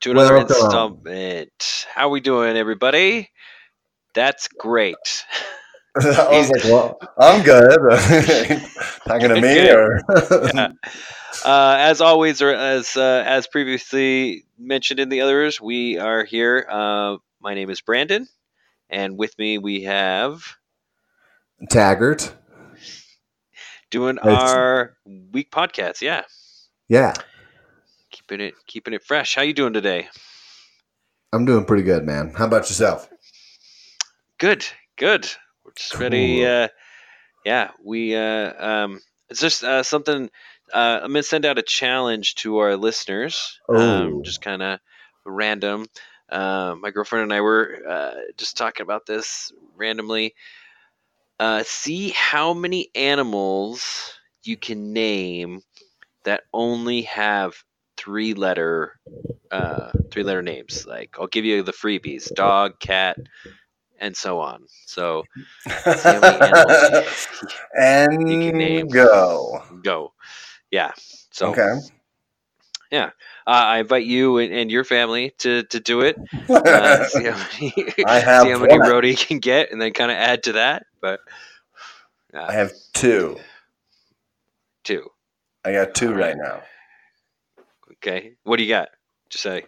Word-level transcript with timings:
to 0.00 0.10
another 0.10 0.34
Welcome. 0.38 0.56
installment. 0.56 1.86
How 1.94 2.06
are 2.06 2.10
we 2.10 2.20
doing, 2.20 2.56
everybody? 2.56 3.30
That's 4.14 4.48
great. 4.48 4.96
I 5.96 6.28
was 6.38 6.50
like, 6.50 6.64
well, 6.64 6.98
I'm 7.18 7.42
good. 7.42 7.78
Talking 9.06 9.28
to 9.30 9.40
me, 9.40 9.70
or 9.70 10.00
Yeah. 10.54 10.72
Uh, 11.44 11.76
as 11.78 12.00
always, 12.00 12.40
or 12.42 12.52
as 12.52 12.96
uh, 12.96 13.22
as 13.26 13.46
previously 13.46 14.44
mentioned 14.58 15.00
in 15.00 15.08
the 15.08 15.20
others, 15.22 15.60
we 15.60 15.98
are 15.98 16.24
here. 16.24 16.66
Uh, 16.70 17.16
my 17.40 17.54
name 17.54 17.70
is 17.70 17.80
Brandon, 17.80 18.28
and 18.90 19.16
with 19.18 19.36
me 19.38 19.58
we 19.58 19.82
have 19.84 20.42
Taggart. 21.70 22.32
doing 23.90 24.16
It's- 24.18 24.52
our 24.52 24.96
week 25.32 25.50
podcast. 25.50 26.00
Yeah, 26.00 26.22
Yeah, 26.88 27.14
keeping 28.28 28.46
it 28.46 28.54
keeping 28.66 28.94
it 28.94 29.04
fresh. 29.04 29.34
How 29.34 29.42
you 29.42 29.54
doing 29.54 29.72
today? 29.72 30.08
I'm 31.32 31.44
doing 31.44 31.64
pretty 31.64 31.82
good, 31.82 32.04
man. 32.04 32.32
How 32.36 32.46
about 32.46 32.68
yourself? 32.68 33.08
Good, 34.38 34.66
good. 34.96 35.28
We're 35.64 35.72
just 35.74 35.94
ready. 35.98 36.44
Uh, 36.44 36.68
yeah, 37.44 37.70
we. 37.82 38.14
Uh, 38.14 38.52
um, 38.66 39.00
it's 39.30 39.40
just 39.40 39.64
uh, 39.64 39.82
something. 39.82 40.30
Uh, 40.72 41.00
I'm 41.02 41.12
gonna 41.12 41.22
send 41.22 41.46
out 41.46 41.58
a 41.58 41.62
challenge 41.62 42.34
to 42.36 42.58
our 42.58 42.76
listeners. 42.76 43.58
Oh. 43.68 43.76
Um, 43.76 44.22
just 44.22 44.42
kind 44.42 44.62
of 44.62 44.80
random. 45.24 45.86
Uh, 46.28 46.74
my 46.78 46.90
girlfriend 46.90 47.24
and 47.24 47.32
I 47.32 47.40
were 47.40 47.78
uh, 47.88 48.14
just 48.36 48.58
talking 48.58 48.84
about 48.84 49.06
this 49.06 49.52
randomly. 49.76 50.34
Uh, 51.40 51.62
see 51.64 52.10
how 52.10 52.52
many 52.52 52.90
animals 52.94 54.12
you 54.42 54.56
can 54.56 54.92
name 54.92 55.62
that 56.24 56.42
only 56.52 57.02
have 57.02 57.62
three 58.08 58.32
letter 58.32 58.98
uh, 59.50 59.92
three 60.10 60.22
letter 60.22 60.42
names. 60.42 60.86
Like 60.86 61.16
I'll 61.20 61.26
give 61.26 61.44
you 61.44 61.62
the 61.62 61.72
freebies: 61.72 62.32
dog, 62.34 62.80
cat, 62.80 63.18
and 64.00 64.16
so 64.16 64.40
on. 64.40 64.64
So 64.86 65.24
how 66.06 66.20
many 66.20 66.40
animals 66.40 66.72
and 67.78 68.30
you 68.30 68.38
can 68.38 68.56
name. 68.56 68.88
go. 68.88 69.62
go, 69.82 70.12
yeah. 70.70 70.92
So 71.32 71.52
Okay. 71.52 71.72
uh, 73.46 73.50
I 73.50 73.78
invite 73.80 74.04
you 74.04 74.38
and, 74.38 74.52
and 74.52 74.70
your 74.70 74.84
family 74.84 75.34
to 75.38 75.64
to 75.64 75.80
do 75.80 76.00
it. 76.00 76.16
Uh, 76.66 77.04
see 77.08 77.24
how 77.24 77.36
many, 77.36 77.74
I 78.06 78.18
have 78.20 78.42
see 78.42 78.50
how 78.50 78.58
many 78.58 78.78
one. 78.78 78.88
road 78.88 79.04
you 79.04 79.16
can 79.16 79.38
get, 79.38 79.70
and 79.70 79.80
then 79.80 79.92
kind 79.92 80.10
of 80.10 80.16
add 80.16 80.44
to 80.44 80.52
that. 80.52 80.84
But 81.00 81.20
uh, 82.34 82.46
I 82.48 82.54
have 82.54 82.72
two. 82.94 83.38
two. 84.84 85.10
I 85.64 85.72
got 85.72 85.94
two 85.94 86.14
right. 86.14 86.36
now. 86.36 86.62
Okay, 88.02 88.34
what 88.44 88.56
do 88.58 88.62
you 88.64 88.68
got? 88.68 88.88
Just 89.30 89.42
say. 89.42 89.64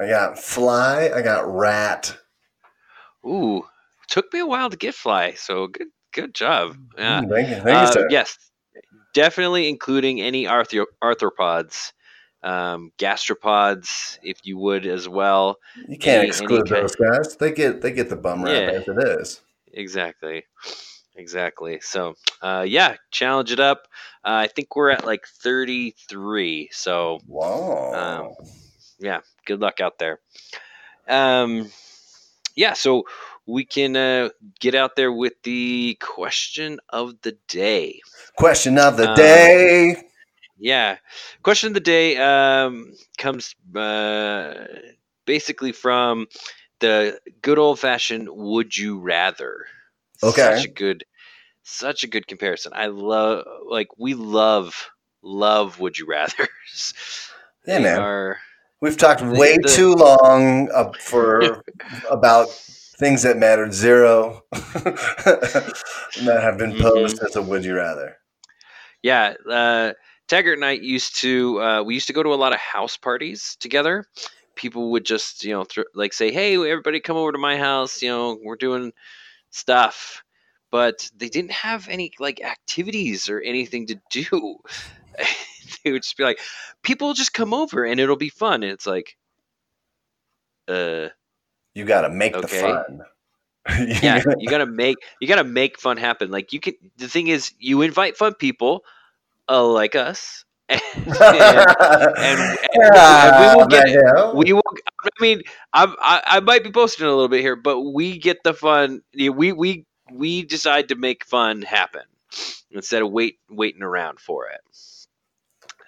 I 0.00 0.08
got 0.08 0.38
fly. 0.38 1.10
I 1.14 1.22
got 1.22 1.46
rat. 1.52 2.16
Ooh, 3.26 3.64
took 4.08 4.32
me 4.32 4.40
a 4.40 4.46
while 4.46 4.70
to 4.70 4.76
get 4.76 4.94
fly, 4.94 5.32
so 5.34 5.66
good 5.68 5.88
good 6.12 6.34
job. 6.34 6.76
Yeah. 6.96 7.20
Mm, 7.22 7.30
thank 7.30 7.48
you. 7.48 7.54
Thank 7.56 7.96
Uh, 7.96 8.00
you, 8.00 8.06
yes, 8.10 8.36
definitely 9.14 9.68
including 9.68 10.20
any 10.20 10.44
arthro- 10.44 10.86
arthropods, 11.02 11.92
um, 12.42 12.92
gastropods, 12.98 14.18
if 14.22 14.38
you 14.44 14.56
would 14.58 14.86
as 14.86 15.08
well. 15.08 15.56
You 15.88 15.98
can't 15.98 16.20
any- 16.20 16.28
exclude 16.28 16.70
any 16.70 16.80
those 16.82 16.94
guys. 16.96 17.36
They 17.36 17.52
get 17.52 17.80
they 17.80 17.90
get 17.92 18.08
the 18.08 18.16
bum 18.16 18.44
rap 18.44 18.52
Yeah. 18.52 18.78
as 18.78 18.88
it 18.88 18.98
is. 19.20 19.40
Exactly, 19.72 20.44
exactly. 21.16 21.80
So, 21.80 22.14
uh, 22.42 22.64
yeah, 22.66 22.96
challenge 23.10 23.52
it 23.52 23.60
up. 23.60 23.88
Uh, 24.24 24.44
I 24.44 24.46
think 24.48 24.74
we're 24.74 24.90
at 24.90 25.04
like 25.04 25.26
thirty 25.26 25.94
three. 26.08 26.68
So, 26.72 27.20
Wow. 27.26 28.34
Um, 28.40 28.46
yeah, 28.98 29.20
good 29.46 29.60
luck 29.60 29.80
out 29.80 29.98
there. 29.98 30.20
Um, 31.08 31.70
yeah, 32.56 32.72
so 32.72 33.04
we 33.46 33.64
can 33.64 33.96
uh, 33.96 34.30
get 34.60 34.74
out 34.74 34.96
there 34.96 35.12
with 35.12 35.34
the 35.42 35.96
question 36.00 36.78
of 36.88 37.20
the 37.22 37.36
day. 37.48 38.00
Question 38.36 38.78
of 38.78 38.96
the 38.96 39.10
um, 39.10 39.16
day. 39.16 39.96
Yeah. 40.58 40.96
Question 41.42 41.68
of 41.68 41.74
the 41.74 41.80
day 41.80 42.16
um, 42.16 42.94
comes 43.18 43.54
uh, 43.74 44.66
basically 45.26 45.72
from 45.72 46.26
the 46.80 47.18
good 47.42 47.58
old 47.58 47.80
fashioned 47.80 48.28
would 48.30 48.76
you 48.76 48.98
rather. 48.98 49.66
Okay. 50.22 50.56
Such 50.56 50.64
a 50.64 50.68
good 50.68 51.04
such 51.62 52.04
a 52.04 52.06
good 52.06 52.26
comparison. 52.26 52.72
I 52.74 52.86
love 52.86 53.44
like 53.68 53.88
we 53.98 54.14
love 54.14 54.90
love 55.22 55.80
would 55.80 55.98
you 55.98 56.06
rather. 56.06 56.48
Yeah, 57.66 57.78
man. 57.78 57.98
are 57.98 58.38
We've 58.82 58.96
talked 58.96 59.22
way 59.22 59.56
the- 59.56 59.68
too 59.70 59.94
long 59.94 60.70
uh, 60.70 60.92
for 61.00 61.64
about 62.10 62.48
things 62.98 63.22
that 63.22 63.38
mattered 63.38 63.72
zero 63.72 64.42
that 64.52 66.38
have 66.42 66.58
been 66.58 66.72
Mhm. 66.72 66.82
posed 66.82 67.22
as 67.22 67.36
a 67.36 67.42
would 67.42 67.64
you 67.64 67.74
rather. 67.74 68.18
Yeah, 69.02 69.34
uh, 69.48 69.94
Taggart 70.28 70.58
and 70.58 70.64
I 70.64 70.72
used 70.72 71.16
to 71.22 71.60
uh, 71.62 71.82
we 71.82 71.94
used 71.94 72.06
to 72.08 72.12
go 72.12 72.22
to 72.22 72.34
a 72.34 72.36
lot 72.36 72.52
of 72.52 72.58
house 72.58 72.98
parties 72.98 73.56
together. 73.60 74.04
People 74.56 74.90
would 74.92 75.06
just 75.06 75.42
you 75.42 75.52
know 75.54 75.64
thr 75.64 75.82
like 75.94 76.12
say, 76.12 76.30
"Hey, 76.30 76.54
everybody, 76.54 77.00
come 77.00 77.16
over 77.16 77.32
to 77.32 77.38
my 77.38 77.56
house. 77.56 78.02
You 78.02 78.10
know, 78.10 78.38
we're 78.44 78.56
doing 78.56 78.92
stuff," 79.54 80.22
but 80.70 81.08
they 81.16 81.28
didn't 81.28 81.52
have 81.52 81.88
any 81.88 82.12
like 82.18 82.42
activities 82.42 83.28
or 83.28 83.40
anything 83.40 83.86
to 83.86 84.00
do. 84.10 84.58
they 85.84 85.92
would 85.92 86.02
just 86.02 86.16
be 86.16 86.24
like, 86.24 86.40
"People 86.82 87.14
just 87.14 87.32
come 87.34 87.54
over 87.54 87.84
and 87.84 88.00
it'll 88.00 88.16
be 88.16 88.30
fun," 88.30 88.62
and 88.62 88.72
it's 88.72 88.86
like, 88.86 89.16
uh, 90.68 91.08
You 91.74 91.84
got 91.84 92.02
to 92.02 92.10
make 92.10 92.34
Okay. 92.34 92.42
the 92.42 92.48
fun. 92.48 93.00
yeah 94.02 94.20
you 94.38 94.48
gotta 94.48 94.66
make 94.66 94.98
you 95.20 95.28
gotta 95.28 95.44
make 95.44 95.80
fun 95.80 95.96
happen 95.96 96.30
like 96.30 96.52
you 96.52 96.60
can 96.60 96.74
the 96.98 97.08
thing 97.08 97.28
is 97.28 97.52
you 97.58 97.80
invite 97.80 98.16
fun 98.16 98.34
people 98.34 98.84
uh, 99.48 99.64
like 99.66 99.94
us 99.94 100.44
and, 100.68 100.80
and, 100.98 102.58
and 102.74 103.38
we 103.38 103.56
will 103.56 103.66
get 103.66 104.34
we 104.34 104.52
will 104.52 104.62
i 105.04 105.10
mean 105.20 105.42
I'm, 105.74 105.94
I, 106.00 106.22
I 106.26 106.40
might 106.40 106.64
be 106.64 106.70
posting 106.70 107.06
a 107.06 107.10
little 107.10 107.28
bit 107.28 107.42
here 107.42 107.56
but 107.56 107.80
we 107.80 108.18
get 108.18 108.42
the 108.44 108.54
fun 108.54 109.02
we 109.14 109.52
we 109.52 109.84
we 110.10 110.42
decide 110.44 110.88
to 110.88 110.94
make 110.94 111.24
fun 111.24 111.62
happen 111.62 112.02
instead 112.70 113.02
of 113.02 113.10
wait 113.10 113.38
waiting 113.50 113.82
around 113.82 114.20
for 114.20 114.46
it 114.48 114.60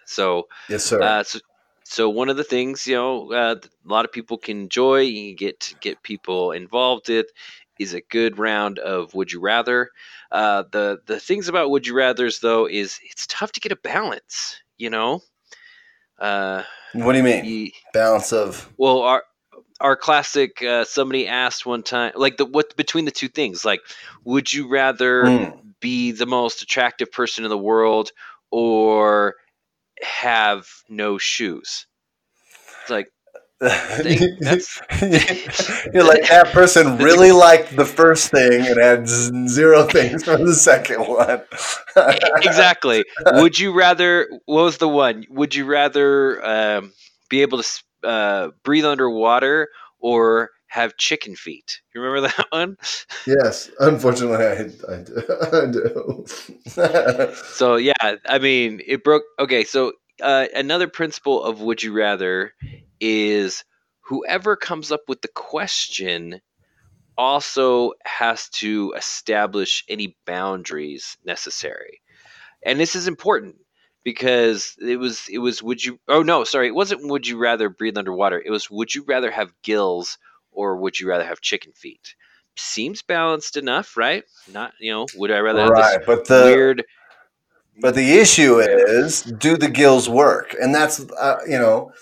so 0.07 0.49
yes, 0.69 0.85
sir. 0.85 1.03
uh, 1.03 1.23
so, 1.23 1.41
so 1.85 2.09
one 2.09 2.29
of 2.29 2.37
the 2.37 2.45
things 2.45 2.87
you 2.87 2.95
know 2.95 3.31
uh, 3.33 3.57
a 3.61 3.89
lot 3.89 4.05
of 4.05 4.13
people 4.13 4.39
can 4.39 4.63
enjoy, 4.63 5.01
you 5.01 5.31
can 5.31 5.37
get 5.37 5.75
get 5.81 6.03
people 6.03 6.53
involved 6.53 7.09
with, 7.09 7.27
is 7.79 7.93
a 7.93 8.01
good 8.01 8.39
round 8.39 8.79
of 8.79 9.13
Would 9.15 9.33
You 9.33 9.41
Rather. 9.41 9.91
Uh, 10.33 10.65
the 10.71 11.01
the 11.07 11.21
things 11.21 11.49
about 11.49 11.71
Would 11.71 11.87
You 11.87 11.95
Rather's 11.95 12.41
though 12.41 12.67
is 12.67 12.99
it's 13.05 13.27
tough 13.27 13.53
to 13.53 13.61
get 13.61 13.73
a 13.73 13.77
balance. 13.77 14.61
You 14.79 14.91
know, 14.91 15.23
uh, 16.19 16.63
what 16.93 17.13
do 17.13 17.19
you 17.19 17.25
mean? 17.25 17.71
Balance 17.93 18.33
of 18.33 18.71
well 18.79 19.03
our 19.03 19.25
our 19.81 19.97
classic 19.97 20.63
uh, 20.63 20.85
somebody 20.85 21.27
asked 21.27 21.67
one 21.67 21.83
time 21.83 22.13
like 22.15 22.37
the 22.37 22.45
what 22.45 22.77
between 22.77 23.05
the 23.05 23.11
two 23.11 23.29
things 23.29 23.65
like 23.65 23.81
would 24.25 24.53
you 24.53 24.69
rather 24.69 25.25
Mm. 25.25 25.61
be 25.81 26.13
the 26.13 26.27
most 26.27 26.63
attractive 26.63 27.11
person 27.13 27.45
in 27.45 27.51
the 27.51 27.59
world 27.59 28.11
or 28.51 29.35
have 30.03 30.67
no 30.89 31.19
shoes 31.19 31.87
it's 32.83 32.91
like 32.91 33.09
That's- 33.61 34.81
You're 35.95 36.05
like 36.05 36.29
that 36.29 36.51
person 36.53 36.99
really 37.03 37.33
liked 37.33 37.75
the 37.75 37.87
first 37.87 38.31
thing 38.31 38.67
and 38.67 38.79
had 38.79 39.09
zero 39.49 39.85
things 39.85 40.25
for 40.25 40.37
the 40.37 40.53
second 40.55 41.01
one. 41.07 41.41
exactly 42.43 43.03
would 43.33 43.59
you 43.59 43.73
rather 43.73 44.29
what 44.45 44.65
was 44.65 44.77
the 44.77 44.89
one 44.89 45.25
would 45.31 45.55
you 45.55 45.65
rather 45.65 46.45
um, 46.45 46.93
be 47.31 47.41
able 47.41 47.63
to 47.63 47.83
uh, 48.05 48.49
breathe 48.63 48.85
underwater 48.85 49.69
or 50.01 50.51
have 50.67 50.95
chicken 50.99 51.35
feet 51.35 51.81
you 51.95 52.01
remember 52.03 52.29
that 52.29 52.47
one 52.51 52.77
Yes, 53.27 53.71
unfortunately, 53.81 54.45
I, 54.45 54.93
I 54.93 55.03
do. 55.03 55.23
I 55.53 55.67
do. 55.73 57.35
so 57.55 57.77
yeah 57.77 57.95
i 58.29 58.39
mean 58.39 58.81
it 58.87 59.03
broke 59.03 59.23
okay 59.39 59.65
so 59.65 59.93
uh, 60.23 60.47
another 60.55 60.89
principle 60.89 61.43
of 61.43 61.61
would 61.61 61.83
you 61.83 61.93
rather 61.93 62.53
is 63.01 63.65
whoever 64.01 64.57
comes 64.57 64.93
up 64.93 65.03
with 65.09 65.21
the 65.21 65.29
question 65.29 66.41
also 67.19 67.93
has 68.05 68.49
to 68.51 68.95
establish 68.97 69.85
any 69.89 70.17
boundaries 70.27 71.17
necessary. 71.25 72.01
And 72.65 72.79
this 72.79 72.95
is 72.95 73.09
important 73.09 73.57
because 74.05 74.77
it 74.81 74.97
was 74.97 75.29
it 75.31 75.39
was 75.39 75.63
would 75.63 75.85
you 75.85 75.99
oh 76.09 76.23
no 76.23 76.45
sorry 76.45 76.69
it 76.69 76.75
wasn't 76.75 77.09
would 77.09 77.27
you 77.27 77.39
rather 77.39 77.69
breathe 77.69 77.99
underwater. 77.99 78.41
It 78.45 78.51
was 78.51 78.71
would 78.71 78.95
you 78.95 79.05
rather 79.07 79.31
have 79.31 79.53
gills 79.63 80.19
or 80.53 80.77
would 80.77 80.99
you 80.99 81.09
rather 81.09 81.25
have 81.25 81.41
chicken 81.41 81.73
feet? 81.73 82.15
Seems 82.57 83.03
balanced 83.03 83.57
enough 83.57 83.97
right? 83.97 84.25
Not 84.53 84.73
you 84.81 84.93
know 84.93 85.07
would 85.17 85.31
i 85.31 85.39
rather 85.39 85.61
have 85.61 85.75
this 85.75 85.97
right, 85.97 86.07
but 86.07 86.27
the 86.27 86.43
weird 86.45 86.85
but 87.79 87.95
the 87.95 88.19
issue 88.19 88.59
is, 88.59 89.23
do 89.23 89.57
the 89.57 89.69
gills 89.69 90.09
work? 90.09 90.55
And 90.61 90.75
that's 90.75 91.01
uh, 91.01 91.39
you 91.47 91.59
know, 91.59 91.93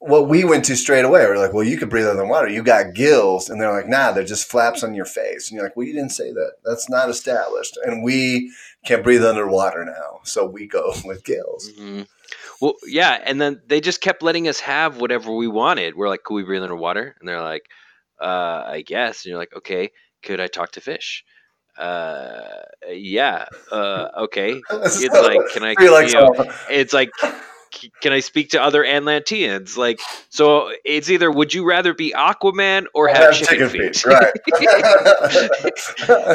what 0.00 0.28
we 0.28 0.44
went 0.44 0.64
to 0.64 0.76
straight 0.76 1.04
away. 1.04 1.26
We're 1.26 1.36
like, 1.36 1.52
well, 1.52 1.62
you 1.64 1.76
could 1.76 1.90
breathe 1.90 2.06
underwater. 2.06 2.48
You 2.48 2.62
got 2.62 2.94
gills. 2.94 3.50
And 3.50 3.60
they're 3.60 3.72
like, 3.72 3.86
nah, 3.86 4.12
they're 4.12 4.24
just 4.24 4.50
flaps 4.50 4.82
on 4.82 4.94
your 4.94 5.04
face. 5.04 5.48
And 5.50 5.56
you're 5.56 5.64
like, 5.64 5.76
well, 5.76 5.86
you 5.86 5.92
didn't 5.92 6.12
say 6.12 6.32
that. 6.32 6.52
That's 6.64 6.88
not 6.88 7.10
established. 7.10 7.78
And 7.84 8.02
we 8.02 8.50
can't 8.86 9.04
breathe 9.04 9.24
underwater 9.24 9.84
now. 9.84 10.20
So 10.24 10.46
we 10.46 10.66
go 10.66 10.94
with 11.04 11.22
gills. 11.24 11.70
Mhm. 11.78 12.06
Well, 12.62 12.74
yeah, 12.86 13.18
and 13.24 13.40
then 13.40 13.60
they 13.66 13.80
just 13.80 14.00
kept 14.00 14.22
letting 14.22 14.48
us 14.48 14.60
have 14.60 15.00
whatever 15.00 15.34
we 15.34 15.48
wanted. 15.48 15.96
We're 15.96 16.08
like, 16.08 16.22
"Could 16.22 16.34
we 16.34 16.44
breathe 16.44 16.62
underwater?" 16.62 17.16
And 17.18 17.28
they're 17.28 17.42
like, 17.42 17.62
uh, 18.20 18.64
"I 18.66 18.82
guess." 18.86 19.24
And 19.24 19.30
you're 19.30 19.38
like, 19.38 19.54
"Okay, 19.56 19.90
could 20.22 20.40
I 20.40 20.46
talk 20.46 20.72
to 20.72 20.80
fish?" 20.80 21.24
Uh, 21.76 22.62
yeah. 22.88 23.46
Uh, 23.72 24.08
okay. 24.18 24.60
It's 24.70 25.02
like, 25.14 25.40
can 25.52 25.64
I? 25.64 25.74
You're 25.78 25.90
like, 25.92 26.08
you 26.08 26.14
know, 26.14 26.34
"Oh, 26.38 26.66
it's 26.70 26.92
like, 26.92 27.10
can 28.00 28.12
I 28.12 28.20
speak 28.20 28.50
to 28.50 28.62
other 28.62 28.84
Atlanteans? 28.84 29.76
Like, 29.76 30.00
so 30.28 30.72
it's 30.84 31.10
either 31.10 31.30
would 31.30 31.54
you 31.54 31.64
rather 31.64 31.94
be 31.94 32.12
Aquaman 32.12 32.86
or 32.94 33.08
have, 33.08 33.34
chicken, 33.34 33.68
feet? 33.68 34.04
Right. 34.04 34.32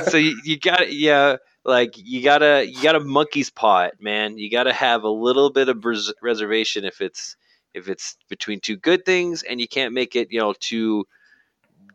so 0.09 0.17
you, 0.17 0.39
you 0.43 0.59
got 0.59 0.93
yeah 0.93 1.37
like 1.63 1.93
you 1.97 2.21
gotta 2.23 2.65
you 2.67 2.81
gotta 2.81 2.99
monkey's 2.99 3.49
paw 3.49 3.83
it 3.83 3.95
man 3.99 4.37
you 4.37 4.49
gotta 4.51 4.71
have 4.71 5.03
a 5.03 5.09
little 5.09 5.49
bit 5.49 5.67
of 5.67 5.83
res- 5.83 6.13
reservation 6.21 6.85
if 6.85 7.01
it's 7.01 7.35
if 7.73 7.89
it's 7.89 8.17
between 8.29 8.59
two 8.59 8.77
good 8.77 9.03
things 9.03 9.41
and 9.43 9.59
you 9.59 9.67
can't 9.67 9.93
make 9.93 10.15
it 10.15 10.31
you 10.31 10.39
know 10.39 10.53
too 10.59 11.05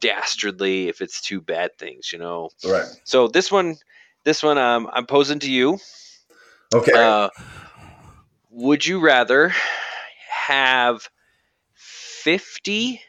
dastardly 0.00 0.88
if 0.88 1.00
it's 1.00 1.20
two 1.20 1.40
bad 1.40 1.70
things 1.78 2.12
you 2.12 2.18
know 2.18 2.48
right. 2.66 2.86
so 3.04 3.28
this 3.28 3.52
one 3.52 3.76
this 4.24 4.42
one 4.42 4.58
um, 4.58 4.90
i'm 4.92 5.06
posing 5.06 5.38
to 5.38 5.50
you 5.50 5.78
Okay. 6.72 6.92
uh, 6.92 7.28
would 8.50 8.86
you 8.86 9.00
rather 9.00 9.52
have 10.28 11.08
50 11.74 13.00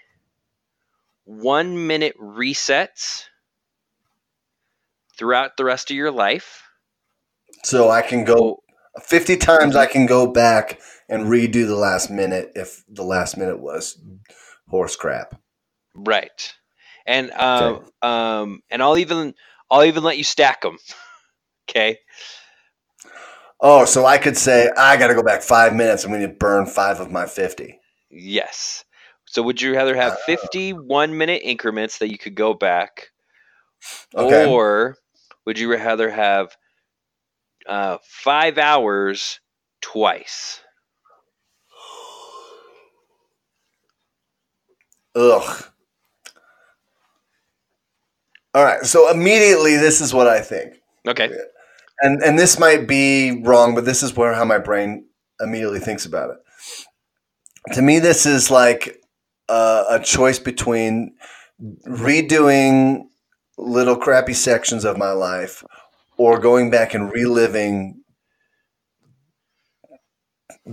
one 1.26 1.88
minute 1.88 2.16
resets 2.20 3.26
throughout 5.18 5.58
the 5.58 5.66
rest 5.66 5.92
of 5.92 5.98
your 5.98 6.12
life? 6.12 6.64
so 7.64 7.90
I 7.90 8.02
can 8.02 8.24
go 8.24 8.64
50 9.02 9.38
times 9.38 9.76
I 9.76 9.86
can 9.86 10.06
go 10.06 10.28
back 10.28 10.80
and 11.10 11.26
redo 11.26 11.66
the 11.66 11.76
last 11.76 12.10
minute 12.10 12.52
if 12.56 12.84
the 12.88 13.04
last 13.04 13.38
minute 13.38 13.60
was 13.60 14.02
horse 14.68 14.96
crap. 14.96 15.40
Right. 15.94 16.54
And 17.06 17.32
um, 17.32 17.86
um, 18.02 18.62
and 18.70 18.82
I'll 18.82 18.98
even 18.98 19.34
I'll 19.70 19.84
even 19.84 20.04
let 20.04 20.18
you 20.18 20.24
stack 20.24 20.62
them. 20.62 20.78
Okay. 21.70 22.00
Oh, 23.62 23.86
so 23.86 24.06
I 24.06 24.18
could 24.18 24.38
say 24.38 24.70
I 24.78 24.98
got 24.98 25.08
to 25.08 25.14
go 25.14 25.22
back 25.24 25.42
five 25.44 25.76
minutes. 25.76 26.04
I'm 26.04 26.10
going 26.12 26.22
to 26.22 26.28
burn 26.28 26.66
five 26.66 27.00
of 27.00 27.12
my 27.12 27.26
50. 27.28 27.80
Yes. 28.10 28.84
So 29.26 29.44
would 29.44 29.62
you 29.62 29.76
rather 29.76 29.96
have 29.96 30.14
Oh. 30.14 30.22
50 30.26 30.74
minute 30.74 31.42
increments 31.44 32.00
that 32.00 32.12
you 32.12 32.18
could 32.18 32.36
go 32.36 32.54
back, 32.54 33.12
Okay. 34.16 34.46
or 34.48 34.98
would 35.46 35.60
you 35.60 35.72
rather 35.72 36.10
have 36.10 36.56
uh, 37.68 37.98
five 38.04 38.58
hours 38.58 39.40
twice? 39.82 40.60
Ugh. 45.16 45.64
All 48.54 48.64
right. 48.64 48.84
So 48.86 49.10
immediately, 49.12 49.78
this 49.78 50.02
is 50.02 50.14
what 50.14 50.28
I 50.28 50.42
think. 50.42 50.82
Okay. 51.08 51.30
And 52.02 52.22
and 52.24 52.38
this 52.40 52.60
might 52.60 52.88
be 52.88 53.42
wrong, 53.44 53.76
but 53.76 53.86
this 53.86 54.04
is 54.04 54.16
where 54.16 54.34
how 54.34 54.46
my 54.46 54.58
brain 54.58 55.06
immediately 55.40 55.80
thinks 55.80 56.06
about 56.06 56.32
it. 56.32 56.38
To 57.74 57.82
me, 57.82 58.00
this 58.00 58.26
is 58.26 58.50
like 58.50 59.02
a, 59.50 59.84
a 59.92 60.00
choice 60.00 60.40
between 60.40 61.16
redoing 61.88 63.04
little 63.58 63.96
crappy 63.96 64.34
sections 64.34 64.86
of 64.86 64.98
my 64.98 65.12
life 65.12 65.64
or 66.18 66.40
going 66.40 66.72
back 66.72 66.94
and 66.94 67.12
reliving 67.12 68.02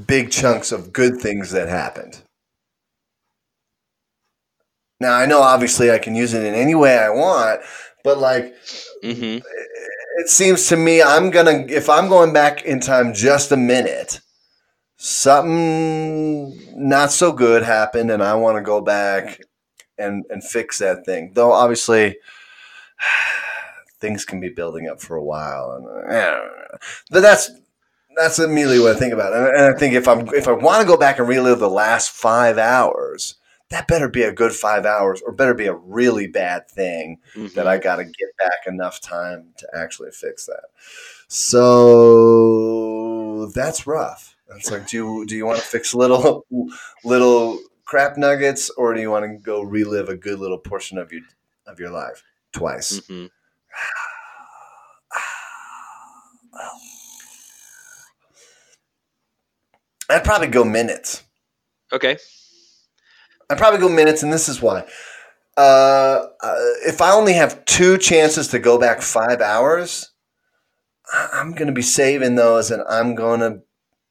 big 0.07 0.31
chunks 0.31 0.73
of 0.73 0.93
good 0.93 1.21
things 1.21 1.51
that 1.53 1.69
happened. 1.69 2.23
Now, 5.01 5.15
I 5.15 5.27
know 5.27 5.41
obviously 5.43 5.91
I 5.91 5.99
can 5.99 6.15
use 6.15 6.35
it 6.35 6.45
in 6.45 6.55
any 6.55 6.75
way 6.75 6.99
I 6.99 7.11
want, 7.11 7.61
but 8.05 8.19
like 8.19 8.55
hmm 9.03 9.39
it 10.19 10.29
seems 10.29 10.67
to 10.69 10.77
me 10.77 11.01
I'm 11.01 11.31
gonna 11.31 11.65
if 11.69 11.89
I'm 11.89 12.09
going 12.09 12.33
back 12.33 12.65
in 12.65 12.81
time 12.81 13.15
just 13.15 13.53
a 13.53 13.57
minute, 13.57 14.21
something 14.97 16.59
not 16.77 17.13
so 17.13 17.33
good 17.33 17.63
happened, 17.63 18.11
and 18.11 18.23
I 18.23 18.35
want 18.35 18.57
to 18.59 18.63
go 18.63 18.81
back 18.81 19.41
and 19.97 20.25
and 20.29 20.43
fix 20.43 20.81
that 20.81 21.07
thing. 21.07 21.33
Though 21.35 21.53
obviously, 21.53 22.17
things 24.01 24.25
can 24.25 24.41
be 24.41 24.49
building 24.49 24.89
up 24.89 25.01
for 25.01 25.17
a 25.17 25.25
while, 25.25 25.73
and 25.73 26.13
I 26.13 26.41
but 27.11 27.21
that's 27.21 27.51
that's 28.17 28.41
immediately 28.41 28.81
what 28.81 28.97
I 28.97 28.99
think 28.99 29.15
about. 29.15 29.33
and 29.33 29.75
I 29.75 29.79
think 29.79 29.95
if 29.95 30.09
I'm 30.09 30.29
if 30.35 30.49
I 30.49 30.53
want 30.53 30.83
to 30.83 30.89
go 30.89 30.97
back 30.97 31.21
and 31.21 31.29
relive 31.29 31.61
the 31.61 31.71
last 31.71 32.11
five 32.11 32.59
hours. 32.59 33.37
That 33.71 33.87
better 33.87 34.09
be 34.09 34.23
a 34.23 34.33
good 34.33 34.53
five 34.53 34.87
hours, 34.87 35.21
or 35.21 35.33
better 35.33 35.53
be 35.53 35.67
a 35.67 35.75
really 35.75 36.27
bad 36.27 36.71
thing 36.71 37.19
that 37.55 37.69
I 37.69 37.77
got 37.79 37.97
to 37.97 38.05
get 38.05 38.37
back 38.39 38.67
enough 38.67 39.01
time 39.01 39.53
to 39.59 39.69
actually 39.77 40.11
fix 40.11 40.47
that. 40.47 40.65
So 41.29 41.87
that's 43.55 43.87
rough. 43.87 44.37
It's 44.57 44.71
like, 44.71 44.89
do 44.89 44.97
you, 44.97 45.27
do 45.27 45.37
you 45.37 45.45
want 45.45 45.59
to 45.59 45.65
fix 45.65 45.95
little 45.95 46.47
little 47.05 47.59
crap 47.85 48.17
nuggets, 48.17 48.71
or 48.71 48.95
do 48.95 49.01
you 49.01 49.11
want 49.11 49.27
to 49.27 49.37
go 49.37 49.63
relive 49.63 50.09
a 50.09 50.17
good 50.17 50.39
little 50.39 50.59
portion 50.59 50.97
of 50.97 51.13
your 51.13 51.23
of 51.67 51.79
your 51.79 51.91
life 51.91 52.23
twice? 52.53 53.07
hmm 53.07 53.27
I'd 60.11 60.25
probably 60.25 60.49
go 60.49 60.65
minutes. 60.65 61.23
Okay. 61.93 62.17
I'd 63.51 63.59
probably 63.59 63.81
go 63.81 63.89
minutes, 63.89 64.23
and 64.23 64.33
this 64.33 64.49
is 64.49 64.61
why. 64.61 64.85
Uh, 65.57 66.27
uh, 66.41 66.57
if 66.87 67.01
I 67.01 67.13
only 67.13 67.33
have 67.35 67.65
two 67.65 67.99
chances 67.99 68.49
to 68.49 68.59
go 68.59 68.79
back 68.79 69.03
five 69.03 69.41
hours, 69.41 70.11
I- 71.13 71.31
I'm 71.33 71.53
going 71.53 71.67
to 71.69 71.73
be 71.73 71.83
saving 71.83 72.35
those, 72.37 72.71
and 72.71 72.83
I'm 72.89 73.15
going 73.15 73.41
to. 73.41 73.61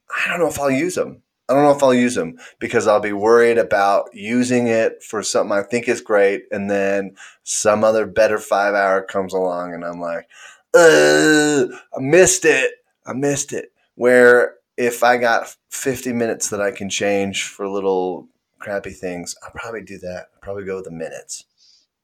I 0.10 0.30
don't 0.30 0.40
know 0.40 0.48
if 0.48 0.60
I'll 0.60 0.72
use 0.72 0.96
them. 0.96 1.22
I 1.50 1.54
don't 1.54 1.64
know 1.64 1.72
if 1.72 1.84
I'll 1.84 1.94
use 1.94 2.16
them 2.16 2.38
because 2.60 2.88
I'll 2.88 3.00
be 3.00 3.14
worried 3.14 3.58
about 3.58 4.10
using 4.14 4.68
it 4.68 5.02
for 5.04 5.24
something 5.24 5.58
I 5.58 5.64
think 5.64 5.88
is 5.88 6.02
great, 6.02 6.44
and 6.52 6.70
then 6.70 7.16
some 7.44 7.84
other 7.84 8.06
better 8.06 8.38
five 8.40 8.74
hour 8.76 9.02
comes 9.02 9.34
along, 9.34 9.74
and 9.74 9.86
I'm 9.86 10.02
like, 10.02 10.28
I 10.76 11.68
missed 12.00 12.46
it. 12.46 12.72
I 13.06 13.14
missed 13.14 13.54
it. 13.54 13.72
Where 13.96 14.56
if 14.78 15.04
I 15.04 15.18
got 15.18 15.56
50 15.70 16.14
minutes 16.14 16.50
that 16.50 16.62
I 16.62 16.72
can 16.72 16.90
change 16.90 17.44
for 17.46 17.64
a 17.64 17.72
little 17.72 18.28
crappy 18.60 18.92
things, 18.92 19.36
I'll 19.44 19.52
probably 19.52 19.82
do 19.82 19.98
that. 20.00 20.28
I'll 20.34 20.42
probably 20.42 20.66
go 20.66 20.76
with 20.78 20.86
the 20.86 20.92
minutes. 20.92 21.46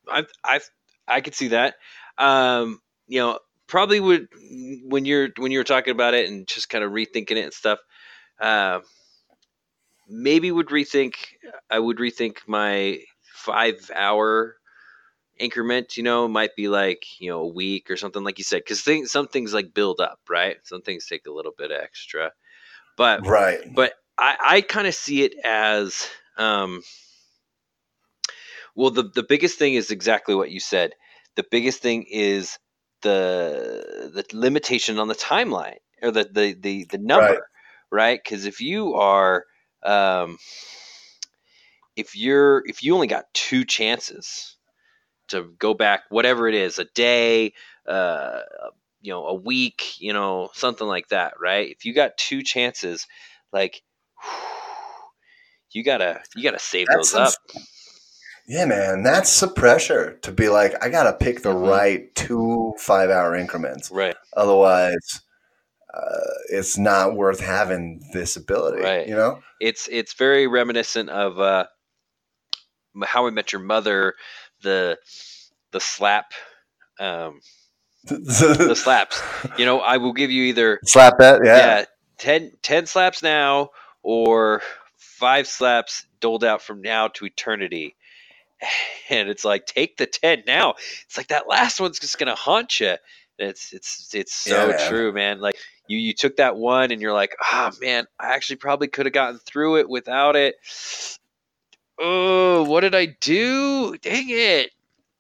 I 0.07 0.25
I 0.43 0.59
I 1.07 1.21
could 1.21 1.35
see 1.35 1.49
that. 1.49 1.75
Um, 2.17 2.79
you 3.07 3.19
know, 3.19 3.39
probably 3.67 3.99
would 3.99 4.27
when 4.85 5.05
you're 5.05 5.29
when 5.37 5.51
you 5.51 5.59
were 5.59 5.63
talking 5.63 5.91
about 5.91 6.13
it 6.13 6.29
and 6.29 6.47
just 6.47 6.69
kind 6.69 6.83
of 6.83 6.91
rethinking 6.91 7.31
it 7.31 7.43
and 7.45 7.53
stuff. 7.53 7.79
Uh, 8.39 8.79
maybe 10.07 10.51
would 10.51 10.67
rethink. 10.67 11.15
I 11.69 11.79
would 11.79 11.97
rethink 11.97 12.37
my 12.47 12.99
five 13.23 13.89
hour 13.93 14.55
increment. 15.37 15.97
You 15.97 16.03
know, 16.03 16.27
might 16.27 16.55
be 16.55 16.67
like 16.67 17.03
you 17.19 17.29
know 17.29 17.41
a 17.41 17.53
week 17.53 17.89
or 17.89 17.97
something 17.97 18.23
like 18.23 18.37
you 18.37 18.43
said, 18.43 18.59
because 18.63 18.81
things 18.81 19.11
some 19.11 19.27
things 19.27 19.53
like 19.53 19.73
build 19.73 19.99
up, 19.99 20.19
right? 20.29 20.57
Some 20.63 20.81
things 20.81 21.07
take 21.07 21.25
a 21.27 21.31
little 21.31 21.53
bit 21.57 21.71
extra, 21.71 22.31
but 22.97 23.25
Right. 23.25 23.59
but 23.75 23.93
I, 24.17 24.37
I 24.43 24.61
kind 24.61 24.87
of 24.87 24.93
see 24.93 25.23
it 25.23 25.33
as 25.43 26.07
um, 26.37 26.81
well 28.75 28.91
the, 28.91 29.03
the 29.03 29.23
biggest 29.23 29.57
thing 29.59 29.73
is 29.75 29.91
exactly 29.91 30.35
what 30.35 30.51
you 30.51 30.59
said. 30.59 30.91
The 31.35 31.45
biggest 31.49 31.81
thing 31.81 32.05
is 32.09 32.57
the 33.01 34.11
the 34.13 34.25
limitation 34.33 34.97
on 34.97 35.07
the 35.07 35.15
timeline 35.15 35.77
or 36.01 36.11
the 36.11 36.23
the 36.31 36.53
the, 36.59 36.85
the 36.85 36.97
number 36.97 37.47
right. 37.91 38.19
because 38.23 38.45
if 38.45 38.61
you 38.61 38.95
are 38.95 39.45
um, 39.83 40.37
if 41.95 42.15
you're 42.15 42.63
if 42.65 42.83
you 42.83 42.95
only 42.95 43.07
got 43.07 43.25
two 43.33 43.65
chances 43.65 44.57
to 45.27 45.53
go 45.59 45.73
back 45.73 46.01
whatever 46.09 46.47
it 46.47 46.55
is 46.55 46.79
a 46.79 46.85
day 46.95 47.53
uh, 47.87 48.39
you 49.01 49.11
know 49.11 49.25
a 49.27 49.33
week 49.33 49.99
you 49.99 50.13
know 50.13 50.49
something 50.53 50.87
like 50.87 51.09
that 51.09 51.33
right? 51.39 51.69
If 51.69 51.85
you 51.85 51.93
got 51.93 52.17
two 52.17 52.41
chances 52.41 53.07
like 53.51 53.81
you 55.73 55.83
gotta 55.83 56.21
you 56.35 56.43
gotta 56.43 56.59
save 56.59 56.87
That's 56.87 57.11
those 57.11 57.33
up 57.33 57.33
Yeah, 58.47 58.65
man, 58.65 59.03
that's 59.03 59.39
the 59.39 59.47
pressure 59.47 60.17
to 60.21 60.31
be 60.31 60.49
like, 60.49 60.73
I 60.83 60.89
got 60.89 61.03
to 61.03 61.13
pick 61.13 61.43
the 61.43 61.53
Mhm. 61.53 61.69
right 61.69 62.13
two 62.15 62.73
five 62.77 63.09
hour 63.09 63.35
increments. 63.35 63.89
right 63.89 64.15
Otherwise, 64.35 65.21
uh, 65.93 66.27
it's 66.49 66.77
not 66.77 67.15
worth 67.15 67.39
having 67.39 68.01
this 68.13 68.35
ability. 68.35 68.81
Right. 68.83 69.07
You 69.07 69.15
know, 69.15 69.41
it's 69.61 69.87
it's 69.91 70.13
very 70.13 70.47
reminiscent 70.47 71.09
of 71.09 71.39
uh, 71.39 71.67
How 73.05 73.27
I 73.27 73.29
Met 73.29 73.53
Your 73.53 73.61
Mother, 73.61 74.15
the 74.61 74.97
the 75.71 75.79
slap, 75.79 76.33
um, 76.99 77.39
the 78.03 78.75
slaps. 78.75 79.21
You 79.57 79.65
know, 79.65 79.79
I 79.79 79.97
will 79.97 80.13
give 80.13 80.31
you 80.31 80.43
either 80.43 80.79
slap 80.85 81.17
that. 81.19 81.41
Yeah. 81.45 81.55
yeah 81.57 81.85
10, 82.17 82.51
10 82.61 82.85
slaps 82.87 83.23
now 83.23 83.69
or 84.03 84.61
five 85.23 85.47
slaps 85.47 86.05
doled 86.19 86.43
out 86.43 86.61
from 86.61 86.81
now 86.81 87.07
to 87.07 87.25
eternity. 87.25 87.95
And 89.09 89.27
it's 89.29 89.43
like 89.43 89.65
take 89.65 89.97
the 89.97 90.05
ten 90.05 90.43
now. 90.47 90.75
It's 91.05 91.17
like 91.17 91.27
that 91.27 91.47
last 91.47 91.79
one's 91.81 91.99
just 91.99 92.17
gonna 92.17 92.35
haunt 92.35 92.79
you. 92.79 92.95
It's 93.37 93.73
it's 93.73 94.13
it's 94.15 94.33
so 94.33 94.69
Yeah, 94.69 94.87
true, 94.87 95.11
man. 95.11 95.39
Like 95.41 95.55
you 95.87 95.97
you 95.97 96.13
took 96.13 96.37
that 96.37 96.55
one 96.55 96.91
and 96.91 97.01
you're 97.01 97.13
like, 97.13 97.35
ah 97.41 97.71
man, 97.81 98.05
I 98.19 98.33
actually 98.33 98.55
probably 98.55 98.87
could 98.87 99.05
have 99.05 99.13
gotten 99.13 99.39
through 99.39 99.79
it 99.79 99.89
without 99.89 100.37
it. 100.37 100.55
Oh, 101.99 102.63
what 102.63 102.81
did 102.81 102.95
I 102.95 103.07
do? 103.19 103.97
Dang 103.97 104.27
it! 104.29 104.71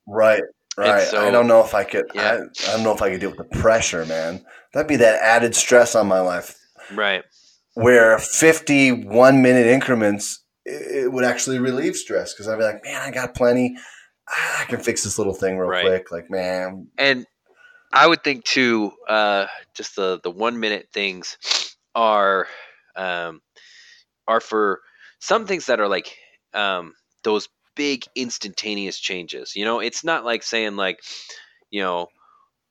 Right. 0.07 0.43
Right. 0.77 1.05
so- 1.07 1.25
I 1.27 1.29
don't 1.29 1.47
know 1.47 1.63
if 1.63 1.73
I 1.75 1.83
could. 1.83 2.05
Yeah. 2.15 2.21
I, 2.21 2.71
I 2.71 2.75
don't 2.75 2.83
know 2.83 2.93
if 2.95 3.01
I 3.01 3.11
could 3.11 3.19
deal 3.19 3.29
with 3.31 3.39
the 3.39 3.59
pressure, 3.59 4.05
man. 4.05 4.43
That'd 4.73 4.87
be 4.87 4.95
that 4.97 5.21
added 5.21 5.55
stress 5.55 5.93
on 5.95 6.07
my 6.07 6.21
life. 6.21 6.57
Right. 6.93 7.23
Where 7.75 8.19
fifty-one 8.19 9.41
minute 9.41 9.65
increments, 9.65 10.43
it, 10.65 11.11
would 11.11 11.23
actually 11.23 11.59
relieve 11.59 11.95
stress 11.95 12.33
because 12.33 12.47
I'd 12.47 12.57
be 12.57 12.63
like, 12.63 12.83
man, 12.83 13.01
I 13.01 13.11
got 13.11 13.33
plenty. 13.35 13.75
I 14.27 14.65
can 14.67 14.79
fix 14.79 15.03
this 15.03 15.17
little 15.17 15.33
thing 15.33 15.57
real 15.57 15.69
Right. 15.69 15.85
quick. 15.85 16.11
Like, 16.11 16.29
man, 16.29 16.87
and 16.97 17.25
I 17.91 18.07
would 18.07 18.23
think 18.23 18.43
too, 18.43 18.91
uh, 19.07 19.47
just 19.73 19.95
the 19.95 20.19
the 20.23 20.31
one 20.31 20.59
minute 20.59 20.89
things 20.93 21.37
are 21.95 22.47
um, 22.95 23.41
are 24.27 24.39
for 24.39 24.81
some 25.19 25.45
things 25.45 25.65
that 25.67 25.79
are 25.79 25.87
like 25.87 26.15
um, 26.53 26.93
those 27.23 27.49
big 27.75 28.03
instantaneous 28.15 28.99
changes. 28.99 29.55
You 29.55 29.65
know, 29.65 29.79
it's 29.79 30.03
not 30.03 30.25
like 30.25 30.43
saying 30.43 30.75
like, 30.75 30.99
you 31.69 31.81
know, 31.81 32.07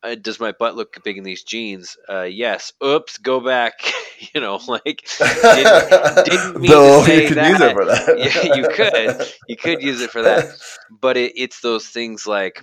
uh, 0.02 0.14
does 0.16 0.40
my 0.40 0.52
butt 0.52 0.75
look 0.76 1.02
big 1.04 1.18
in 1.18 1.25
these 1.25 1.42
jeans? 1.44 1.97
Uh, 2.09 2.23
yes. 2.23 2.73
Oops. 2.85 3.18
Go 3.18 3.40
back. 3.40 3.75
you 4.35 4.40
know, 4.40 4.61
like 4.66 5.06
Didn't- 5.18 6.25
didn't 6.25 6.61
mean 6.61 6.71
to 6.71 7.04
say 7.04 7.23
you 7.23 7.28
could 7.28 7.47
use 7.47 7.61
it 7.61 7.73
for 7.73 7.85
that. 7.85 8.18
Yeah, 8.18 8.54
you 8.54 8.68
could. 8.68 9.32
You 9.49 9.56
could 9.56 9.82
use 9.82 10.00
it 10.00 10.11
for 10.11 10.23
that. 10.23 10.50
but 11.00 11.16
it, 11.16 11.32
it's 11.37 11.61
those 11.61 11.87
things 11.87 12.26
like 12.26 12.61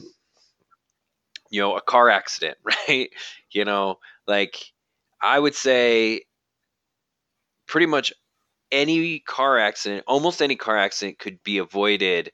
you 1.50 1.62
know 1.62 1.76
a 1.76 1.82
car 1.82 2.10
accident 2.10 2.58
right 2.64 3.10
you 3.52 3.66
know 3.66 3.98
like 4.28 4.72
i 5.22 5.40
would 5.40 5.56
say 5.56 6.22
pretty 7.66 7.88
much 7.88 8.14
any 8.72 9.20
car 9.20 9.58
accident 9.58 10.04
almost 10.08 10.42
any 10.42 10.56
car 10.56 10.78
accident 10.78 11.18
could 11.18 11.42
be 11.44 11.58
avoided 11.58 12.32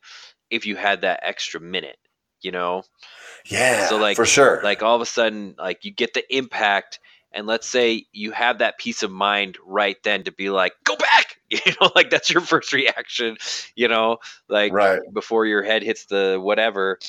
if 0.49 0.65
you 0.65 0.75
had 0.75 1.01
that 1.01 1.21
extra 1.23 1.59
minute 1.61 1.97
you 2.45 2.51
know 2.51 2.83
Yeah, 3.51 3.87
So, 3.89 3.97
like- 3.97 4.17
for 4.17 4.25
sure. 4.25 4.61
like 4.63 4.83
all 4.83 4.95
of 4.95 5.01
a 5.01 5.05
sudden 5.05 5.55
like 5.57 5.85
you 5.85 5.91
get 5.91 6.13
the 6.13 6.23
impact 6.35 6.99
and 7.33 7.47
let's 7.47 7.67
say 7.67 8.05
you 8.13 8.31
have 8.31 8.59
that 8.59 8.77
peace 8.79 9.03
of 9.03 9.11
mind 9.11 9.57
right 9.65 9.97
then 10.03 10.23
to 10.23 10.31
be 10.31 10.49
like 10.49 10.73
go 10.85 10.95
back 10.95 11.37
you 11.49 11.59
know 11.81 11.91
like 11.95 12.09
that's 12.09 12.29
your 12.29 12.41
first 12.53 12.73
reaction 12.73 13.37
you 13.75 13.87
know 13.87 14.17
like 14.49 14.73
right. 14.73 15.01
before 15.13 15.45
your 15.45 15.63
head 15.63 15.83
hits 15.83 16.05
the 16.05 16.39
whatever 16.41 16.99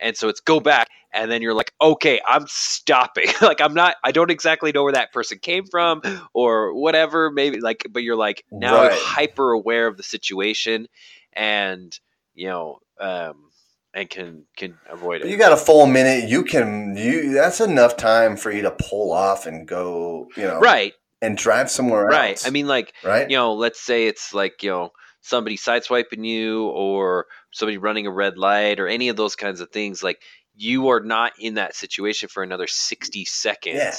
and 0.00 0.16
so 0.16 0.28
it's 0.28 0.40
go 0.40 0.60
back 0.60 0.88
and 1.12 1.30
then 1.30 1.42
you're 1.42 1.54
like 1.54 1.72
okay 1.80 2.20
i'm 2.26 2.46
stopping 2.48 3.26
like 3.42 3.60
i'm 3.60 3.74
not 3.74 3.96
i 4.04 4.12
don't 4.12 4.30
exactly 4.30 4.72
know 4.72 4.82
where 4.84 4.92
that 4.92 5.12
person 5.12 5.38
came 5.38 5.66
from 5.66 6.02
or 6.32 6.74
whatever 6.74 7.30
maybe 7.30 7.60
like 7.60 7.86
but 7.90 8.02
you're 8.02 8.16
like 8.16 8.44
now 8.58 8.88
Right. 8.88 8.92
hyper 8.92 9.52
aware 9.52 9.86
of 9.86 9.96
the 9.96 10.02
situation 10.02 10.88
and 11.34 11.98
you 12.34 12.48
know 12.48 12.78
um 13.00 13.50
and 13.94 14.10
can 14.10 14.44
can 14.56 14.76
avoid 14.90 15.22
it 15.22 15.28
You 15.28 15.36
got 15.36 15.52
a 15.52 15.56
full 15.56 15.86
minute. 15.86 16.28
You 16.28 16.42
can. 16.44 16.96
You. 16.96 17.32
That's 17.32 17.60
enough 17.60 17.96
time 17.96 18.36
for 18.36 18.50
you 18.50 18.62
to 18.62 18.70
pull 18.72 19.12
off 19.12 19.46
and 19.46 19.66
go. 19.66 20.26
You 20.36 20.44
know. 20.44 20.58
right 20.60 20.92
And 21.22 21.36
drive 21.36 21.70
somewhere 21.70 22.04
right 22.06 22.30
else. 22.32 22.46
i 22.46 22.50
mean 22.50 22.66
like 22.66 22.92
Right. 23.04 23.28
you 23.30 23.36
know, 23.36 23.54
let's 23.54 23.80
say 23.80 24.06
it's 24.06 24.34
like, 24.34 24.62
you 24.62 24.70
know, 24.70 24.90
somebody 25.20 25.56
sideswiping 25.56 26.24
you 26.26 26.66
or 26.68 27.26
somebody 27.52 27.78
running 27.78 28.06
a 28.06 28.10
red 28.10 28.36
light 28.36 28.80
or 28.80 28.88
any 28.88 29.08
of 29.08 29.16
those 29.16 29.36
kinds 29.36 29.60
of 29.60 29.70
things, 29.70 30.02
like 30.02 30.20
you 30.56 30.88
are 30.88 31.00
not 31.00 31.32
in 31.38 31.54
that 31.54 31.74
situation 31.74 32.28
for 32.28 32.42
another 32.42 32.66
60 32.66 33.24
seconds, 33.24 33.76
Yeah. 33.76 33.94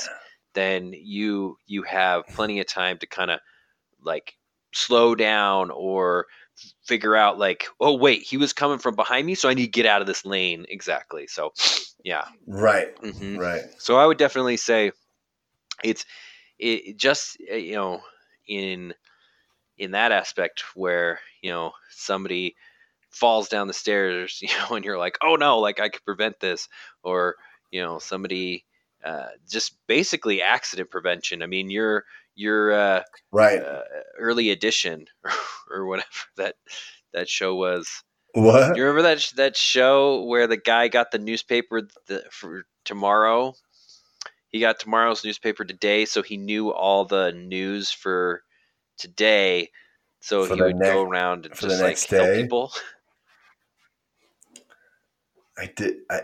then 0.53 0.93
you 0.93 1.57
you 1.65 1.83
have 1.83 2.27
plenty 2.27 2.59
of 2.59 2.67
time 2.67 2.97
to 2.99 3.07
kind 3.07 3.31
of 3.31 3.39
like 4.03 4.33
slow 4.73 5.15
down 5.15 5.71
or 5.71 6.25
figure 6.85 7.15
out 7.15 7.39
like, 7.39 7.67
oh 7.79 7.95
wait, 7.95 8.21
he 8.23 8.37
was 8.37 8.53
coming 8.53 8.79
from 8.79 8.95
behind 8.95 9.25
me, 9.25 9.35
so 9.35 9.49
I 9.49 9.53
need 9.53 9.65
to 9.65 9.71
get 9.71 9.85
out 9.85 10.01
of 10.01 10.07
this 10.07 10.25
lane. 10.25 10.65
Exactly. 10.69 11.27
So 11.27 11.53
yeah. 12.03 12.25
Right. 12.47 12.89
hmm 12.99 13.37
Right. 13.37 13.63
so 13.77 13.97
I 13.97 14.05
would 14.05 14.17
definitely 14.17 14.57
say 14.57 14.91
it's 15.83 16.05
it 16.59 16.97
just 16.97 17.37
uh, 17.51 17.55
you 17.55 17.75
know 17.75 18.01
in 18.47 18.93
in 19.77 19.91
that 19.91 20.11
aspect 20.11 20.63
where 20.75 21.19
you 21.41 21.51
know 21.51 21.71
somebody 21.89 22.55
falls 23.11 23.49
down 23.49 23.67
the 23.67 23.73
stairs, 23.73 24.39
you 24.43 24.49
know, 24.59 24.75
and 24.75 24.85
you're 24.85 24.97
like, 24.99 25.17
oh 25.23 25.35
no, 25.35 25.59
like 25.59 25.79
I 25.79 25.89
could 25.89 26.05
prevent 26.05 26.39
this, 26.39 26.67
or 27.03 27.35
you 27.71 27.81
know 27.81 27.99
somebody 27.99 28.65
uh, 29.03 29.27
just 29.49 29.77
basically 29.87 30.41
accident 30.41 30.89
prevention. 30.91 31.41
I 31.43 31.47
mean, 31.47 31.69
your 31.69 32.05
your 32.35 32.73
uh, 32.73 33.01
Right. 33.31 33.59
uh, 33.59 33.81
early 34.19 34.49
edition 34.51 35.05
or 35.71 35.85
whatever 35.87 36.07
that 36.37 36.55
that 37.13 37.29
show 37.29 37.55
was. 37.55 37.87
What? 38.33 38.75
You 38.75 38.83
remember 38.83 39.03
that 39.03 39.31
that 39.37 39.55
show 39.57 40.23
where 40.23 40.47
the 40.47 40.57
guy 40.57 40.87
got 40.89 41.11
the 41.11 41.19
newspaper 41.19 41.83
for 42.31 42.65
tomorrow? 42.83 43.53
He 44.49 44.59
got 44.59 44.79
tomorrow's 44.79 45.23
newspaper 45.23 45.65
today, 45.65 46.05
so 46.05 46.21
he 46.21 46.37
knew 46.37 46.71
all 46.71 47.05
the 47.05 47.31
news 47.33 47.91
for 47.91 48.41
today. 48.97 49.69
So 50.21 50.45
For 50.45 50.55
he 50.55 50.61
would 50.61 50.75
next- 50.77 50.93
go 50.93 51.03
around 51.03 51.45
and 51.45 51.55
just 51.55 51.81
like 51.81 51.99
help 52.07 52.33
people. 52.35 52.71
I 55.57 55.67
did. 55.75 55.97
I, 56.09 56.21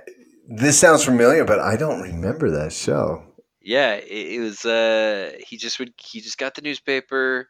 this 0.48 0.80
sounds 0.80 1.03
familiar, 1.06 1.46
but 1.46 1.60
I 1.60 1.77
don't 1.77 2.01
remember 2.01 2.51
that 2.51 2.74
show. 2.74 3.24
Yeah, 3.62 3.94
it, 3.94 4.36
it 4.36 4.39
was. 4.39 4.65
Uh, 4.65 5.34
he 5.48 5.58
just 5.58 5.80
would. 5.80 5.94
He 5.98 6.22
just 6.22 6.38
got 6.38 6.56
the 6.56 6.62
newspaper, 6.62 7.48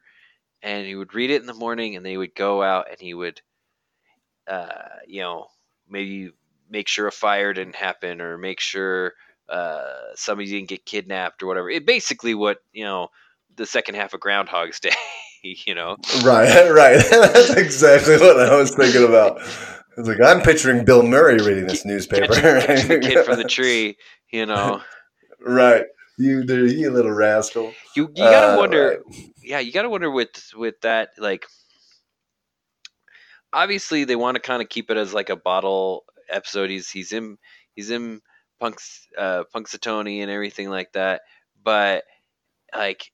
and 0.62 0.86
he 0.86 0.94
would 0.94 1.14
read 1.14 1.30
it 1.30 1.40
in 1.40 1.46
the 1.46 1.54
morning, 1.54 1.96
and 1.96 2.04
they 2.04 2.16
would 2.16 2.34
go 2.34 2.62
out, 2.62 2.86
and 2.90 3.00
he 3.00 3.14
would, 3.14 3.40
uh, 4.46 4.66
you 5.06 5.22
know, 5.22 5.46
maybe 5.88 6.30
make 6.70 6.88
sure 6.88 7.06
a 7.06 7.12
fire 7.12 7.52
didn't 7.54 7.76
happen, 7.76 8.20
or 8.20 8.36
make 8.36 8.60
sure 8.60 9.14
uh, 9.48 9.84
somebody 10.14 10.50
didn't 10.50 10.68
get 10.68 10.84
kidnapped, 10.84 11.42
or 11.42 11.46
whatever. 11.46 11.70
It 11.70 11.86
basically 11.86 12.34
what 12.34 12.58
you 12.72 12.84
know 12.84 13.08
the 13.56 13.66
second 13.66 13.94
half 13.94 14.12
of 14.12 14.20
Groundhog's 14.20 14.80
Day. 14.80 14.90
You 15.42 15.74
know, 15.74 15.96
Right. 16.22 16.70
Right. 16.70 17.02
That's 17.10 17.50
exactly 17.54 18.16
what 18.18 18.38
I 18.38 18.54
was 18.54 18.74
thinking 18.74 19.04
about. 19.04 19.40
I 19.40 20.00
was 20.00 20.08
like, 20.08 20.20
I'm 20.24 20.40
picturing 20.40 20.84
Bill 20.84 21.02
Murray 21.02 21.38
reading 21.38 21.66
this 21.66 21.84
newspaper. 21.84 22.32
catching, 22.32 22.66
catching 22.66 22.88
the 22.88 23.00
kid 23.00 23.24
from 23.24 23.36
the 23.38 23.44
tree. 23.44 23.96
You 24.30 24.46
know, 24.46 24.80
right. 25.40 25.84
You, 26.18 26.42
you 26.42 26.90
little 26.90 27.10
rascal. 27.12 27.72
you 27.96 28.10
you 28.14 28.22
gotta 28.24 28.48
Uh, 28.52 28.56
wonder. 28.58 29.02
yeah, 29.42 29.58
you 29.60 29.72
got 29.72 29.82
to 29.82 29.90
wonder 29.90 30.10
with 30.10 30.30
with 30.54 30.80
that 30.82 31.10
like 31.18 31.46
obviously 33.52 34.04
they 34.04 34.16
want 34.16 34.34
to 34.36 34.40
kind 34.40 34.62
of 34.62 34.68
keep 34.68 34.90
it 34.90 34.96
as 34.96 35.12
like 35.14 35.30
a 35.30 35.36
bottle 35.36 36.04
episode. 36.28 36.70
He's 36.70 36.90
he's 36.90 37.12
in 37.12 37.38
he's 37.74 37.90
in 37.90 38.20
Punk's 38.60 39.08
uh 39.18 39.44
Punxsutawney 39.54 40.20
and 40.22 40.30
everything 40.30 40.68
like 40.70 40.92
that, 40.92 41.22
but 41.62 42.04
like 42.74 43.10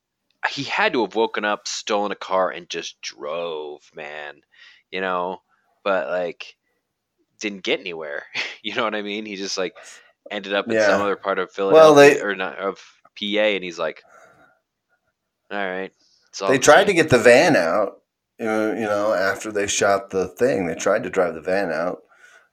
he 0.50 0.62
had 0.64 0.92
to 0.92 1.02
have 1.02 1.14
woken 1.14 1.44
up, 1.44 1.66
stolen 1.66 2.12
a 2.12 2.16
car, 2.16 2.50
and 2.50 2.68
just 2.68 3.00
drove, 3.00 3.80
man. 3.94 4.40
You 4.90 5.00
know, 5.00 5.38
but 5.84 6.08
like 6.08 6.56
didn't 7.40 7.62
get 7.62 7.80
anywhere. 7.80 8.24
you 8.62 8.74
know 8.74 8.84
what 8.84 8.94
I 8.94 9.02
mean? 9.02 9.24
He 9.26 9.36
just 9.36 9.58
like 9.58 9.74
ended 10.30 10.54
up 10.54 10.66
in 10.66 10.72
Yeah. 10.72 10.86
some 10.86 11.00
other 11.00 11.16
part 11.16 11.38
of 11.38 11.50
Philadelphia 11.52 11.82
Well, 11.82 11.94
they- 11.94 12.20
or 12.20 12.34
not 12.34 12.58
of 12.58 12.78
PA, 13.18 13.54
and 13.54 13.64
he's 13.64 13.78
like, 13.78 14.02
all 15.50 15.58
right. 15.58 15.92
It's 16.28 16.42
all 16.42 16.50
They 16.50 16.58
the 16.58 16.62
tried 16.64 16.80
same." 16.80 16.86
to 16.88 16.94
get 16.94 17.10
the 17.10 17.18
van 17.18 17.56
out. 17.56 18.02
You 18.38 18.46
know, 18.46 19.12
after 19.14 19.50
they 19.50 19.66
shot 19.66 20.10
the 20.10 20.28
thing, 20.28 20.66
they 20.66 20.76
tried 20.76 21.02
to 21.02 21.10
drive 21.10 21.34
the 21.34 21.40
van 21.40 21.72
out 21.72 22.02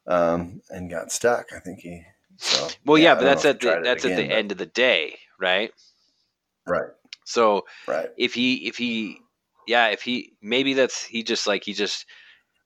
um, 0.07 0.61
and 0.69 0.89
got 0.89 1.11
stuck. 1.11 1.53
I 1.53 1.59
think 1.59 1.79
he. 1.81 2.01
So, 2.37 2.67
Well, 2.85 2.97
yeah, 2.97 3.11
I 3.11 3.15
but 3.15 3.23
that's 3.25 3.45
at 3.45 3.59
the 3.59 3.81
that's 3.83 4.03
at 4.03 4.11
again, 4.13 4.27
the 4.27 4.33
end 4.35 4.51
of 4.51 4.57
the 4.57 4.65
day, 4.65 5.19
right? 5.39 5.71
Right. 6.65 6.89
So 7.25 7.65
Right. 7.87 8.09
if 8.17 8.33
he 8.33 8.67
if 8.67 8.77
he 8.77 9.19
yeah 9.67 9.87
if 9.89 10.01
he 10.01 10.33
maybe 10.41 10.73
that's 10.73 11.03
he 11.03 11.21
just 11.23 11.45
like 11.45 11.63
he 11.63 11.73
just 11.73 12.05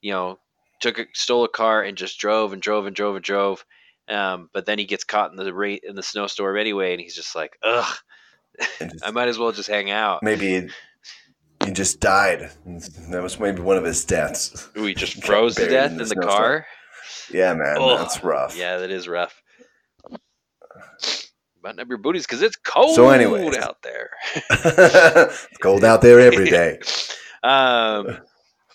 you 0.00 0.12
know 0.12 0.38
took 0.80 0.98
a, 0.98 1.06
stole 1.12 1.44
a 1.44 1.48
car 1.48 1.82
and 1.82 1.98
just 1.98 2.18
drove 2.18 2.54
and 2.54 2.62
drove 2.62 2.86
and 2.86 2.96
drove 2.96 3.16
and 3.16 3.24
drove, 3.24 3.64
um, 4.10 4.50
but 4.52 4.66
then 4.66 4.78
he 4.78 4.84
gets 4.84 5.04
caught 5.04 5.30
in 5.30 5.36
the 5.36 5.54
rain 5.54 5.78
in 5.82 5.94
the 5.96 6.02
snowstorm 6.02 6.56
anyway, 6.58 6.92
and 6.92 7.00
he's 7.00 7.14
just 7.14 7.34
like 7.34 7.56
ugh, 7.62 7.94
just- 8.78 9.04
I 9.04 9.10
might 9.12 9.28
as 9.28 9.38
well 9.38 9.52
just 9.52 9.68
hang 9.70 9.90
out. 9.90 10.22
maybe 10.22 10.68
he, 11.64 11.72
just 11.72 12.00
died. 12.00 12.50
That 13.10 13.22
was 13.22 13.38
maybe 13.38 13.60
one 13.60 13.76
of 13.76 13.84
his 13.84 14.04
deaths. 14.04 14.68
He 14.74 14.94
just 14.94 15.22
froze 15.24 15.54
to 15.56 15.68
death 15.68 15.92
in 15.92 16.00
in 16.00 16.08
the 16.08 16.14
the 16.14 16.20
car. 16.22 16.66
Yeah, 17.32 17.54
man, 17.54 17.76
Oh, 17.78 17.96
that's 17.98 18.22
rough. 18.24 18.56
Yeah, 18.56 18.78
that 18.78 18.90
is 18.90 19.06
rough. 19.08 19.40
Button 21.62 21.78
up 21.80 21.88
your 21.88 21.98
booties 21.98 22.24
because 22.26 22.40
it's 22.40 22.56
cold 22.56 22.94
So 22.96 23.10
anyways. 23.10 23.56
out 23.58 23.82
there. 23.82 24.10
it's 24.50 25.46
cold 25.62 25.84
out 25.84 26.00
there 26.00 26.18
every 26.18 26.48
day. 26.48 26.78
um, 27.42 28.18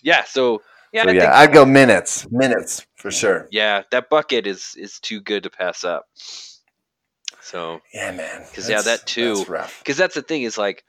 yeah. 0.02 0.22
So 0.24 0.62
yeah, 0.96 1.02
so 1.02 1.08
I 1.10 1.12
yeah, 1.12 1.38
I'd 1.38 1.52
go 1.52 1.66
minutes, 1.66 2.26
minutes 2.30 2.86
for 2.96 3.10
sure. 3.10 3.48
yeah, 3.50 3.82
that 3.90 4.08
bucket 4.08 4.46
is 4.46 4.74
is 4.78 4.98
too 4.98 5.20
good 5.20 5.42
to 5.42 5.50
pass 5.50 5.84
up. 5.84 6.06
So 7.42 7.80
Yeah, 7.92 8.12
man, 8.12 8.44
because 8.48 8.68
yeah, 8.68 8.80
that 8.80 9.06
too- 9.06 9.44
because 9.78 9.98
that's 9.98 10.14
the 10.14 10.22
thing 10.22 10.42
is 10.42 10.56
like, 10.56 10.84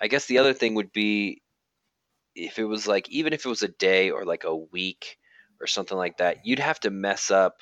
I 0.00 0.08
guess 0.08 0.26
the 0.26 0.38
other 0.38 0.52
thing 0.52 0.74
would 0.74 0.92
be 0.92 1.40
if 2.34 2.58
it 2.58 2.64
was 2.64 2.86
like 2.86 3.08
even 3.08 3.32
if 3.32 3.46
it 3.46 3.48
was 3.48 3.62
a 3.62 3.68
day 3.68 4.10
or 4.10 4.24
like 4.24 4.44
a 4.44 4.54
week 4.54 5.18
or 5.60 5.66
something 5.66 5.96
like 5.96 6.18
that, 6.18 6.44
you'd 6.44 6.58
have 6.58 6.80
to 6.80 6.90
mess 6.90 7.30
up 7.30 7.56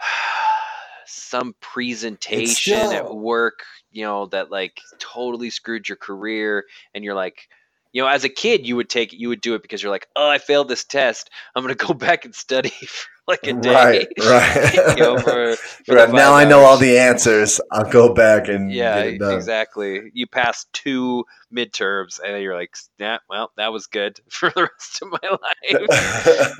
some 1.06 1.54
presentation 1.60 2.90
at 2.90 3.14
work, 3.14 3.60
you 3.92 4.04
know, 4.04 4.26
that 4.26 4.50
like 4.50 4.80
totally 4.98 5.50
screwed 5.50 5.88
your 5.88 5.96
career 5.96 6.64
and 6.94 7.04
you're 7.04 7.14
like 7.14 7.48
you 7.96 8.02
know, 8.02 8.08
as 8.08 8.24
a 8.24 8.28
kid, 8.28 8.66
you 8.66 8.76
would 8.76 8.90
take 8.90 9.14
you 9.14 9.30
would 9.30 9.40
do 9.40 9.54
it 9.54 9.62
because 9.62 9.82
you're 9.82 9.90
like, 9.90 10.06
oh, 10.16 10.28
I 10.28 10.36
failed 10.36 10.68
this 10.68 10.84
test. 10.84 11.30
I'm 11.54 11.62
gonna 11.62 11.74
go 11.88 11.94
back 11.94 12.26
and 12.26 12.34
study 12.34 12.68
for 12.68 13.08
like 13.26 13.46
a 13.46 13.54
day. 13.54 13.72
Right, 13.72 14.06
right. 14.20 14.96
you 14.98 15.02
know, 15.02 15.16
for, 15.18 15.56
for 15.86 15.94
Right, 15.94 16.12
now 16.12 16.32
five 16.32 16.46
I 16.46 16.50
know 16.50 16.60
all 16.60 16.76
the 16.76 16.98
answers. 16.98 17.58
I'll 17.72 17.90
go 17.90 18.12
back 18.12 18.48
and 18.48 18.70
Yeah, 18.70 19.02
get 19.02 19.14
it 19.14 19.18
done. 19.18 19.32
exactly. 19.32 20.10
You 20.12 20.26
passed 20.26 20.70
two 20.74 21.24
midterms, 21.50 22.20
and 22.22 22.42
you're 22.42 22.54
like, 22.54 22.76
"Yeah, 22.98 23.16
well, 23.30 23.50
that 23.56 23.72
was 23.72 23.86
good 23.86 24.20
for 24.28 24.50
the 24.50 24.68
rest 24.68 25.00
of 25.00 25.08
my 25.12 25.30
life." 25.30 26.52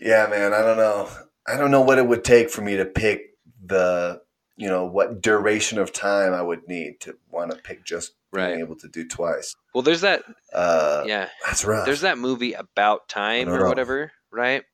yeah, 0.00 0.26
man. 0.28 0.52
I 0.52 0.62
don't 0.62 0.76
know. 0.76 1.08
I 1.46 1.56
don't 1.56 1.70
know 1.70 1.82
what 1.82 1.98
it 1.98 2.08
would 2.08 2.24
take 2.24 2.50
for 2.50 2.62
me 2.62 2.78
to 2.78 2.84
pick 2.84 3.30
the, 3.64 4.20
you 4.56 4.68
know, 4.68 4.86
what 4.86 5.20
duration 5.20 5.78
of 5.78 5.92
time 5.92 6.32
I 6.32 6.42
would 6.42 6.66
need 6.68 7.00
to 7.00 7.16
want 7.30 7.50
to 7.50 7.56
pick 7.58 7.84
just 7.84 8.12
being 8.32 8.46
Right. 8.46 8.58
able 8.58 8.76
to 8.76 8.88
do 8.88 9.06
twice. 9.06 9.54
well, 9.74 9.82
there's 9.82 10.00
that. 10.02 10.22
Uh, 10.52 11.04
Yeah, 11.06 11.28
That's 11.44 11.64
rough. 11.64 11.86
there's 11.86 12.00
that 12.02 12.18
movie 12.18 12.52
about 12.54 13.08
time 13.08 13.48
or 13.48 13.60
know. 13.60 13.68
whatever, 13.68 14.12
right? 14.30 14.64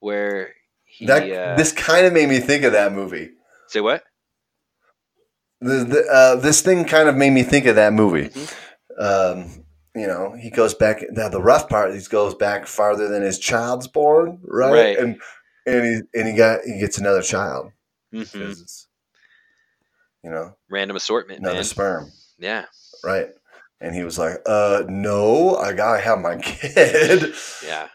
Where 0.00 0.54
he 0.84 1.06
That 1.06 1.22
uh, 1.30 1.56
this 1.56 1.72
kind 1.72 2.06
of 2.06 2.12
made 2.12 2.28
me 2.28 2.38
think 2.40 2.64
of 2.64 2.72
that 2.72 2.92
movie. 2.92 3.30
say 3.68 3.80
what? 3.80 4.04
The, 5.60 5.84
the, 5.84 6.06
uh, 6.10 6.36
this 6.36 6.62
thing 6.62 6.84
kind 6.86 7.08
of 7.08 7.16
made 7.16 7.30
me 7.30 7.42
think 7.42 7.66
of 7.66 7.76
that 7.76 7.92
movie. 7.92 8.28
Mhm. 8.30 8.54
Um, 8.98 9.64
you 9.94 10.06
know, 10.06 10.32
he 10.40 10.50
goes 10.50 10.74
back. 10.74 11.02
Now 11.10 11.28
the 11.28 11.40
rough 11.42 11.68
part, 11.68 11.92
he 11.94 12.00
goes 12.08 12.34
back 12.34 12.66
farther 12.66 13.08
than 13.08 13.22
his 13.22 13.38
child's 13.38 13.88
born, 13.88 14.38
right? 14.44 14.72
Right. 14.72 14.98
And 14.98 15.20
and 15.66 15.84
he 15.84 16.18
and 16.18 16.28
he 16.28 16.34
got 16.34 16.60
he 16.64 16.78
gets 16.80 16.96
another 16.98 17.22
child 17.22 17.72
hmm 18.12 18.22
it's, 18.22 18.88
you 20.22 20.30
know 20.30 20.54
Random 20.70 20.96
assortment, 20.96 21.40
another 21.40 21.56
man. 21.56 21.64
sperm, 21.64 22.12
Yeah, 22.38 22.66
right? 23.04 23.28
And 23.80 23.94
he 23.94 24.02
was 24.04 24.18
like, 24.18 24.38
"Uh, 24.46 24.82
no, 24.88 25.56
I 25.56 25.72
gotta 25.72 26.00
have 26.00 26.18
my 26.20 26.36
kid." 26.42 27.34
yeah. 27.64 27.88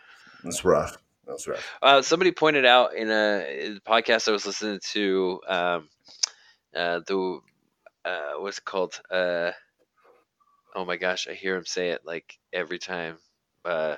That's 0.43 0.63
rough. 0.65 0.97
That's 1.27 1.47
rough. 1.47 1.67
Uh, 1.81 2.01
somebody 2.01 2.31
pointed 2.31 2.65
out 2.65 2.93
in 2.95 3.09
a, 3.09 3.65
in 3.65 3.77
a 3.77 3.79
podcast 3.89 4.27
I 4.27 4.31
was 4.31 4.45
listening 4.45 4.79
to, 4.93 5.41
um, 5.47 5.89
uh, 6.75 6.99
the 7.07 7.39
uh, 8.03 8.31
what's 8.38 8.57
it 8.59 8.65
called? 8.65 8.99
Uh, 9.09 9.51
oh 10.75 10.85
my 10.85 10.97
gosh, 10.97 11.27
I 11.27 11.33
hear 11.33 11.55
him 11.55 11.65
say 11.65 11.89
it 11.89 12.01
like 12.05 12.38
every 12.53 12.77
time. 12.79 13.17
Uh, 13.63 13.95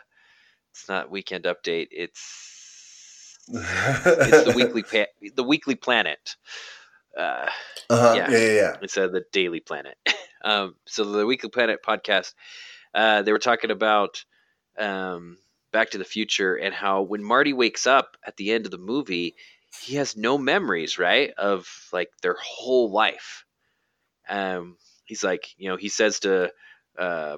it's 0.71 0.87
not 0.87 1.09
Weekend 1.11 1.45
Update. 1.45 1.87
It's 1.91 3.37
it's 3.49 4.43
the 4.43 4.51
weekly 4.55 4.83
pa- 4.83 5.11
the 5.35 5.43
Weekly 5.43 5.75
Planet. 5.75 6.35
Uh, 7.17 7.49
Uh-huh. 7.89 8.13
Yeah. 8.15 8.31
Yeah, 8.31 8.37
yeah, 8.37 8.53
yeah. 8.53 8.77
instead 8.81 9.05
of 9.05 9.11
the 9.11 9.25
Daily 9.31 9.59
Planet. 9.59 9.97
um, 10.43 10.75
so 10.85 11.03
the 11.03 11.25
Weekly 11.25 11.49
Planet 11.49 11.79
podcast, 11.85 12.33
uh, 12.93 13.21
they 13.23 13.31
were 13.31 13.39
talking 13.39 13.71
about 13.71 14.23
um, 14.77 15.37
Back 15.71 15.91
to 15.91 15.97
the 15.97 16.05
Future 16.05 16.55
and 16.55 16.73
how 16.73 17.01
when 17.01 17.23
Marty 17.23 17.53
wakes 17.53 17.87
up 17.87 18.17
at 18.25 18.37
the 18.37 18.51
end 18.51 18.65
of 18.65 18.71
the 18.71 18.77
movie, 18.77 19.35
he 19.85 19.95
has 19.95 20.15
no 20.17 20.37
memories, 20.37 20.97
right, 20.99 21.31
of 21.37 21.67
like 21.91 22.09
their 22.21 22.35
whole 22.41 22.91
life. 22.91 23.45
Um, 24.29 24.77
he's 25.05 25.23
like, 25.23 25.47
you 25.57 25.69
know, 25.69 25.77
he 25.77 25.89
says 25.89 26.19
to 26.21 26.51
uh, 26.97 27.37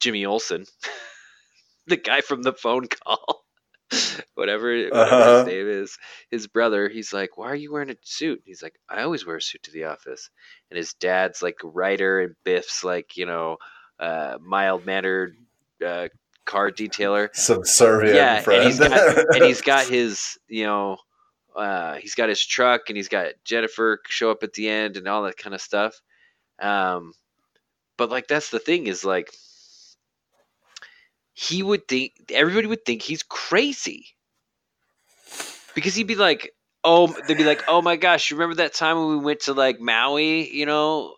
Jimmy 0.00 0.24
Olsen, 0.24 0.64
the 1.86 1.96
guy 1.96 2.20
from 2.20 2.42
the 2.42 2.52
phone 2.52 2.88
call. 2.88 3.44
Whatever, 4.34 4.76
whatever 4.84 4.94
Uh-huh. 4.94 5.38
his 5.38 5.46
name 5.46 5.68
is, 5.68 5.98
his 6.30 6.46
brother, 6.46 6.88
he's 6.88 7.12
like, 7.12 7.36
Why 7.36 7.46
are 7.46 7.54
you 7.56 7.72
wearing 7.72 7.90
a 7.90 7.96
suit? 8.02 8.42
He's 8.44 8.62
like, 8.62 8.78
I 8.88 9.02
always 9.02 9.26
wear 9.26 9.36
a 9.36 9.42
suit 9.42 9.62
to 9.64 9.70
the 9.72 9.84
office. 9.84 10.30
And 10.70 10.76
his 10.76 10.94
dad's 10.94 11.42
like 11.42 11.56
a 11.64 11.68
writer, 11.68 12.20
and 12.20 12.34
Biff's 12.44 12.84
like, 12.84 13.16
you 13.16 13.26
know, 13.26 13.56
uh, 13.98 14.38
mild 14.40 14.84
mannered 14.86 15.36
uh, 15.84 16.08
car 16.44 16.70
detailer. 16.70 17.28
Subservient 17.34 18.14
Yeah, 18.16 18.42
and 18.50 18.64
he's 18.64 18.78
got- 18.78 19.34
And 19.34 19.44
he's 19.44 19.60
got 19.62 19.86
his, 19.88 20.38
you 20.48 20.64
know, 20.66 20.98
uh, 21.56 21.94
he's 21.94 22.14
got 22.14 22.28
his 22.28 22.44
truck, 22.44 22.82
and 22.88 22.96
he's 22.96 23.08
got 23.08 23.32
Jennifer 23.44 24.00
show 24.06 24.30
up 24.30 24.42
at 24.44 24.52
the 24.52 24.68
end, 24.68 24.96
and 24.96 25.08
all 25.08 25.24
that 25.24 25.36
kind 25.38 25.54
of 25.54 25.60
stuff. 25.60 26.00
Um, 26.60 27.12
but 27.96 28.10
like, 28.10 28.28
that's 28.28 28.50
the 28.50 28.60
thing 28.60 28.86
is 28.86 29.04
like, 29.04 29.32
he 31.40 31.62
would 31.62 31.86
think 31.86 32.14
everybody 32.30 32.66
would 32.66 32.84
think 32.84 33.00
he's 33.00 33.22
crazy 33.22 34.06
because 35.72 35.94
he'd 35.94 36.08
be 36.08 36.16
like, 36.16 36.50
oh, 36.82 37.06
they'd 37.28 37.36
be 37.36 37.44
like, 37.44 37.62
oh 37.68 37.80
my 37.80 37.94
gosh, 37.94 38.28
you 38.28 38.36
remember 38.36 38.56
that 38.56 38.74
time 38.74 38.98
when 38.98 39.08
we 39.10 39.24
went 39.24 39.42
to 39.42 39.52
like 39.52 39.78
Maui? 39.78 40.50
You 40.52 40.66
know, 40.66 41.14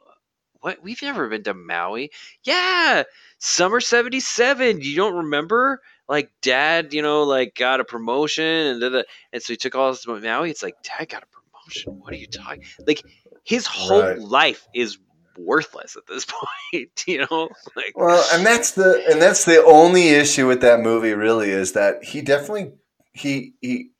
what? 0.60 0.82
We've 0.82 1.00
never 1.00 1.26
been 1.30 1.42
to 1.44 1.54
Maui. 1.54 2.10
Yeah, 2.44 3.04
summer 3.38 3.80
'77. 3.80 4.82
You 4.82 4.94
don't 4.94 5.14
remember? 5.16 5.80
Like, 6.06 6.30
Dad, 6.42 6.92
you 6.92 7.00
know, 7.00 7.22
like 7.22 7.54
got 7.54 7.80
a 7.80 7.84
promotion, 7.84 8.44
and 8.44 8.80
da, 8.82 8.90
da, 8.90 9.02
and 9.32 9.42
so 9.42 9.54
he 9.54 9.56
took 9.56 9.74
all 9.74 9.90
this 9.90 10.02
to 10.02 10.20
Maui. 10.20 10.50
It's 10.50 10.62
like, 10.62 10.74
Dad 10.82 11.08
got 11.08 11.22
a 11.22 11.26
promotion. 11.28 11.98
What 11.98 12.12
are 12.12 12.18
you 12.18 12.26
talking? 12.26 12.62
Like, 12.86 13.02
his 13.42 13.66
whole 13.66 14.02
Right. 14.02 14.18
life 14.18 14.68
is 14.74 14.98
worthless 15.36 15.96
at 15.96 16.06
this 16.06 16.26
point. 16.72 17.04
You 17.06 17.26
know, 17.30 17.48
like, 17.76 17.92
Well, 17.96 18.24
and 18.32 18.44
that's 18.44 18.72
the 18.72 19.04
and 19.10 19.20
that's 19.20 19.44
the 19.44 19.62
only 19.64 20.08
issue 20.08 20.46
with 20.46 20.60
that 20.62 20.80
movie 20.80 21.14
really 21.14 21.50
is 21.50 21.72
that 21.72 22.04
he 22.04 22.20
definitely 22.20 22.72
he 23.12 23.54
he 23.60 23.90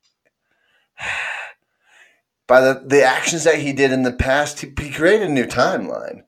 by 2.46 2.60
the 2.60 2.82
the 2.86 3.02
actions 3.02 3.44
that 3.44 3.56
he 3.60 3.72
did 3.72 3.92
in 3.92 4.02
the 4.02 4.12
past, 4.12 4.60
he, 4.60 4.72
he 4.80 4.90
created 4.90 5.28
a 5.28 5.32
new 5.32 5.46
timeline. 5.46 6.22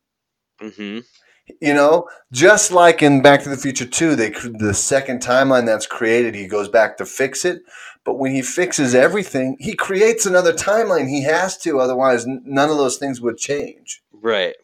hmm 0.61 1.01
You 1.61 1.75
know, 1.75 2.09
just 2.33 2.71
like 2.73 3.03
in 3.03 3.23
Back 3.23 3.43
to 3.43 3.49
the 3.49 3.57
Future 3.57 3.87
2, 3.87 4.15
they 4.17 4.31
cr- 4.31 4.49
the 4.59 4.75
second 4.75 5.21
timeline 5.21 5.67
that's 5.67 5.87
created, 5.87 6.35
he 6.35 6.47
goes 6.47 6.69
back 6.69 6.97
to 6.99 7.05
fix 7.07 7.45
it. 7.45 7.63
But 8.05 8.15
when 8.19 8.33
he 8.33 8.43
fixes 8.43 8.95
everything, 8.95 9.57
he 9.61 9.75
creates 9.75 10.27
another 10.27 10.53
timeline. 10.53 11.09
He 11.09 11.23
has 11.25 11.57
to, 11.59 11.79
otherwise, 11.79 12.27
none 12.27 12.71
of 12.71 12.77
those 12.77 12.97
things 12.97 13.21
would 13.21 13.39
change. 13.39 14.03
right. 14.13 14.55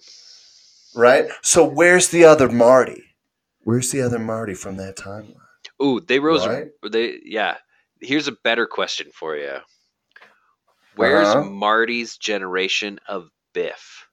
Right? 0.98 1.26
So, 1.42 1.64
where's 1.64 2.08
the 2.08 2.24
other 2.24 2.48
Marty? 2.48 3.04
Where's 3.62 3.92
the 3.92 4.02
other 4.02 4.18
Marty 4.18 4.54
from 4.54 4.76
that 4.78 4.96
timeline? 4.96 5.36
Ooh, 5.80 6.00
they 6.00 6.18
rose. 6.18 6.44
Right? 6.44 6.66
They 6.90 7.20
yeah. 7.24 7.56
Here's 8.00 8.26
a 8.26 8.32
better 8.32 8.66
question 8.66 9.08
for 9.14 9.36
you. 9.36 9.58
Where's 10.96 11.28
Uh-huh. 11.28 11.44
Marty's 11.44 12.16
generation 12.18 12.98
of 13.06 13.30
Biff? 13.54 14.08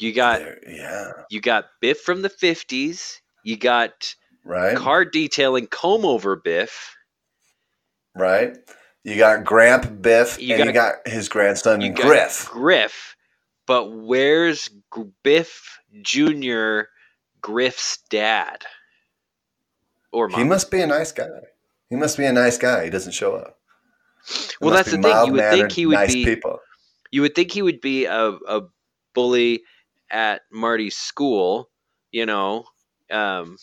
You 0.00 0.12
got 0.12 0.38
There- 0.40 0.60
yeah. 0.68 1.12
you 1.30 1.40
got 1.40 1.66
Biff 1.80 2.00
from 2.00 2.22
the 2.22 2.28
fifties. 2.28 3.20
You 3.44 3.56
got 3.56 4.14
Right? 4.44 4.76
car 4.76 5.04
detailing 5.04 5.66
comb 5.66 6.04
over 6.04 6.36
Biff. 6.36 6.94
right? 8.14 8.56
You 9.04 9.16
got 9.16 9.44
Gramp 9.44 10.02
Biff, 10.02 10.40
You 10.40 10.56
and 10.56 10.66
you 10.66 10.72
got 10.72 11.06
his 11.06 11.28
grandson 11.28 11.80
You 11.80 11.92
got 11.92 12.06
Griff. 12.06 12.48
Griff. 12.50 13.16
But 13.66 13.92
where's 13.92 14.68
Biff 15.22 15.78
Junior? 16.02 16.88
Griff's 17.40 17.98
dad. 18.10 18.64
Or 20.12 20.28
mom. 20.28 20.40
He 20.40 20.46
must 20.46 20.70
be 20.70 20.80
a 20.80 20.86
nice 20.86 21.12
guy. 21.12 21.26
He 21.90 21.96
must 21.96 22.16
be 22.16 22.24
a 22.24 22.32
nice 22.32 22.58
guy. 22.58 22.84
He 22.84 22.90
doesn't 22.90 23.12
show 23.12 23.36
up. 23.36 23.58
They 24.28 24.66
well, 24.66 24.74
that's 24.74 24.90
the 24.90 25.00
thing. 25.00 25.26
You 25.26 25.32
would 25.32 25.50
think 25.50 25.72
he 25.72 25.86
would 25.86 25.94
nice 25.94 26.12
be. 26.12 26.24
people. 26.24 26.60
you 27.10 27.22
would 27.22 27.34
think 27.34 27.52
he 27.52 27.62
would 27.62 27.80
be 27.80 28.04
a, 28.04 28.30
a 28.48 28.62
bully 29.14 29.62
at 30.10 30.42
Marty's 30.50 30.96
school, 30.96 31.70
you 32.10 32.26
know, 32.26 32.64
um, 33.10 33.56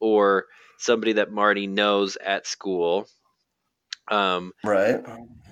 or 0.00 0.46
somebody 0.78 1.14
that 1.14 1.32
Marty 1.32 1.66
knows 1.66 2.16
at 2.16 2.46
school. 2.46 3.08
Um, 4.10 4.52
Right. 4.64 5.00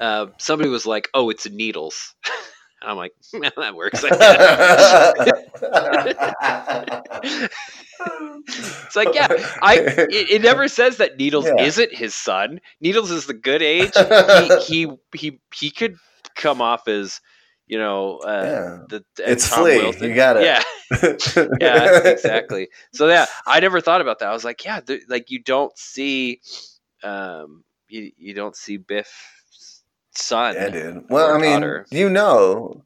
uh, 0.00 0.26
somebody 0.38 0.68
was 0.68 0.84
like, 0.86 1.08
"Oh, 1.14 1.30
it's 1.30 1.48
needles." 1.48 2.14
I'm 2.82 2.96
like, 2.96 3.12
"That 3.32 3.74
works." 3.74 4.04
it's 8.00 8.96
like, 8.96 9.14
yeah, 9.14 9.26
I. 9.62 9.78
It, 9.78 10.30
it 10.30 10.42
never 10.42 10.68
says 10.68 10.98
that 10.98 11.16
Needles 11.18 11.46
Yeah. 11.46 11.64
isn't 11.64 11.92
his 11.94 12.14
son. 12.14 12.60
Needles 12.80 13.10
is 13.10 13.26
the 13.26 13.34
good 13.34 13.62
age. 13.62 13.92
He 13.96 14.86
he 14.86 14.92
he, 15.14 15.40
he 15.54 15.70
could 15.70 15.96
come 16.36 16.60
off 16.62 16.86
as, 16.88 17.20
you 17.66 17.78
know, 17.78 18.18
uh, 18.18 18.42
yeah. 18.44 18.78
the, 18.88 19.04
It's 19.30 19.48
Tom 19.48 19.60
Flea. 19.64 19.78
Wilson. 19.78 20.08
You 20.10 20.14
got 20.14 20.36
it. 20.36 20.44
Yeah, 20.44 20.62
yeah, 21.60 21.98
exactly. 22.08 22.68
So 22.92 23.08
yeah, 23.08 23.26
I 23.46 23.60
never 23.60 23.80
thought 23.80 24.00
about 24.00 24.20
that. 24.20 24.28
I 24.28 24.32
was 24.32 24.44
like, 24.44 24.64
yeah, 24.64 24.80
like 25.08 25.30
you 25.30 25.42
don't 25.42 25.76
see, 25.76 26.40
um, 27.02 27.64
you 27.88 28.12
you 28.16 28.34
don't 28.34 28.56
see 28.56 28.76
Biff's 28.76 29.82
son. 30.14 30.54
Yeah, 30.54 30.70
dude. 30.70 31.04
Well, 31.08 31.34
I 31.34 31.38
mean, 31.38 31.60
daughter. 31.60 31.86
you 31.90 32.08
know, 32.08 32.84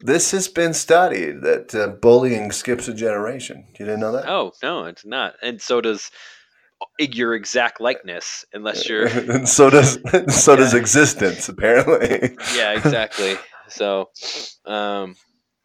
this 0.00 0.30
has 0.32 0.48
been 0.48 0.74
studied 0.74 1.42
that 1.42 1.74
uh, 1.74 1.88
bullying 1.88 2.52
skips 2.52 2.88
a 2.88 2.94
generation. 2.94 3.66
You 3.78 3.86
didn't 3.86 4.00
know 4.00 4.12
that? 4.12 4.28
Oh 4.28 4.52
no, 4.62 4.84
it's 4.84 5.04
not. 5.04 5.34
And 5.42 5.60
so 5.60 5.80
does 5.80 6.10
your 6.98 7.34
exact 7.34 7.80
likeness, 7.80 8.44
unless 8.52 8.88
you're. 8.88 9.06
and 9.30 9.48
so 9.48 9.70
does 9.70 9.98
so 10.28 10.56
does 10.56 10.74
existence 10.74 11.48
apparently. 11.48 12.36
yeah, 12.56 12.72
exactly. 12.72 13.36
So, 13.68 14.10
um, 14.66 15.16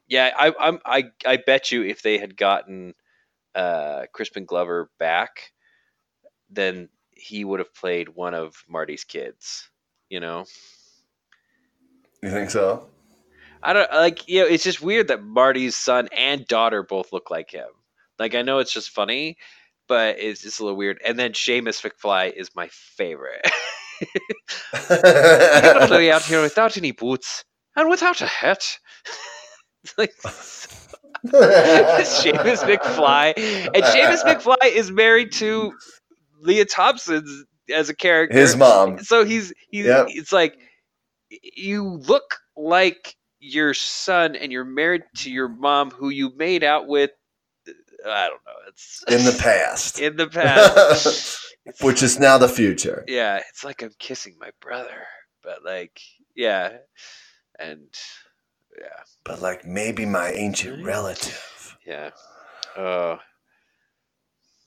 yeah, 0.07 0.31
I, 0.37 0.53
I'm, 0.59 0.79
I, 0.85 1.05
I 1.25 1.37
bet 1.45 1.71
you 1.71 1.83
if 1.83 2.01
they 2.01 2.17
had 2.17 2.37
gotten 2.37 2.93
uh, 3.53 4.05
Crispin 4.13 4.45
Glover 4.45 4.89
back, 4.97 5.51
then 6.49 6.87
he 7.19 7.45
would 7.45 7.59
have 7.59 7.73
played 7.73 8.09
one 8.09 8.33
of 8.33 8.55
Marty's 8.67 9.03
kids. 9.03 9.69
You 10.09 10.19
know, 10.21 10.45
You 12.23 12.29
think 12.29 12.49
so? 12.49 12.87
I 13.61 13.73
don't 13.73 13.91
like. 13.91 14.27
You 14.29 14.41
know, 14.41 14.47
it's 14.47 14.63
just 14.63 14.81
weird 14.81 15.09
that 15.09 15.23
Marty's 15.23 15.75
son 15.75 16.07
and 16.15 16.47
daughter 16.47 16.83
both 16.83 17.11
look 17.11 17.29
like 17.29 17.51
him. 17.51 17.67
Like, 18.19 18.35
I 18.35 18.41
know 18.41 18.59
it's 18.59 18.73
just 18.73 18.89
funny, 18.91 19.37
but 19.87 20.19
it's 20.19 20.41
just 20.41 20.59
a 20.59 20.63
little 20.63 20.77
weird. 20.77 20.99
And 21.05 21.17
then 21.19 21.33
Seamus 21.33 21.83
McFly 21.83 22.31
is 22.33 22.55
my 22.55 22.67
favorite. 22.71 23.41
You're 24.89 26.13
out 26.13 26.23
here 26.23 26.41
without 26.41 26.77
any 26.77 26.91
boots 26.91 27.43
and 27.75 27.89
without 27.89 28.21
a 28.21 28.27
hat. 28.27 28.77
It's 29.83 29.97
like 29.97 30.13
Seamus 31.25 32.59
McFly, 32.63 33.33
and 33.37 33.83
Seamus 33.83 34.23
McFly 34.23 34.71
is 34.71 34.91
married 34.91 35.31
to 35.33 35.73
Lea 36.41 36.65
Thompson 36.65 37.45
as 37.73 37.89
a 37.89 37.95
character. 37.95 38.37
His 38.37 38.55
mom. 38.55 38.99
So 38.99 39.25
he's 39.25 39.53
he's 39.69 39.85
Yep. 39.85 40.07
it's 40.09 40.31
like 40.31 40.57
you 41.29 41.83
look 42.07 42.35
like 42.55 43.15
your 43.39 43.73
son, 43.73 44.35
and 44.35 44.51
you're 44.51 44.65
married 44.65 45.03
to 45.17 45.31
your 45.31 45.47
mom, 45.49 45.91
who 45.91 46.09
you 46.09 46.31
made 46.35 46.63
out 46.63 46.87
with. 46.87 47.11
I 48.05 48.27
don't 48.27 48.41
know. 48.45 48.53
It's 48.67 49.03
In 49.07 49.25
the 49.25 49.37
past. 49.43 49.99
in 49.99 50.15
the 50.15 50.27
past. 50.29 51.39
Which 51.81 52.01
is 52.01 52.19
now 52.19 52.37
the 52.37 52.47
future. 52.47 53.03
yeah, 53.07 53.41
it's 53.49 53.63
like 53.65 53.81
I'm 53.83 53.91
kissing 53.99 54.35
my 54.39 54.51
brother, 54.61 55.03
but 55.43 55.65
like, 55.65 55.99
yeah, 56.35 56.77
and 57.59 57.87
yeah, 58.79 58.87
But 59.25 59.41
like 59.41 59.65
maybe 59.65 60.05
my 60.05 60.31
ancient 60.31 60.85
relative. 60.85 61.77
yeah. 61.85 62.11
Uh, 62.77 63.17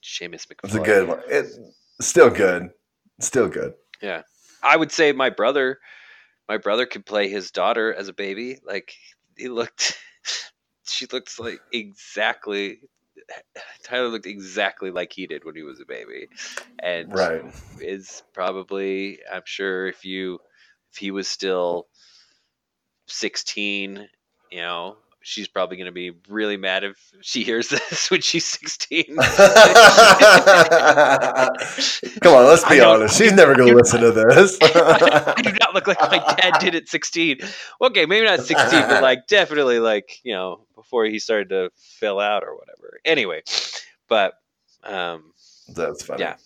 Seamus 0.03 0.47
McFly. 0.47 0.65
It's 0.65 0.75
a 0.75 0.81
good 0.81 1.09
one. 1.09 1.21
It 1.29 1.47
still 2.01 2.31
good. 2.31 2.71
Still 3.21 3.49
good. 3.49 3.75
Yeah. 4.03 4.23
I 4.63 4.77
would 4.77 4.93
say 4.93 5.13
my 5.13 5.31
brother, 5.31 5.79
my 6.49 6.57
brother 6.59 6.87
could 6.87 7.07
play 7.07 7.29
his 7.29 7.51
daughter 7.51 7.93
as 7.95 8.09
a 8.09 8.13
baby. 8.13 8.59
Like 8.67 8.93
he 9.37 9.49
looked, 9.49 9.99
she 10.87 11.07
looks 11.13 11.39
like 11.39 11.61
exactly. 11.73 12.81
Tyler 13.85 14.09
looked 14.09 14.27
exactly 14.27 14.91
like 14.91 15.13
he 15.13 15.27
did 15.27 15.45
when 15.45 15.55
he 15.55 15.63
was 15.63 15.81
a 15.81 15.85
baby, 15.85 16.29
and 16.83 17.13
Right. 17.13 17.45
is 17.81 18.23
probably 18.33 19.21
I'm 19.31 19.43
sure 19.45 19.87
if 19.87 20.05
you 20.05 20.41
if 20.91 20.99
he 20.99 21.11
was 21.13 21.29
still 21.29 21.87
16, 23.07 24.09
you 24.51 24.61
know, 24.61 24.97
she's 25.23 25.49
probably 25.49 25.77
going 25.77 25.87
to 25.87 25.93
be 25.93 26.13
really 26.29 26.57
mad 26.57 26.85
if 26.85 27.13
she 27.21 27.45
hears 27.45 27.69
this 27.71 28.11
when 28.11 28.21
she's 28.21 28.47
16. 28.47 29.05
Come 29.07 29.17
on, 32.35 32.47
let's 32.47 32.69
be 32.69 32.81
honest. 32.81 33.17
She's 33.17 33.33
never 33.33 33.55
going 33.55 33.69
to 33.69 33.77
listen 33.77 34.01
to 34.01 34.13
this. 34.13 34.59
I 34.63 35.35
do 35.43 35.53
not 35.61 35.75
look 35.75 35.87
like 35.87 36.01
my 36.01 36.19
dad 36.37 36.59
did 36.61 36.75
at 36.75 36.89
16. 36.89 37.41
Okay, 37.81 38.07
maybe 38.07 38.27
not 38.27 38.41
16, 38.41 38.81
but 38.89 39.03
like 39.03 39.27
definitely 39.27 39.79
like, 39.79 40.21
you 40.23 40.33
know, 40.35 40.67
before 40.75 41.05
he 41.05 41.19
started 41.19 41.51
to 41.51 41.71
fill 41.77 42.19
out 42.19 42.43
or 42.43 42.57
whatever. 42.57 43.01
Anyway, 43.05 43.43
but 44.09 44.35
um 44.85 45.33
That's 45.75 46.03
funny. 46.03 46.23
Yeah. 46.23 46.37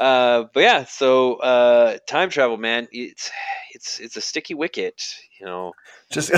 uh 0.00 0.44
but 0.52 0.60
yeah, 0.60 0.84
so 0.84 1.34
uh 1.36 1.98
time 2.08 2.30
travel 2.30 2.56
man, 2.56 2.88
it's 2.90 3.30
it's 3.72 4.00
it's 4.00 4.16
a 4.16 4.20
sticky 4.20 4.54
wicket, 4.54 5.02
you 5.38 5.46
know. 5.46 5.72
Just 6.10 6.32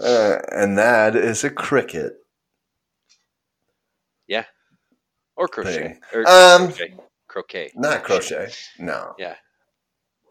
uh, 0.00 0.36
and 0.52 0.78
that 0.78 1.16
is 1.16 1.44
a 1.44 1.50
cricket. 1.50 2.14
Yeah. 4.26 4.44
Or 5.36 5.48
crochet. 5.48 5.98
Or 6.12 6.20
Um, 6.28 6.66
croquet. 6.68 6.94
Croquet. 7.28 7.72
Not 7.74 8.04
crochet. 8.04 8.50
No. 8.78 9.14
Yeah. 9.18 9.36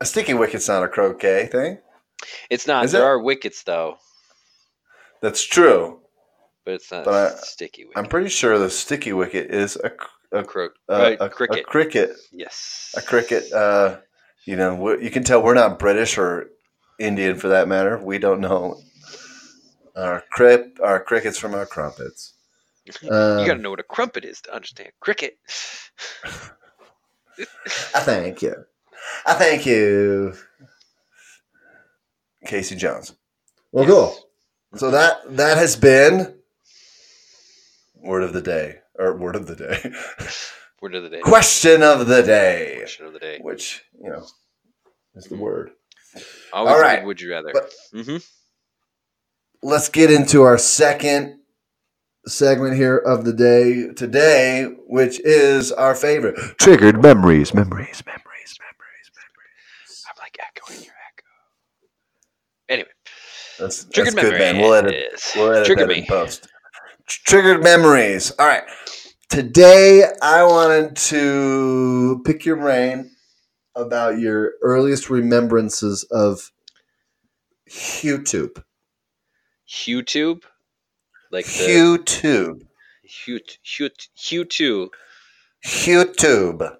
A 0.01 0.05
sticky 0.05 0.33
wicket's 0.33 0.67
not 0.67 0.83
a 0.83 0.87
croquet 0.87 1.47
thing. 1.47 1.79
It's 2.49 2.67
not. 2.67 2.85
Is 2.85 2.91
there 2.91 3.01
it? 3.03 3.05
are 3.05 3.19
wickets 3.21 3.63
though, 3.63 3.97
That's 5.21 5.43
true. 5.43 6.01
but 6.65 6.75
it's 6.75 6.91
not 6.91 7.05
But 7.05 7.33
I- 7.33 7.35
sticky 7.37 7.85
wicket. 7.85 7.97
I'm 7.97 8.09
pretty 8.09 8.29
sure 8.29 8.57
the 8.59 8.69
sticky 8.69 9.13
wicket 9.13 9.51
is 9.51 9.75
a, 9.77 9.91
a, 10.31 10.43
Cro- 10.43 10.69
a, 10.89 10.91
uh, 10.91 11.15
a- 11.19 11.25
a 11.25 11.29
cricket. 11.29 11.65
cricket. 11.65 12.11
yes. 12.31 12.93
A 12.97 13.01
cricket. 13.01 13.51
Uh, 13.53 13.97
you 14.45 14.55
know, 14.55 14.97
you 14.97 15.09
can 15.11 15.23
tell 15.23 15.41
we're 15.43 15.53
not 15.53 15.79
British 15.79 16.17
or 16.17 16.49
Indian 16.99 17.37
for 17.37 17.49
that 17.49 17.67
matter. 17.67 17.97
We 17.97 18.17
don't 18.19 18.41
know 18.41 18.79
our 19.97 20.23
crip, 20.31 20.79
our 20.83 21.03
crickets 21.03 21.37
from 21.37 21.53
our 21.55 21.65
crumpets. 21.65 22.33
Um, 23.09 23.39
you 23.39 23.45
got 23.45 23.55
to 23.55 23.61
know 23.61 23.69
what 23.71 23.79
a 23.81 23.83
crumpet 23.83 24.23
is 24.23 24.39
to 24.41 24.53
understand 24.55 24.91
cricket. 25.01 25.37
I 27.93 27.99
thank 27.99 28.41
you. 28.41 28.55
I 29.25 29.33
thank 29.33 29.65
you, 29.65 30.33
Casey 32.45 32.75
Jones. 32.75 33.13
Well, 33.71 33.85
cool. 33.85 34.17
So 34.75 34.91
that 34.91 35.17
that 35.37 35.57
has 35.57 35.75
been 35.75 36.35
word 37.95 38.23
of 38.23 38.33
the 38.33 38.41
day 38.41 38.79
or 38.97 39.15
word 39.17 39.35
of 39.35 39.47
the 39.47 39.55
day, 39.55 39.91
Word 40.81 40.95
of 40.95 41.03
the 41.03 41.09
day. 41.09 41.21
question 41.21 41.81
of 41.83 42.07
the 42.07 42.21
day, 42.23 42.75
Question 42.79 43.05
of 43.07 43.13
the 43.13 43.19
day. 43.19 43.39
which 43.41 43.83
you 44.01 44.09
know 44.09 44.25
is 45.15 45.25
the 45.25 45.35
word. 45.35 45.71
Always 46.53 46.73
All 46.73 46.79
right. 46.79 47.03
would 47.05 47.19
you 47.19 47.31
rather? 47.31 47.51
But- 47.53 47.73
hmm 47.93 48.17
Let's 49.63 49.89
get 49.89 50.11
into 50.11 50.43
our 50.43 50.57
second 50.57 51.39
segment 52.27 52.75
here 52.75 52.97
of 52.97 53.25
the 53.25 53.33
day 53.33 53.89
today, 53.95 54.65
which 54.87 55.19
is 55.21 55.71
our 55.71 55.95
favorite 55.95 56.35
triggered 56.59 57.01
memories, 57.01 57.53
memories, 57.53 58.03
memories, 58.05 58.57
memories, 58.59 59.11
memories. 59.15 60.03
I'm 60.07 60.15
like 60.19 60.37
echoing 60.39 60.79
your 60.83 60.93
echo. 60.93 61.25
Anyway, 62.69 62.89
That's, 63.59 63.85
triggered 63.85 64.13
that's 64.15 64.29
good, 64.29 64.39
man. 64.39 64.57
We'll 64.61 64.73
edit 64.73 64.93
is- 65.13 65.31
We'll 65.35 65.51
edit 65.53 65.65
Trigger 65.65 65.87
that 65.87 65.93
in 65.93 66.01
me. 66.01 66.07
post. 66.07 66.47
Triggered 67.07 67.63
memories. 67.63 68.31
All 68.37 68.45
right. 68.47 68.63
Today, 69.29 70.03
I 70.21 70.43
wanted 70.43 70.95
to 70.97 72.21
pick 72.25 72.45
your 72.45 72.57
brain 72.57 73.11
about 73.75 74.19
your 74.19 74.53
earliest 74.61 75.09
remembrances 75.09 76.03
of 76.11 76.51
YouTube. 77.69 78.63
YouTube, 79.69 80.43
like 81.31 81.45
the 81.45 81.51
YouTube. 81.51 82.61
Hugh, 83.03 83.39
Hugh. 83.63 84.91
YouTube. 85.65 86.77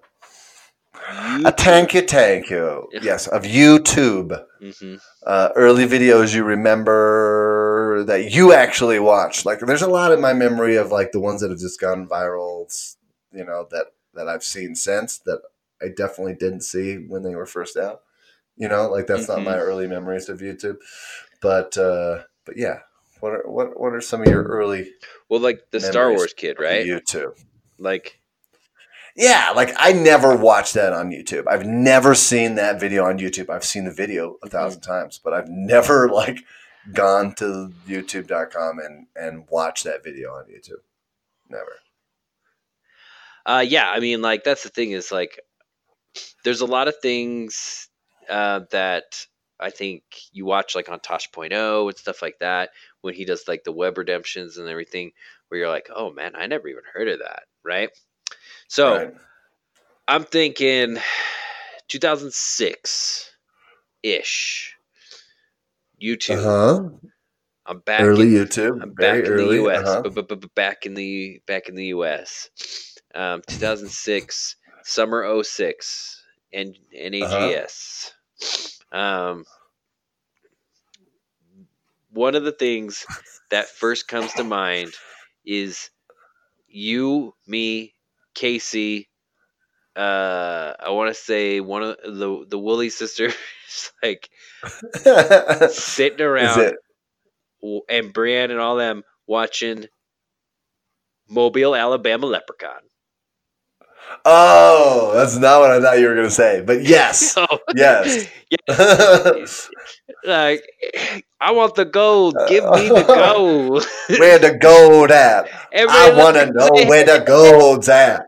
A 1.10 1.52
thank 1.52 1.94
you, 1.94 2.02
thank 2.02 2.50
you. 2.50 2.88
Yes, 2.92 3.26
of 3.28 3.42
YouTube. 3.44 4.44
hmm 4.60 4.96
Uh, 5.26 5.50
early 5.56 5.86
videos 5.86 6.34
you 6.34 6.44
remember 6.44 8.04
that 8.06 8.32
you 8.32 8.52
actually 8.52 8.98
watched. 8.98 9.46
Like, 9.46 9.60
there's 9.60 9.82
a 9.82 9.86
lot 9.88 10.12
in 10.12 10.20
my 10.20 10.32
memory 10.32 10.76
of 10.76 10.90
like 10.90 11.12
the 11.12 11.20
ones 11.20 11.40
that 11.40 11.50
have 11.50 11.58
just 11.60 11.80
gone 11.80 12.06
viral. 12.08 12.66
You 13.32 13.44
know 13.44 13.66
that 13.70 13.86
that 14.14 14.28
I've 14.28 14.42
seen 14.44 14.74
since 14.74 15.18
that 15.18 15.40
I 15.82 15.88
definitely 15.96 16.34
didn't 16.34 16.62
see 16.62 16.96
when 16.96 17.22
they 17.22 17.34
were 17.34 17.46
first 17.46 17.76
out. 17.76 18.02
You 18.56 18.68
know, 18.68 18.88
like 18.90 19.06
that's 19.06 19.28
not 19.28 19.38
Mhm. 19.40 19.44
my 19.44 19.58
early 19.58 19.86
memories 19.86 20.28
of 20.28 20.40
YouTube. 20.40 20.78
But 21.40 21.76
uh, 21.78 22.24
but 22.48 22.56
yeah, 22.56 22.78
what 23.20 23.34
are 23.34 23.42
what 23.46 23.78
what 23.78 23.92
are 23.92 24.00
some 24.00 24.22
of 24.22 24.28
your 24.28 24.42
early 24.42 24.90
Well, 25.28 25.38
like 25.38 25.70
the 25.70 25.80
Star 25.80 26.10
Wars 26.10 26.32
kid, 26.32 26.58
right? 26.58 26.86
YouTube? 26.86 27.38
Like 27.78 28.18
Yeah, 29.14 29.52
like 29.54 29.74
I 29.76 29.92
never 29.92 30.34
watched 30.34 30.72
that 30.72 30.94
on 30.94 31.10
YouTube. 31.10 31.46
I've 31.46 31.66
never 31.66 32.14
seen 32.14 32.54
that 32.54 32.80
video 32.80 33.04
on 33.04 33.18
YouTube. 33.18 33.50
I've 33.50 33.66
seen 33.66 33.84
the 33.84 33.92
video 33.92 34.36
a 34.42 34.48
thousand 34.48 34.80
times, 34.80 35.20
but 35.22 35.34
I've 35.34 35.48
never 35.48 36.08
like 36.12 36.38
gone 36.94 37.34
to 37.34 37.70
youtube.com 37.86 38.78
and 38.78 39.06
and 39.14 39.46
watched 39.50 39.84
that 39.84 40.02
video 40.02 40.30
on 40.30 40.44
YouTube. 40.44 40.80
Never. 41.50 41.72
Uh, 43.44 43.64
yeah, 43.66 43.90
I 43.90 44.00
mean, 44.00 44.22
like 44.22 44.42
that's 44.42 44.62
the 44.62 44.70
thing 44.70 44.92
is 44.92 45.12
like, 45.12 45.38
there's 46.44 46.62
a 46.62 46.66
lot 46.66 46.88
of 46.88 46.94
things 47.02 47.88
uh, 48.30 48.60
that 48.70 49.26
I 49.60 49.70
think 49.70 50.02
you 50.32 50.44
watch 50.44 50.74
like 50.74 50.88
on 50.88 51.00
Tosh.0 51.00 51.88
and 51.88 51.96
stuff 51.98 52.22
like 52.22 52.38
that 52.40 52.70
when 53.00 53.14
he 53.14 53.24
does 53.24 53.48
like 53.48 53.64
the 53.64 53.72
web 53.72 53.98
redemptions 53.98 54.56
and 54.58 54.68
everything, 54.68 55.12
where 55.48 55.60
you're 55.60 55.68
like, 55.68 55.88
oh 55.94 56.12
man, 56.12 56.32
I 56.36 56.46
never 56.46 56.68
even 56.68 56.84
heard 56.92 57.08
of 57.08 57.20
that, 57.20 57.44
right? 57.64 57.90
So 58.68 58.96
Right. 58.96 59.14
I'm 60.06 60.24
thinking 60.24 60.98
2006 61.88 63.30
ish. 64.02 64.74
YouTube. 66.02 66.38
Uh-huh. 66.38 66.88
I'm 67.66 67.80
back 67.80 68.00
Early 68.00 68.36
in, 68.36 68.44
YouTube. 68.46 68.82
I'm 68.82 68.92
back 68.94 69.24
in 69.24 69.26
early. 69.26 69.58
the 69.58 69.68
US. 69.68 69.86
uh-huh. 69.86 70.02
but, 70.02 70.28
but, 70.28 70.40
but 70.40 70.54
back 70.54 70.86
in 70.86 70.94
the 70.94 71.42
back 71.46 71.68
in 71.68 71.74
the 71.74 71.86
US. 71.86 72.48
Um, 73.14 73.42
2006 73.46 74.56
summer 74.84 75.42
06 75.42 76.22
and 76.52 76.78
NAGS. 76.94 78.12
Um, 78.92 79.44
one 82.10 82.34
of 82.34 82.44
the 82.44 82.52
things 82.52 83.04
that 83.50 83.68
first 83.68 84.08
comes 84.08 84.32
to 84.34 84.44
mind 84.44 84.92
is 85.44 85.90
you, 86.68 87.34
me, 87.46 87.94
Casey. 88.34 89.08
Uh, 89.96 90.74
I 90.78 90.90
want 90.90 91.14
to 91.14 91.20
say 91.20 91.60
one 91.60 91.82
of 91.82 91.96
the 92.04 92.44
the 92.48 92.58
Wooly 92.58 92.90
sisters, 92.90 93.34
like 94.02 94.28
sitting 95.70 96.20
around 96.26 96.60
it? 96.60 96.74
and 97.88 98.12
Brian 98.12 98.50
and 98.50 98.60
all 98.60 98.76
them 98.76 99.02
watching 99.26 99.86
Mobile, 101.28 101.74
Alabama 101.74 102.26
Leprechaun. 102.26 102.87
Oh, 104.24 105.12
that's 105.14 105.36
not 105.36 105.60
what 105.60 105.70
I 105.70 105.80
thought 105.80 105.98
you 105.98 106.06
were 106.08 106.14
going 106.14 106.26
to 106.26 106.34
say. 106.34 106.62
But 106.62 106.82
yes. 106.82 107.36
Yes. 107.74 108.26
yes. 108.68 109.70
like, 110.24 110.62
I 111.40 111.52
want 111.52 111.74
the 111.74 111.84
gold. 111.84 112.36
Give 112.48 112.64
me 112.64 112.88
the 112.88 113.04
gold. 113.04 113.86
where 114.18 114.38
the 114.38 114.56
gold 114.56 115.10
at? 115.10 115.48
I 115.74 116.12
want 116.16 116.36
to 116.36 116.52
know 116.52 116.88
where 116.88 117.04
the 117.04 117.24
gold's 117.24 117.88
at. 117.88 118.26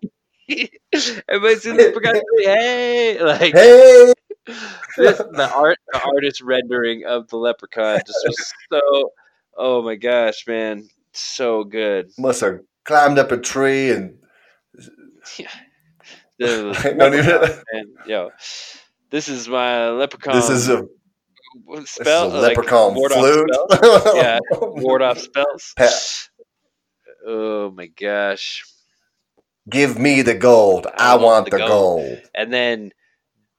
Everybody 0.49 1.57
see 1.57 1.71
the 1.71 1.77
leprechaun. 1.77 2.15
say, 2.15 2.45
Hey, 2.45 3.23
like 3.23 3.55
Hey. 3.55 4.13
this, 4.97 5.19
the 5.19 5.51
art, 5.55 5.79
the 5.93 6.01
artist 6.03 6.41
rendering 6.41 7.05
of 7.07 7.29
the 7.29 7.37
leprechaun 7.37 8.01
just 8.07 8.25
was 8.27 8.53
so. 8.73 9.11
Oh 9.57 9.83
my 9.83 9.95
gosh, 9.97 10.47
man, 10.47 10.89
so 11.13 11.65
good. 11.65 12.11
Must 12.19 12.41
have 12.41 12.61
climbed 12.85 13.19
up 13.19 13.31
a 13.33 13.37
tree 13.37 13.91
and 13.91 14.17
I 15.39 15.47
don't 16.97 17.15
even- 17.15 17.95
yo, 18.07 18.31
this 19.11 19.29
is 19.29 19.49
my 19.49 19.89
leprechaun. 19.91 20.35
this 20.35 20.51
is 20.51 20.69
a, 20.69 20.87
spell 21.85 22.29
is 22.29 22.35
a 22.35 22.37
like, 22.39 22.57
leprechaun 22.57 22.95
ward 22.95 23.13
off 23.13 23.19
flute. 23.19 23.51
spells? 23.73 24.05
Yeah, 24.17 24.39
ward 24.51 25.03
off 25.03 25.19
spells. 25.19 25.73
Pa- 25.77 25.91
Oh 27.27 27.71
my 27.73 27.87
gosh! 27.87 28.65
Give 29.69 29.99
me 29.99 30.23
the 30.23 30.35
gold. 30.35 30.87
I, 30.97 31.17
want, 31.17 31.51
the 31.51 31.59
gold. 31.59 32.23
And 32.35 32.51
then 32.51 32.93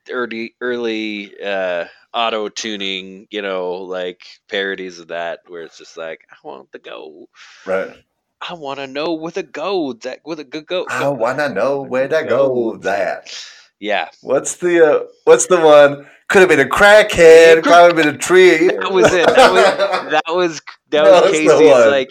early, 0.10 0.56
early 0.60 1.32
uh, 1.40 1.86
auto 2.12 2.50
tuning, 2.50 3.28
you 3.30 3.44
know, 3.44 3.74
like 3.74 4.24
parodies 4.50 4.98
of 4.98 5.10
that, 5.10 5.42
where 5.48 5.62
it's 5.62 5.78
just 5.78 5.96
like, 5.96 6.22
I 6.32 6.36
want 6.46 6.72
the 6.72 6.80
gold. 6.80 7.30
Right. 7.66 7.96
I 8.42 8.54
want 8.54 8.80
to 8.80 8.88
know 8.88 9.14
where 9.14 9.32
the 9.32 9.44
gold 9.44 10.02
that 10.04 10.20
with 10.26 10.40
a 10.40 10.44
good 10.44 10.66
gold. 10.66 10.88
I 10.90 11.08
want 11.10 11.38
to 11.40 11.50
know 11.50 11.82
where 11.82 12.08
the 12.08 12.24
gold's 12.24 12.84
that. 12.84 13.32
Yeah, 13.80 14.10
What's 14.22 14.58
the 14.58 14.86
uh, 14.86 15.06
What's 15.26 15.48
the 15.48 15.60
one? 15.60 16.08
Could 16.30 16.42
have 16.42 16.50
been 16.50 16.60
a 16.60 16.70
crackhead. 16.70 17.64
Could 17.64 17.74
have 17.74 17.96
been 17.96 18.08
a 18.08 18.18
tree. 18.18 18.68
that 18.68 18.92
was 18.92 19.12
it. 19.14 19.26
That 19.28 19.52
was 19.52 20.12
that 20.12 20.24
was 20.28 20.62
that 20.90 21.04
was 21.04 21.32
the 21.32 21.32
Casey's 21.32 21.92
like 21.92 22.10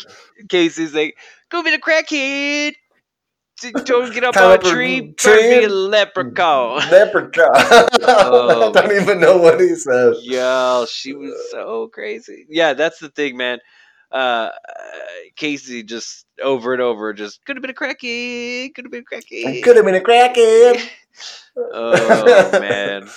Casey's 0.48 0.94
like 0.94 1.16
go 1.50 1.62
be 1.62 1.70
the 1.70 1.78
crackhead. 1.78 2.74
Don't 3.84 4.12
get 4.12 4.24
up 4.24 4.36
on 4.36 4.52
a 4.52 4.58
tree, 4.58 5.12
tree 5.12 5.60
be 5.60 5.64
a 5.64 5.68
leprechaun. 5.68 6.78
Leprechaun. 6.90 7.50
Oh, 8.02 8.70
I 8.70 8.72
don't 8.80 9.02
even 9.02 9.20
know 9.20 9.36
what 9.36 9.60
he 9.60 9.74
says. 9.74 10.18
Yo, 10.22 10.86
she 10.88 11.12
was 11.12 11.34
so 11.50 11.88
crazy. 11.88 12.46
Yeah, 12.48 12.72
that's 12.72 13.00
the 13.00 13.10
thing, 13.10 13.36
man. 13.36 13.58
Uh, 14.10 14.50
Casey 15.36 15.82
just 15.84 16.26
over 16.42 16.72
and 16.72 16.82
over, 16.82 17.12
just 17.12 17.44
could 17.44 17.56
have 17.56 17.62
been 17.62 17.70
a 17.70 17.74
cracky, 17.74 18.68
could 18.70 18.84
have 18.84 18.92
been 18.92 19.04
a 19.10 19.14
crackhead. 19.14 19.62
Could 19.62 19.76
have 19.76 19.84
been 19.84 19.94
a 19.94 20.00
cracky. 20.00 20.90
oh 21.56 22.50
man, 22.60 23.08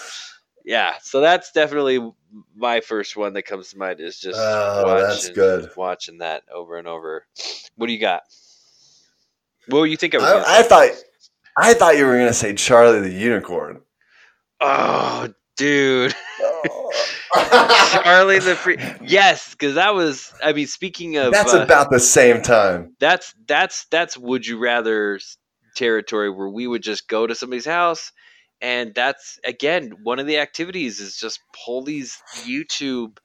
yeah. 0.66 0.94
So 1.02 1.20
that's 1.22 1.52
definitely 1.52 2.12
my 2.56 2.82
first 2.82 3.16
one 3.18 3.34
that 3.34 3.44
comes 3.44 3.70
to 3.72 3.78
mind 3.78 4.00
is 4.00 4.20
just 4.20 4.40
Oh, 4.40 4.84
watching, 4.86 5.08
that's 5.08 5.30
good. 5.30 5.70
watching 5.76 6.18
that 6.20 6.44
over 6.54 6.78
and 6.78 6.88
over. 6.88 7.26
What 7.76 7.88
do 7.88 7.94
you 7.94 8.00
got? 8.00 8.22
What 9.68 9.86
do 9.86 9.90
you 9.92 9.98
think 9.98 10.14
I? 10.16 10.20
I, 10.20 10.60
I 10.60 10.64
thought 10.64 10.90
I 11.58 11.74
thought 11.74 11.98
you 11.98 12.06
were 12.06 12.16
going 12.18 12.28
to 12.28 12.34
say 12.34 12.54
Charlie 12.54 13.00
the 13.02 13.10
Unicorn. 13.12 13.82
oh, 14.62 15.34
dude. 15.56 16.14
Charlie 18.04 18.40
the 18.40 18.56
free 18.56 18.78
yes, 19.02 19.52
because 19.52 19.76
that 19.76 19.94
was. 19.96 20.34
I 20.44 20.54
mean, 20.54 20.68
speaking 20.68 21.18
of 21.18 21.34
That's 21.34 21.54
uh, 21.54 21.64
about 21.64 21.90
the 21.92 22.00
same 22.00 22.42
time. 22.42 22.96
that's 23.00 23.34
that's 23.48 23.86
that's 23.86 24.18
would 24.18 24.46
you 24.46 24.58
rather 24.60 25.20
territory 25.76 26.30
where 26.30 26.50
we 26.50 26.68
would 26.68 26.84
just 26.84 27.08
go 27.08 27.26
to 27.28 27.36
somebody's 27.36 27.66
house 27.66 28.12
and 28.62 28.94
that's 28.96 29.40
again 29.46 29.92
one 30.04 30.20
of 30.20 30.28
the 30.28 30.38
activities 30.40 31.00
is 31.00 31.18
just 31.18 31.40
pull 31.66 31.84
these 31.84 32.22
youtube 32.48 33.18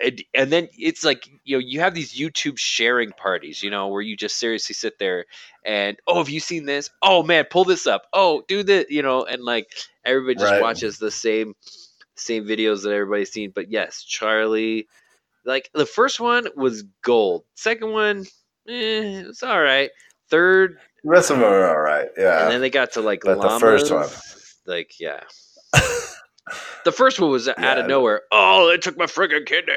and, 0.00 0.22
and 0.34 0.52
then 0.52 0.68
it's 0.76 1.04
like 1.04 1.28
you 1.44 1.56
know 1.56 1.64
you 1.64 1.80
have 1.80 1.94
these 1.94 2.14
youtube 2.18 2.58
sharing 2.58 3.12
parties 3.12 3.62
you 3.62 3.70
know 3.70 3.88
where 3.88 4.02
you 4.02 4.16
just 4.16 4.38
seriously 4.38 4.74
sit 4.74 4.98
there 4.98 5.24
and 5.64 5.96
oh 6.06 6.18
have 6.18 6.28
you 6.28 6.40
seen 6.40 6.66
this 6.66 6.90
oh 7.02 7.22
man 7.22 7.44
pull 7.50 7.64
this 7.64 7.86
up 7.86 8.06
oh 8.12 8.42
do 8.48 8.62
this 8.62 8.86
you 8.90 9.02
know 9.02 9.24
and 9.24 9.42
like 9.42 9.68
everybody 10.04 10.34
just 10.36 10.52
Right. 10.52 10.60
watches 10.60 10.98
the 10.98 11.10
same 11.10 11.54
same 12.16 12.44
videos 12.44 12.82
that 12.82 12.92
everybody's 12.92 13.30
seen 13.30 13.52
but 13.54 13.70
yes 13.70 14.02
charlie 14.02 14.86
like 15.44 15.70
the 15.74 15.86
first 15.86 16.18
one 16.20 16.46
was 16.56 16.82
gold 17.02 17.44
second 17.54 17.92
one 17.92 18.20
eh, 18.68 19.22
it's 19.28 19.42
all 19.42 19.60
right 19.60 19.90
third 20.30 20.78
The 21.04 21.10
rest 21.10 21.30
of 21.30 21.38
them 21.38 21.46
are 21.46 21.68
all 21.68 21.78
right. 21.78 22.08
Yeah. 22.18 22.42
And 22.44 22.52
then 22.52 22.60
they 22.60 22.70
got 22.70 22.92
to 22.92 23.00
like 23.00 23.20
But 23.24 23.40
the 23.40 23.60
first 23.60 23.92
one. 23.92 24.08
like 24.66 24.98
yeah. 24.98 25.20
the 26.84 26.92
first 26.92 27.20
one 27.20 27.30
was 27.30 27.46
out 27.48 27.58
Yeah. 27.58 27.78
of 27.78 27.86
nowhere. 27.86 28.22
Oh, 28.32 28.68
they 28.68 28.76
took 28.78 28.96
my 28.96 29.06
friggin' 29.06 29.46
kidney. 29.46 29.72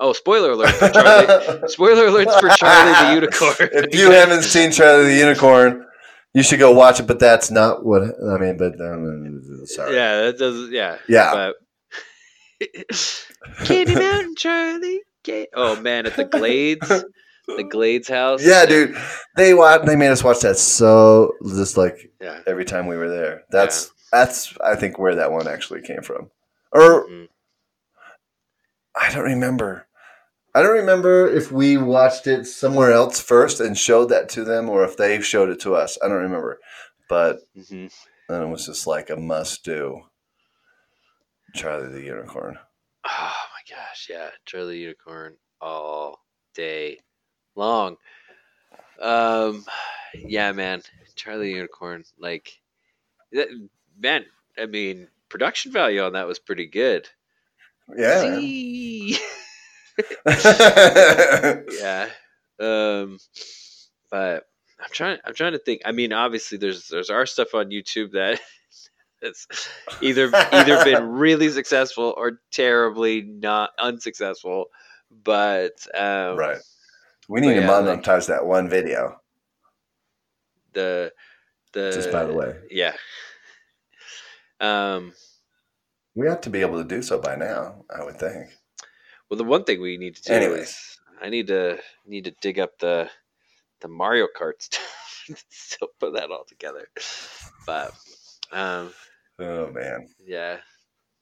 Oh, 0.00 0.12
spoiler 0.12 0.52
alert 0.52 0.70
for 0.74 0.88
Charlie. 0.96 1.68
spoiler 1.68 2.06
alerts 2.08 2.40
for 2.40 2.48
Charlie 2.50 2.92
the 2.92 3.14
Unicorn. 3.20 3.68
if 3.84 3.94
you 3.94 4.10
haven't 4.10 4.42
seen 4.42 4.72
Charlie 4.72 5.04
the 5.06 5.14
Unicorn, 5.20 5.86
you 6.34 6.42
should 6.42 6.58
go 6.58 6.72
watch 6.72 6.98
it. 7.00 7.06
But 7.06 7.18
that's 7.20 7.50
not 7.50 7.84
what 7.84 8.02
I 8.02 8.38
mean. 8.38 8.56
But 8.56 8.80
um, 8.80 9.66
sorry. 9.66 9.94
yeah, 9.94 10.22
that 10.22 10.38
does. 10.38 10.70
Yeah, 10.70 10.98
Yeah. 11.08 11.32
But 11.32 11.54
Candy 13.64 13.94
Mountain, 13.98 14.34
Charlie. 14.36 15.00
Ca- 15.24 15.48
Oh 15.54 15.80
man, 15.80 16.06
at 16.06 16.16
the 16.16 16.24
Glades, 16.24 16.88
the 17.46 17.64
Glades 17.64 18.08
house. 18.08 18.44
Yeah, 18.44 18.66
dude. 18.66 18.96
They 19.36 19.54
watch. 19.54 19.82
They 19.86 19.96
made 19.96 20.10
us 20.10 20.24
watch 20.24 20.40
that 20.40 20.56
so 20.58 21.34
just 21.46 21.76
like 21.76 22.10
Yeah. 22.20 22.40
every 22.46 22.64
time 22.64 22.86
we 22.86 22.96
were 22.96 23.08
there. 23.08 23.44
That's 23.50 23.90
that's 24.10 24.56
I 24.58 24.74
think 24.76 24.98
where 24.98 25.14
that 25.16 25.30
one 25.32 25.46
actually 25.48 25.82
came 25.82 26.02
from. 26.02 26.30
Or 26.72 27.06
Mhm. 27.08 27.28
I 28.94 29.12
don't 29.12 29.24
remember. 29.24 29.86
I 30.54 30.62
don't 30.62 30.76
remember 30.76 31.28
if 31.28 31.50
we 31.50 31.78
watched 31.78 32.26
it 32.26 32.44
somewhere 32.44 32.92
else 32.92 33.18
first 33.20 33.58
and 33.60 33.76
showed 33.78 34.10
that 34.10 34.28
to 34.30 34.44
them, 34.44 34.68
or 34.68 34.84
if 34.84 34.96
they 34.98 35.18
showed 35.22 35.48
it 35.48 35.60
to 35.60 35.74
us. 35.74 35.96
I 36.04 36.08
don't 36.08 36.18
remember. 36.22 36.58
But 37.08 37.40
Mhm. 37.56 37.90
then 38.28 38.42
it 38.42 38.48
was 38.48 38.66
just 38.66 38.86
like 38.86 39.08
a 39.08 39.16
must 39.16 39.64
do. 39.64 40.02
Charlie 41.54 41.92
the 41.92 42.02
Unicorn. 42.02 42.58
Oh 43.04 43.34
my 43.34 43.76
gosh, 43.76 44.08
yeah, 44.10 44.30
Charlie 44.44 44.74
the 44.74 44.80
Unicorn 44.80 45.36
all 45.60 46.24
day 46.54 46.98
long. 47.54 47.96
Um, 49.00 49.64
yeah, 50.14 50.52
man, 50.52 50.82
Charlie 51.16 51.48
the 51.50 51.56
Unicorn, 51.56 52.04
like, 52.18 52.60
that, 53.32 53.48
man, 53.98 54.24
I 54.58 54.66
mean, 54.66 55.08
production 55.28 55.72
value 55.72 56.02
on 56.02 56.12
that 56.12 56.26
was 56.26 56.38
pretty 56.38 56.66
good. 56.66 57.08
Yeah. 57.96 58.40
Yeah. 61.80 62.08
Um, 62.58 63.18
but 64.10 64.46
I'm 64.80 64.90
trying. 64.90 65.18
I'm 65.24 65.34
trying 65.34 65.52
to 65.52 65.58
think. 65.58 65.82
I 65.84 65.92
mean, 65.92 66.12
obviously, 66.12 66.58
there's 66.58 66.88
there's 66.88 67.10
our 67.10 67.26
stuff 67.26 67.54
on 67.54 67.70
YouTube 67.70 68.12
that 68.12 68.40
it's 69.22 69.46
either 70.00 70.30
either 70.52 70.84
been 70.84 71.08
really 71.08 71.48
successful 71.48 72.14
or 72.16 72.40
terribly 72.50 73.22
not 73.22 73.70
unsuccessful. 73.78 74.66
But 75.24 75.86
um, 75.94 76.36
right, 76.36 76.58
we 77.28 77.40
need 77.40 77.54
to 77.54 77.60
yeah, 77.60 77.68
monetize 77.68 78.06
like, 78.06 78.26
that 78.28 78.46
one 78.46 78.68
video. 78.68 79.20
The 80.72 81.12
the 81.72 81.92
just 81.92 82.12
by 82.12 82.24
the 82.24 82.34
way, 82.34 82.56
yeah. 82.70 82.94
Um, 84.60 85.12
we 86.14 86.28
ought 86.28 86.42
to 86.42 86.50
be 86.50 86.60
able 86.60 86.82
to 86.82 86.88
do 86.88 87.02
so 87.02 87.18
by 87.18 87.36
now. 87.36 87.84
I 87.94 88.04
would 88.04 88.18
think. 88.18 88.50
Well, 89.28 89.38
the 89.38 89.44
one 89.44 89.64
thing 89.64 89.80
we 89.80 89.96
need 89.96 90.16
to 90.16 90.22
do 90.22 90.32
Anyways. 90.32 90.68
is 90.68 90.98
I 91.20 91.30
need 91.30 91.46
to 91.46 91.78
need 92.06 92.24
to 92.24 92.34
dig 92.40 92.58
up 92.58 92.78
the 92.78 93.08
the 93.80 93.88
Mario 93.88 94.26
Kart 94.38 94.54
stuff. 94.60 95.44
Still 95.50 95.88
put 96.00 96.14
that 96.14 96.30
all 96.30 96.44
together. 96.48 96.88
But 97.66 97.92
um, 98.50 98.92
oh 99.42 99.70
man, 99.72 100.08
yeah, 100.24 100.58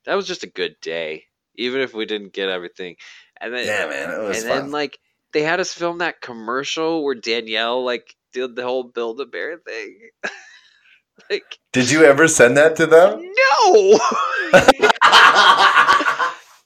that 0.05 0.15
was 0.15 0.27
just 0.27 0.45
a 0.45 0.51
good 0.51 0.77
day. 0.81 1.25
Even 1.57 1.81
if 1.81 1.93
we 1.95 2.07
didn't 2.07 2.33
get 2.33 2.49
everything, 2.49 2.97
and 3.41 3.53
then 3.53 3.67
yeah, 3.67 3.87
man, 3.89 4.11
it 4.11 4.23
was 4.23 4.39
and 4.39 4.47
fun. 4.49 4.59
then 4.63 4.71
like 4.71 4.99
they 5.33 5.43
had 5.43 5.61
us 5.61 5.73
film 5.73 5.99
that 5.99 6.21
commercial 6.21 7.05
where 7.05 7.15
Danielle 7.15 7.85
like 7.85 8.15
did 8.33 8.55
the 8.57 8.63
whole 8.63 8.85
Build 8.85 9.21
a 9.21 9.27
Bear 9.27 9.59
thing. 9.59 9.99
like, 11.31 11.59
did 11.73 11.91
you 11.91 12.05
ever 12.05 12.29
send 12.29 12.57
that 12.57 12.77
to 12.77 12.87
them? 12.87 13.21
no. 13.21 13.99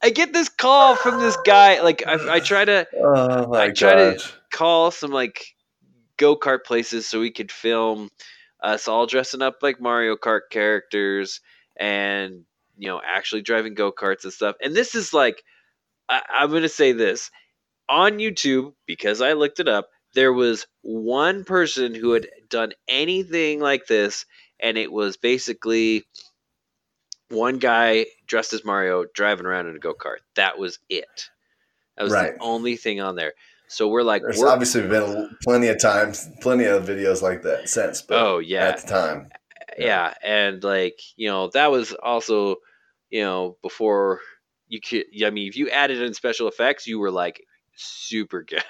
I 0.02 0.10
get 0.14 0.32
this 0.32 0.48
call 0.50 0.96
from 0.96 1.18
this 1.18 1.36
guy. 1.44 1.80
Like 1.82 2.06
I, 2.06 2.34
I 2.36 2.40
try 2.40 2.64
to 2.64 2.86
Oh 3.02 3.54
I 3.54 3.70
try 3.70 3.94
to- 3.94 4.22
call 4.52 4.90
some 4.90 5.10
like 5.10 5.46
go 6.16 6.36
kart 6.36 6.64
places 6.64 7.06
so 7.06 7.20
we 7.20 7.30
could 7.30 7.50
film 7.50 8.08
us 8.64 8.88
all 8.88 9.06
dressing 9.06 9.42
up 9.42 9.58
like 9.62 9.80
Mario 9.80 10.16
Kart 10.16 10.42
characters 10.50 11.40
and 11.76 12.44
you 12.78 12.88
know 12.88 13.00
actually 13.04 13.42
driving 13.42 13.74
go 13.74 13.92
karts 13.92 14.24
and 14.24 14.32
stuff. 14.32 14.56
And 14.62 14.74
this 14.74 14.96
is 14.96 15.12
like 15.14 15.44
I, 16.08 16.22
I'm 16.30 16.50
gonna 16.50 16.68
say 16.68 16.92
this 16.92 17.30
on 17.88 18.18
YouTube 18.18 18.74
because 18.86 19.20
I 19.20 19.34
looked 19.34 19.60
it 19.60 19.68
up. 19.68 19.90
There 20.14 20.32
was 20.32 20.66
one 20.82 21.44
person 21.44 21.94
who 21.94 22.12
had 22.12 22.28
done 22.48 22.72
anything 22.88 23.60
like 23.60 23.86
this, 23.86 24.26
and 24.60 24.78
it 24.78 24.92
was 24.92 25.16
basically 25.16 26.04
one 27.30 27.58
guy 27.58 28.06
dressed 28.26 28.52
as 28.52 28.64
Mario 28.64 29.04
driving 29.14 29.46
around 29.46 29.68
in 29.68 29.76
a 29.76 29.80
go 29.80 29.94
kart. 29.94 30.18
That 30.36 30.58
was 30.58 30.78
it. 30.88 31.30
That 31.96 32.04
was 32.04 32.12
Right. 32.12 32.34
the 32.36 32.42
only 32.42 32.76
thing 32.76 33.00
on 33.00 33.16
there. 33.16 33.34
So 33.68 33.88
we're 33.88 34.02
like, 34.02 34.22
There's 34.22 34.38
we're- 34.38 34.50
obviously 34.50 34.82
been 34.86 35.36
plenty 35.42 35.68
of 35.68 35.80
times, 35.80 36.28
plenty 36.40 36.64
of 36.64 36.84
videos 36.84 37.22
like 37.22 37.42
that 37.42 37.68
since. 37.68 38.02
But 38.02 38.20
oh 38.22 38.38
yeah, 38.38 38.68
at 38.68 38.82
the 38.82 38.88
time, 38.88 39.28
yeah. 39.78 40.14
and 40.22 40.62
like 40.62 41.00
you 41.16 41.28
know 41.28 41.48
that 41.54 41.70
was 41.70 41.92
also 41.92 42.56
you 43.10 43.22
know 43.22 43.56
before 43.62 44.20
you 44.68 44.80
could. 44.80 45.04
I 45.24 45.30
mean, 45.30 45.48
if 45.48 45.56
you 45.56 45.70
added 45.70 46.00
in 46.00 46.14
special 46.14 46.48
effects, 46.48 46.86
you 46.86 46.98
were 46.98 47.10
like 47.10 47.42
super 47.76 48.42
good. 48.48 48.62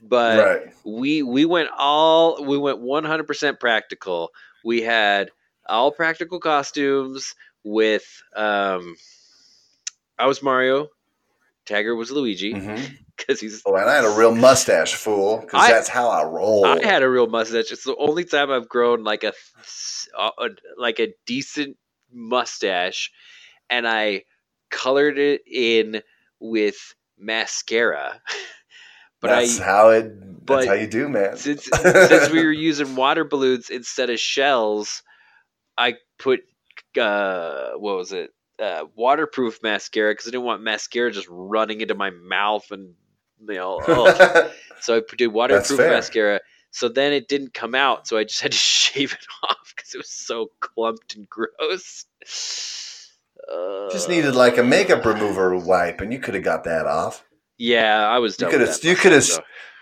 but 0.00 0.38
right? 0.38 0.74
we 0.84 1.22
we 1.22 1.44
went 1.44 1.70
all 1.76 2.44
we 2.44 2.58
went 2.58 2.80
100% 2.80 3.58
practical. 3.60 4.30
We 4.64 4.82
had 4.82 5.30
all 5.68 5.90
practical 5.92 6.40
costumes 6.40 7.34
with 7.64 8.04
um 8.36 8.96
I 10.18 10.26
was 10.26 10.42
Mario, 10.42 10.88
Tagger 11.68 11.96
was 11.96 12.10
Luigi 12.10 12.52
because 13.16 13.40
he's 13.40 13.62
Oh, 13.66 13.74
and 13.76 13.88
I 13.90 13.96
had 13.96 14.04
a 14.04 14.18
real 14.18 14.34
mustache, 14.34 14.94
fool, 14.94 15.38
because 15.38 15.66
that's 15.68 15.88
how 15.88 16.08
I 16.08 16.24
roll. 16.24 16.64
I 16.66 16.84
had 16.84 17.02
a 17.02 17.08
real 17.10 17.26
mustache. 17.26 17.70
It's 17.72 17.84
the 17.84 17.96
only 17.96 18.24
time 18.24 18.50
I've 18.50 18.68
grown 18.68 19.04
like 19.04 19.24
a 19.24 19.32
like 20.78 20.98
a 21.00 21.14
decent 21.26 21.76
mustache, 22.12 23.10
and 23.70 23.86
I 23.86 24.24
colored 24.70 25.18
it 25.18 25.42
in 25.46 26.02
with 26.40 26.94
mascara. 27.18 28.20
But 29.20 29.28
that's 29.30 29.58
I 29.58 29.64
how 29.64 29.90
it. 29.90 30.46
but 30.46 30.56
That's 30.58 30.68
how 30.68 30.74
you 30.74 30.86
do, 30.86 31.08
man. 31.08 31.36
since 31.36 31.64
since 31.82 32.30
we 32.30 32.44
were 32.44 32.52
using 32.52 32.94
water 32.96 33.24
balloons 33.24 33.68
instead 33.68 34.10
of 34.10 34.20
shells, 34.20 35.02
I 35.76 35.94
put 36.18 36.40
uh 37.00 37.72
what 37.72 37.96
was 37.96 38.12
it? 38.12 38.30
Uh, 38.58 38.84
waterproof 38.96 39.62
mascara 39.62 40.12
because 40.12 40.26
I 40.26 40.30
didn't 40.30 40.44
want 40.44 40.62
mascara 40.62 41.12
just 41.12 41.28
running 41.30 41.80
into 41.80 41.94
my 41.94 42.10
mouth 42.10 42.70
and 42.72 42.94
you 43.46 43.54
know. 43.54 43.80
ugh. 43.86 44.50
So 44.80 44.96
I 44.96 45.02
did 45.16 45.28
waterproof 45.28 45.80
mascara. 45.80 46.40
So 46.70 46.88
then 46.88 47.12
it 47.12 47.28
didn't 47.28 47.52
come 47.54 47.74
out, 47.74 48.06
so 48.06 48.16
I 48.16 48.24
just 48.24 48.40
had 48.42 48.52
to 48.52 48.58
shave 48.58 49.12
it 49.12 49.26
off 49.42 49.72
because 49.74 49.94
it 49.94 49.98
was 49.98 50.10
so 50.10 50.50
clumped 50.60 51.16
and 51.16 51.28
gross. 51.28 52.04
Uh, 53.50 53.90
Just 53.90 54.08
needed 54.08 54.34
like 54.34 54.58
a 54.58 54.62
makeup 54.62 55.04
remover 55.04 55.56
wipe, 55.56 56.00
and 56.00 56.12
you 56.12 56.18
could 56.18 56.34
have 56.34 56.44
got 56.44 56.64
that 56.64 56.86
off. 56.86 57.24
Yeah, 57.58 58.06
I 58.08 58.18
was 58.18 58.40
You 58.40 58.48
coulda- 58.48 58.72
you 58.82 58.96
coulda 58.96 59.20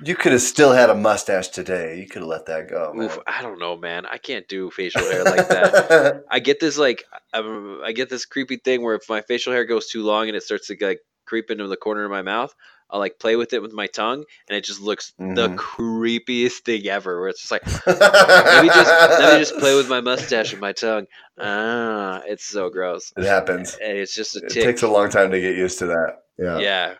You 0.02 0.14
could 0.14 0.32
have 0.32 0.42
still 0.42 0.72
had 0.72 0.90
a 0.90 0.94
mustache 0.94 1.48
today. 1.48 1.98
You 1.98 2.06
could 2.06 2.20
have 2.22 2.28
let 2.28 2.46
that 2.46 2.68
go. 2.68 2.92
Man. 2.94 3.06
Oof, 3.06 3.18
I 3.26 3.42
don't 3.42 3.58
know, 3.58 3.76
man. 3.76 4.04
I 4.06 4.18
can't 4.18 4.46
do 4.48 4.70
facial 4.70 5.02
hair 5.02 5.24
like 5.24 5.48
that. 5.48 6.24
I 6.30 6.38
get 6.40 6.60
this 6.60 6.76
like 6.78 7.04
um, 7.32 7.80
I 7.84 7.92
get 7.92 8.08
this 8.10 8.24
creepy 8.26 8.56
thing 8.56 8.82
where 8.82 8.94
if 8.94 9.08
my 9.08 9.20
facial 9.22 9.52
hair 9.52 9.64
goes 9.64 9.88
too 9.88 10.02
long 10.02 10.28
and 10.28 10.36
it 10.36 10.42
starts 10.42 10.66
to 10.68 10.76
like 10.80 11.00
creep 11.26 11.50
into 11.50 11.66
the 11.66 11.76
corner 11.76 12.04
of 12.04 12.10
my 12.10 12.22
mouth, 12.22 12.54
I'll 12.90 13.00
like 13.00 13.18
play 13.18 13.36
with 13.36 13.52
it 13.52 13.60
with 13.62 13.72
my 13.72 13.86
tongue, 13.88 14.24
and 14.48 14.56
it 14.56 14.64
just 14.64 14.80
looks 14.80 15.12
the 15.18 15.48
Mhm. 15.48 15.56
creepiest 15.56 16.58
thing 16.64 16.86
ever. 16.88 17.18
Where 17.20 17.28
it's 17.30 17.40
just 17.40 17.50
like 17.50 17.66
let 17.86 18.62
me 18.62 18.68
just 18.68 18.90
let 19.20 19.32
me 19.34 19.38
just 19.40 19.56
play 19.58 19.74
with 19.76 19.88
my 19.88 20.00
mustache 20.00 20.52
and 20.52 20.60
my 20.60 20.72
tongue. 20.72 21.06
Ah, 21.38 22.22
it's 22.26 22.44
so 22.44 22.70
gross. 22.70 23.12
It 23.16 23.24
happens. 23.24 23.76
And 23.82 23.96
it's 23.98 24.14
just 24.14 24.36
a 24.36 24.40
It 24.44 24.50
takes 24.50 24.82
a 24.82 24.88
long 24.88 25.08
time 25.10 25.30
to 25.32 25.40
get 25.40 25.56
used 25.56 25.78
to 25.80 25.86
that. 25.86 26.18
Yeah. 26.38 26.58
yeah, 26.58 26.94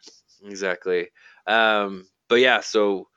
exactly. 0.46 1.08
Um, 1.46 2.06
but 2.28 2.36
yeah, 2.36 2.60
so 2.60 3.08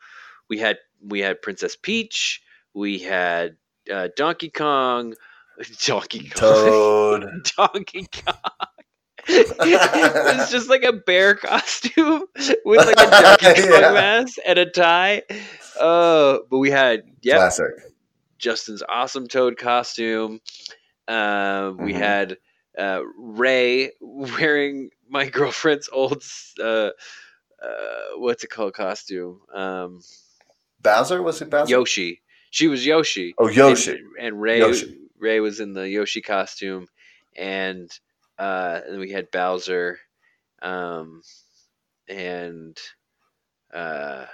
we 0.49 0.57
had 0.59 0.77
we 1.01 1.19
had 1.19 1.41
Princess 1.41 1.75
Peach, 1.75 2.41
we 2.73 2.99
had 2.99 3.57
uh, 3.91 4.09
Donkey 4.15 4.49
Kong, 4.49 5.15
Donkey 5.85 6.29
Kong, 6.29 6.39
Toad. 6.39 7.25
Donkey 7.57 8.07
Kong. 8.11 8.35
it's 9.31 10.49
just 10.51 10.69
like 10.69 10.83
a 10.83 10.93
bear 10.93 11.35
costume 11.35 12.23
with 12.65 12.85
like 12.85 12.99
a 12.99 13.11
Donkey 13.11 13.61
Kong 13.63 13.81
Yeah. 13.81 13.91
mask 13.93 14.37
and 14.45 14.57
a 14.57 14.65
tie. 14.65 15.21
Uh, 15.79 16.39
but 16.49 16.57
we 16.57 16.71
had 16.71 17.03
yeah, 17.21 17.35
Classic. 17.35 17.67
Justin's 18.39 18.81
awesome 18.87 19.27
Toad 19.27 19.57
costume. 19.57 20.39
Uh, 21.07 21.73
we 21.77 21.93
Mhm. 21.93 21.97
had 21.97 22.37
uh, 22.77 23.01
Ray 23.17 23.91
wearing 24.01 24.89
my 25.09 25.25
girlfriend's 25.29 25.89
old 25.91 26.23
uh, 26.61 26.89
uh, 27.61 28.17
what's 28.17 28.43
it 28.43 28.49
called 28.49 28.73
costume? 28.73 29.41
Um, 29.53 30.01
Bowser 30.81 31.21
was 31.21 31.41
it 31.41 31.49
Bowser? 31.49 31.71
Yoshi. 31.71 32.21
She 32.51 32.67
was 32.67 32.85
Yoshi. 32.85 33.35
Oh, 33.37 33.49
Yoshi. 33.49 33.91
And, 33.91 33.99
and 34.19 34.41
Ray 34.41 34.59
Yoshi. 34.59 34.97
Ray 35.17 35.39
was 35.39 35.59
in 35.59 35.73
the 35.73 35.87
Yoshi 35.87 36.21
costume, 36.21 36.87
and 37.35 37.91
uh, 38.37 38.79
and 38.87 38.99
we 38.99 39.11
had 39.11 39.31
Bowser, 39.31 39.99
um, 40.61 41.21
and 42.07 42.77
uh, 43.73 44.25
I 44.25 44.27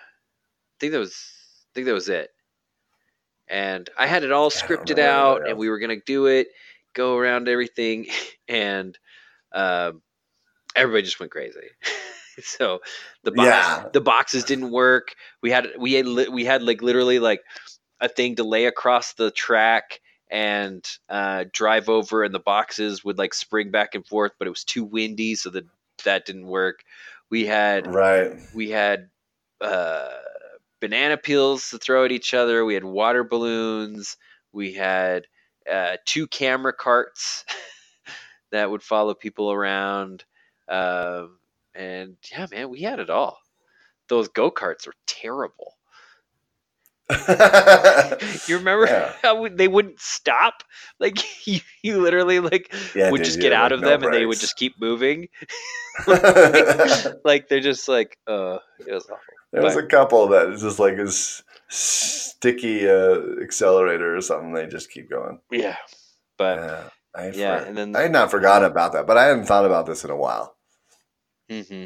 think 0.79 0.93
that 0.93 0.99
was 0.99 1.15
I 1.15 1.69
think 1.73 1.87
that 1.87 1.93
was 1.93 2.09
it. 2.09 2.29
And 3.47 3.89
I 3.97 4.07
had 4.07 4.23
it 4.23 4.31
all 4.31 4.49
scripted 4.49 4.97
out, 4.99 5.47
and 5.47 5.57
we 5.57 5.69
were 5.69 5.79
gonna 5.79 5.99
do 6.05 6.27
it, 6.27 6.47
go 6.93 7.17
around 7.17 7.47
everything, 7.47 8.07
and 8.47 8.97
um, 9.51 10.01
everybody 10.75 11.03
just 11.03 11.19
went 11.19 11.31
crazy. 11.31 11.59
so 12.43 12.79
the 13.23 13.31
box, 13.31 13.47
Yeah. 13.47 13.89
the 13.93 14.01
boxes 14.01 14.43
didn't 14.43 14.71
work. 14.71 15.15
We 15.41 15.51
had 15.51 15.69
we 15.79 15.93
had 15.93 16.05
we 16.29 16.45
had 16.45 16.63
like 16.63 16.81
literally 16.81 17.19
like 17.19 17.41
a 18.01 18.09
thing 18.09 18.35
to 18.35 18.43
lay 18.43 18.65
across 18.65 19.13
the 19.13 19.31
track 19.31 20.01
and 20.29 20.83
uh, 21.07 21.45
drive 21.53 21.87
over, 21.87 22.23
and 22.23 22.33
the 22.33 22.39
boxes 22.39 23.03
would 23.03 23.17
like 23.17 23.33
spring 23.33 23.71
back 23.71 23.95
and 23.95 24.05
forth, 24.05 24.33
but 24.37 24.47
it 24.47 24.51
was 24.51 24.63
too 24.63 24.83
windy, 24.83 25.35
so 25.35 25.49
that 25.51 25.65
that 26.03 26.25
didn't 26.25 26.47
work. 26.47 26.83
We 27.29 27.45
had 27.45 27.87
Right. 27.87 28.33
we 28.53 28.69
had 28.69 29.09
uh, 29.61 30.09
banana 30.81 31.17
peels 31.17 31.69
to 31.69 31.77
throw 31.77 32.05
at 32.05 32.11
each 32.11 32.33
other. 32.33 32.65
We 32.65 32.73
had 32.73 32.83
water 32.83 33.23
balloons. 33.23 34.17
We 34.51 34.73
had 34.73 35.25
uh, 35.71 35.97
two 36.05 36.27
camera 36.27 36.73
carts 36.73 37.45
that 38.51 38.69
would 38.69 38.83
follow 38.83 39.13
people 39.13 39.51
around. 39.51 40.23
Um, 40.67 41.37
and 41.73 42.15
yeah, 42.31 42.47
man, 42.51 42.69
we 42.69 42.81
had 42.81 42.99
it 42.99 43.09
all. 43.09 43.37
Those 44.07 44.27
go 44.29 44.51
karts 44.51 44.87
are 44.87 44.93
terrible. 45.07 45.73
You 48.47 48.57
remember 48.57 48.85
Yeah. 48.87 49.13
how 49.21 49.47
they 49.47 49.67
wouldn't 49.67 49.99
stop? 49.99 50.63
Like 50.99 51.17
you, 51.47 51.59
you 51.83 52.01
literally 52.01 52.39
like 52.39 52.73
Yeah, 52.95 53.11
would 53.11 53.17
dude, 53.19 53.25
just 53.25 53.39
get 53.39 53.51
had, 53.51 53.61
out 53.61 53.71
like, 53.71 53.73
of 53.73 53.81
no 53.81 53.89
them 53.89 54.03
and 54.03 54.13
they 54.13 54.25
would 54.25 54.39
just 54.39 54.55
keep 54.57 54.79
moving. 54.79 55.27
like 57.23 57.47
they're 57.47 57.59
just 57.59 57.87
like, 57.87 58.17
uh, 58.27 58.57
it 58.85 58.91
was 58.93 59.05
awful. 59.05 59.17
There 59.51 59.61
was 59.63 59.75
But- 59.75 59.83
a 59.85 59.87
couple 59.87 60.27
that 60.29 60.47
was 60.49 60.61
just 60.61 60.79
like 60.79 60.95
is 60.97 61.43
sticky 61.69 62.87
uh, 62.89 63.41
accelerator 63.41 64.15
or 64.15 64.21
something. 64.21 64.53
They 64.53 64.67
just 64.67 64.89
keep 64.91 65.09
going. 65.09 65.39
Yeah, 65.51 65.77
but 66.37 66.57
Yeah, 66.57 66.89
I 67.15 67.27
yeah, 67.29 67.59
for- 67.59 67.65
and 67.65 67.77
then 67.77 67.95
I 67.95 68.01
had 68.03 68.11
not 68.11 68.31
forgotten 68.31 68.69
about 68.69 68.93
that, 68.93 69.07
but 69.07 69.17
I 69.17 69.25
hadn't 69.25 69.45
thought 69.45 69.65
about 69.65 69.85
this 69.85 70.03
in 70.03 70.09
a 70.09 70.15
while. 70.15 70.54
Hmm 71.49 71.85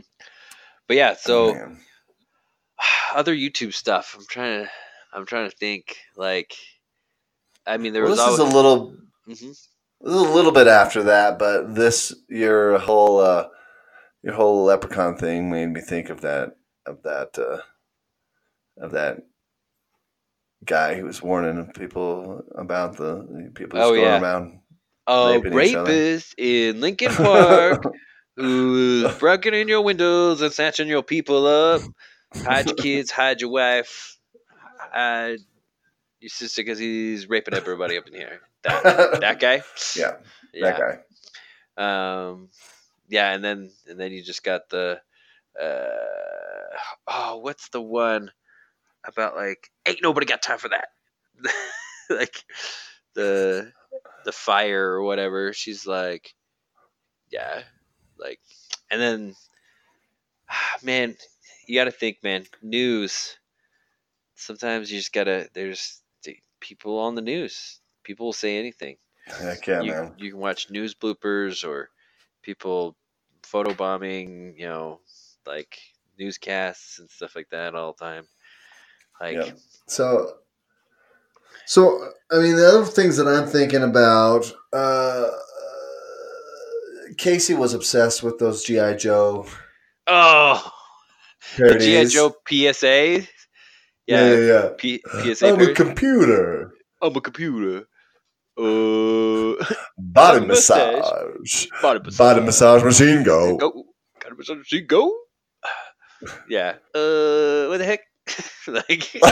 but 0.88 0.98
yeah, 0.98 1.16
so 1.16 1.54
Man. 1.54 1.80
other 3.16 3.36
YouTube 3.36 3.74
stuff. 3.74 4.16
I'm 4.18 4.26
trying 4.28 4.64
to 4.66 4.72
I'm 5.14 5.26
trying 5.26 5.50
to 5.50 5.56
think. 5.56 5.98
Like, 6.16 6.56
I 7.66 7.78
mean, 7.78 7.94
there 7.94 8.04
Well, 8.04 8.12
was 8.12 8.20
this 8.20 8.28
always 8.28 8.40
is 8.40 8.54
a 8.54 8.58
little 8.58 8.96
Mhm. 9.28 9.68
a 10.04 10.10
little 10.10 10.52
bit 10.52 10.68
after 10.68 11.04
that, 11.04 11.38
but 11.40 11.76
this 11.76 12.14
your 12.30 12.80
whole 12.80 13.20
uh, 13.20 13.48
your 14.24 14.34
whole 14.34 14.64
leprechaun 14.66 15.18
thing 15.18 15.50
made 15.50 15.68
me 15.70 15.82
think 15.82 16.10
of 16.10 16.22
that 16.22 16.56
of 16.86 17.04
that 17.04 17.38
uh, 17.38 17.62
of 18.84 18.92
that 18.92 19.20
guy 20.66 20.96
who 20.96 21.06
was 21.06 21.22
warning 21.22 21.72
people 21.74 22.44
about 22.56 22.98
the, 22.98 23.52
people 23.56 23.80
Oh, 23.80 23.94
yeah. 23.94 24.20
around. 24.20 24.60
a 25.08 25.36
raping 25.38 25.54
each 25.64 25.76
other. 25.76 25.92
rapist 25.92 26.36
in 26.38 26.82
Lincoln 26.82 27.12
Park 27.14 27.84
who's 28.40 29.14
breaking 29.20 29.54
in 29.54 29.68
your 29.68 29.82
windows 29.82 30.42
and 30.42 30.52
snatching 30.54 30.88
your 30.88 31.04
people 31.04 31.46
up. 31.46 31.82
Hide 32.36 32.68
your 32.68 32.76
kids, 32.76 33.12
hide 33.12 33.42
your 33.42 33.50
wife, 33.50 34.18
hide 34.78 35.40
your 36.20 36.30
sister 36.30 36.62
because 36.62 36.80
he's 36.80 37.28
raping 37.28 37.56
everybody 37.56 37.98
up 37.98 38.08
in 38.08 38.14
here. 38.14 38.40
That 38.64 39.22
that 39.22 39.40
guy. 39.40 39.64
Yeah, 39.96 40.16
yeah. 40.54 40.72
that 40.72 41.04
guy. 41.78 42.32
Um, 42.32 42.50
yeah, 43.08 43.32
and 43.34 43.44
then 43.44 43.72
and 43.88 44.00
then 44.00 44.12
you 44.12 44.24
just 44.24 44.44
got 44.44 44.70
the 44.70 45.02
uh, 45.60 46.78
oh, 47.08 47.38
what's 47.38 47.70
the 47.70 47.82
one 47.82 48.32
about 49.06 49.36
like 49.36 49.70
ain't 49.88 50.04
nobody 50.04 50.26
got 50.26 50.42
time 50.42 50.60
for 50.60 50.70
that, 50.70 50.90
like 52.10 52.44
the 53.16 53.72
the 54.26 54.32
fire 54.32 54.92
or 54.94 55.04
whatever. 55.04 55.52
She's 55.54 55.88
like, 55.88 56.36
yeah, 57.32 57.64
like, 58.20 58.40
and 58.92 59.02
then 59.02 59.36
man, 60.84 61.16
you 61.68 61.76
got 61.76 61.86
to 61.86 61.92
think, 61.92 62.18
man, 62.24 62.46
news. 62.62 63.38
Sometimes 64.36 64.92
you 64.92 65.00
just 65.00 65.14
gotta. 65.14 65.50
There's 65.54 66.02
people 66.60 67.00
on 67.00 67.16
the 67.16 67.22
news. 67.22 67.80
People 68.04 68.28
will 68.28 68.34
say 68.34 68.58
anything 68.58 68.98
Heck 69.40 69.68
yeah, 69.68 69.82
you, 69.82 69.92
man. 69.92 70.14
you 70.18 70.32
can 70.32 70.40
watch 70.40 70.70
news 70.70 70.96
bloopers 70.96 71.68
or 71.68 71.90
people 72.42 72.96
photobombing, 73.44 74.58
you 74.58 74.68
know, 74.68 75.00
like 75.46 75.78
newscasts 76.18 77.00
and 77.00 77.10
stuff 77.10 77.36
like 77.36 77.50
that 77.50 77.76
all 77.76 77.94
the 77.94 78.06
time. 78.06 78.28
Like, 79.22 79.36
Yeah. 79.36 79.52
So, 79.88 80.38
so 81.66 82.12
I 82.32 82.40
mean, 82.40 82.56
the 82.56 82.68
other 82.68 82.86
things 82.86 83.18
that 83.18 83.28
I'm 83.28 83.48
thinking 83.48 83.84
about, 83.84 84.52
uh, 84.74 85.30
Casey 87.20 87.54
was 87.54 87.74
obsessed 87.74 88.24
with 88.24 88.40
those 88.40 88.64
GI 88.64 88.96
Joe 88.96 89.46
oh, 90.08 90.72
the 91.58 91.78
GI. 91.78 92.06
Joe 92.06 92.34
PSA. 92.48 93.20
yeah, 93.20 93.26
Yeah, 94.08 94.34
yeah, 94.34 94.38
yeah. 94.38 94.70
P- 94.78 95.02
PSA. 95.34 95.50
I'm 95.50 95.60
a 95.60 95.74
computer. 95.74 96.72
I'm 97.02 97.16
a 97.16 97.22
computer. 97.22 97.86
Uh, 98.58 99.54
Body 99.98 100.44
a 100.44 100.48
massage. 100.48 101.68
body 101.82 102.00
massage. 102.00 102.18
Body 102.18 102.42
massage 102.42 102.84
machine 102.84 103.24
go. 103.24 103.58
Go. 103.58 103.84
Got 104.20 104.32
a 104.32 104.36
massage 104.36 104.58
machine. 104.58 104.88
Go. 104.88 105.14
Yeah. 106.50 106.76
Uh, 106.94 107.68
what 107.68 107.78
the 107.78 107.86
heck? 107.86 108.02
like, 108.68 109.14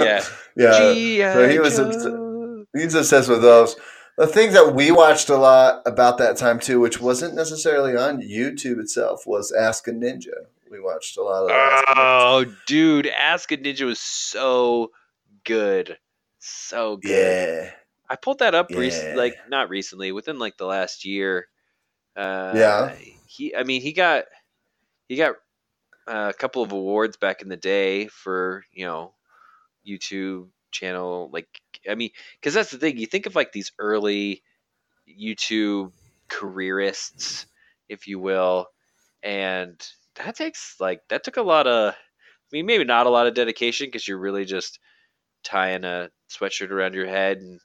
yeah. 0.00 0.24
yeah. 0.56 0.92
G.I. 0.94 1.32
so 1.34 1.48
he 1.48 1.58
was 1.58 1.76
Joe. 1.76 2.64
He's 2.74 2.94
obsessed 2.94 3.28
with 3.28 3.42
those. 3.42 3.76
The 4.16 4.26
thing 4.28 4.52
that 4.52 4.74
we 4.74 4.90
watched 4.92 5.28
a 5.28 5.36
lot 5.36 5.82
about 5.86 6.18
that 6.18 6.36
time 6.36 6.60
too, 6.60 6.78
which 6.80 7.00
wasn't 7.00 7.34
necessarily 7.34 7.96
on 7.96 8.20
YouTube 8.22 8.78
itself, 8.78 9.26
was 9.26 9.50
Ask 9.52 9.88
a 9.88 9.90
Ninja. 9.90 10.46
We 10.70 10.80
watched 10.80 11.16
a 11.16 11.22
lot 11.22 11.42
of 11.42 11.48
that. 11.48 11.84
Oh, 11.96 12.44
dude, 12.66 13.06
Ask 13.08 13.50
a 13.52 13.56
Ninja 13.56 13.86
was 13.86 13.98
so 13.98 14.92
good, 15.44 15.98
so 16.38 16.96
good. 16.96 17.10
Yeah. 17.64 17.70
I 18.08 18.16
pulled 18.16 18.38
that 18.40 18.54
up 18.54 18.70
Yeah. 18.70 18.78
recently, 18.78 19.16
like 19.16 19.34
not 19.48 19.68
recently, 19.68 20.12
within 20.12 20.38
like 20.38 20.56
the 20.58 20.66
last 20.66 21.04
year. 21.04 21.48
Uh, 22.16 22.52
Yeah. 22.54 22.94
He, 23.26 23.54
I 23.56 23.64
mean, 23.64 23.80
he 23.82 23.92
got 23.92 24.26
he 25.08 25.16
got 25.16 25.34
uh, 26.06 26.30
a 26.32 26.38
couple 26.38 26.62
of 26.62 26.70
awards 26.70 27.16
back 27.16 27.42
in 27.42 27.48
the 27.48 27.56
day 27.56 28.06
for 28.06 28.64
you 28.72 28.86
know 28.86 29.14
YouTube 29.86 30.48
channel. 30.70 31.30
Like, 31.32 31.48
I 31.88 31.94
mean, 31.94 32.10
because 32.40 32.54
that's 32.54 32.70
the 32.70 32.78
thing. 32.78 32.98
You 32.98 33.06
think 33.06 33.26
of 33.26 33.34
like 33.34 33.52
these 33.52 33.72
early 33.78 34.42
YouTube 35.08 35.92
careerists, 36.28 37.46
if 37.88 38.06
you 38.06 38.18
will, 38.18 38.68
and 39.22 39.80
that 40.16 40.36
takes 40.36 40.76
like 40.80 41.00
that 41.08 41.24
took 41.24 41.36
a 41.36 41.42
lot 41.42 41.66
of. 41.66 41.94
I 41.94 42.56
mean, 42.56 42.66
maybe 42.66 42.84
not 42.84 43.06
a 43.06 43.10
lot 43.10 43.26
of 43.26 43.34
dedication 43.34 43.88
because 43.88 44.06
you're 44.06 44.18
really 44.18 44.44
just 44.44 44.78
tying 45.42 45.84
a 45.84 46.10
sweatshirt 46.30 46.70
around 46.70 46.94
your 46.94 47.06
head 47.08 47.38
and 47.38 47.60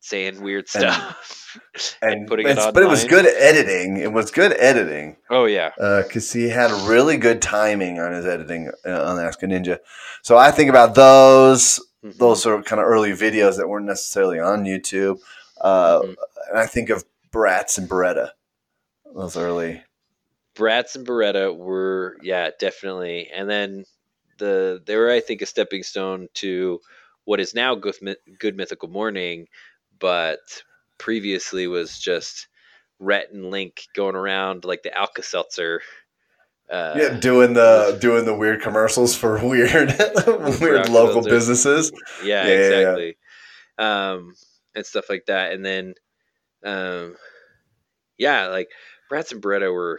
saying 0.00 0.40
weird 0.40 0.66
And- 0.74 0.92
stuff 0.92 1.58
And, 2.02 2.28
putting 2.28 2.46
it 2.46 2.58
on. 2.58 2.72
but 2.72 2.82
it 2.84 2.88
was 2.88 3.04
good 3.04 3.26
editing. 3.26 3.96
It 3.96 4.12
was 4.12 4.30
good 4.30 4.52
editing 4.52 5.16
oh 5.30 5.46
yeah, 5.46 5.70
because 5.76 6.32
he 6.32 6.48
had 6.48 6.70
really 6.88 7.16
good 7.16 7.42
timing 7.42 7.98
on 7.98 8.12
his 8.12 8.24
editing 8.24 8.70
uh, 8.86 9.04
on 9.04 9.18
Ask 9.18 9.42
a 9.42 9.46
Ninja. 9.46 9.78
So 10.22 10.36
I 10.38 10.52
think 10.52 10.70
about 10.70 10.94
those. 10.94 11.80
Mhm. 12.04 12.16
Those 12.18 12.46
are 12.46 12.62
kind 12.62 12.80
of 12.80 12.86
early 12.86 13.12
videos 13.12 13.56
that 13.56 13.68
weren't 13.68 13.86
necessarily 13.86 14.38
on 14.38 14.64
YouTube. 14.64 15.20
Uh, 15.60 16.00
Mhm. 16.00 16.16
And 16.50 16.58
I 16.58 16.66
think 16.66 16.90
of 16.90 17.04
Barats 17.32 17.78
and 17.78 17.88
Bereta. 17.88 18.32
Those 19.14 19.36
early. 19.36 19.84
Barats 20.54 20.96
and 20.96 21.06
Bereta 21.06 21.56
were 21.56 22.16
yeah 22.22 22.50
definitely, 22.58 23.28
and 23.30 23.48
then 23.48 23.84
the 24.38 24.82
they 24.84 24.96
were 24.96 25.10
I 25.10 25.20
think 25.20 25.42
a 25.42 25.46
stepping 25.46 25.82
stone 25.82 26.28
to 26.34 26.80
what 27.24 27.40
is 27.40 27.54
now 27.54 27.74
Good, 27.74 27.96
Good 28.38 28.56
Mythical 28.56 28.88
Morning, 28.88 29.46
but 29.98 30.62
previously 30.98 31.66
was 31.66 31.98
just 31.98 32.48
Rhett 32.98 33.30
and 33.32 33.50
Link 33.50 33.82
going 33.94 34.16
around 34.16 34.64
like 34.64 34.82
the 34.82 34.96
Alka 34.96 35.22
Seltzer. 35.22 35.82
Uh, 36.70 36.94
yeah, 36.96 37.08
doing 37.18 37.52
the 37.54 37.98
doing 38.00 38.24
the 38.24 38.34
weird 38.34 38.62
commercials 38.62 39.14
for 39.14 39.44
weird 39.44 39.92
weird 40.60 40.88
local 40.88 41.22
businesses. 41.22 41.90
yeah, 42.22 42.46
Yeah, 42.46 42.52
yeah, 42.52 42.54
yeah. 42.54 42.78
exactly. 42.78 43.16
Um, 43.78 44.34
and 44.74 44.86
stuff 44.86 45.08
like 45.08 45.26
that. 45.26 45.52
And 45.52 45.64
then, 45.64 45.94
um, 46.64 47.16
yeah, 48.18 48.46
like 48.46 48.68
Barats 49.10 49.32
and 49.32 49.42
Bereta 49.42 49.72
were 49.72 49.98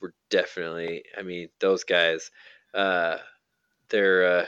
were 0.00 0.14
definitely. 0.30 1.04
I 1.16 1.22
mean, 1.22 1.48
those 1.60 1.84
guys. 1.84 2.30
Uh, 2.72 3.16
they're 3.88 4.40
uh, 4.40 4.46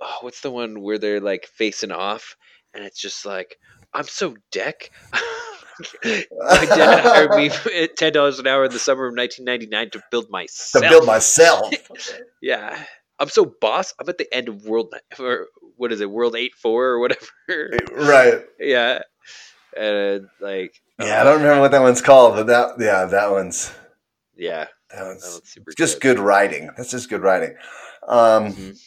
oh, 0.00 0.18
what's 0.20 0.40
the 0.42 0.50
one 0.50 0.82
where 0.82 0.98
they're 0.98 1.20
like 1.20 1.46
facing 1.46 1.92
off, 1.92 2.36
and 2.74 2.84
it's 2.84 3.00
just 3.00 3.24
like 3.24 3.58
I'm 3.94 4.04
so 4.04 4.36
deck. 4.50 4.90
My 6.04 6.64
dad 6.66 7.00
hired 7.04 7.30
me 7.30 7.50
at 7.82 7.96
ten 7.96 8.12
dollars 8.12 8.38
an 8.38 8.46
hour 8.46 8.64
in 8.64 8.72
the 8.72 8.78
summer 8.78 9.06
of 9.06 9.14
1999 9.16 9.90
to 9.90 10.02
build 10.10 10.30
myself. 10.30 10.82
to 10.84 10.88
build 10.90 11.06
myself. 11.06 11.72
Yeah, 12.42 12.84
I'm 13.18 13.28
so 13.28 13.44
boss. 13.60 13.92
I'm 14.00 14.08
at 14.08 14.16
the 14.18 14.32
end 14.34 14.48
of 14.48 14.64
World 14.64 14.94
or 15.18 15.46
what 15.76 15.92
is 15.92 16.00
it, 16.00 16.10
World 16.10 16.34
Eight 16.36 16.54
Four 16.54 16.86
or 16.86 16.98
whatever. 17.00 17.26
right. 17.92 18.42
yeah, 18.58 19.02
and 19.76 20.26
like 20.40 20.74
Yeah, 20.98 21.20
I 21.20 21.24
don't 21.24 21.38
remember 21.42 21.60
what 21.60 21.70
that 21.72 21.82
one's 21.82 22.00
called, 22.02 22.34
but 22.36 22.46
that 22.46 22.76
yeah, 22.78 23.04
that 23.04 23.30
one's 23.30 23.72
yeah, 24.36 24.66
that 24.90 24.96
that 24.96 25.04
one's 25.06 25.22
one's 25.22 25.50
super 25.50 25.72
just 25.76 26.00
good 26.00 26.18
writing. 26.18 26.70
That's 26.76 26.90
just 26.90 27.10
good 27.10 27.20
writing. 27.22 27.56
Um, 28.08 28.52
Mhm. 28.54 28.80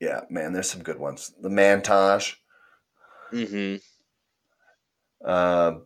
yeah, 0.00 0.20
man, 0.30 0.52
there's 0.54 0.70
some 0.70 0.82
good 0.82 0.98
ones. 0.98 1.32
The 1.40 1.48
Mantosh. 1.50 2.36
hmm 3.30 3.76
Um, 5.24 5.82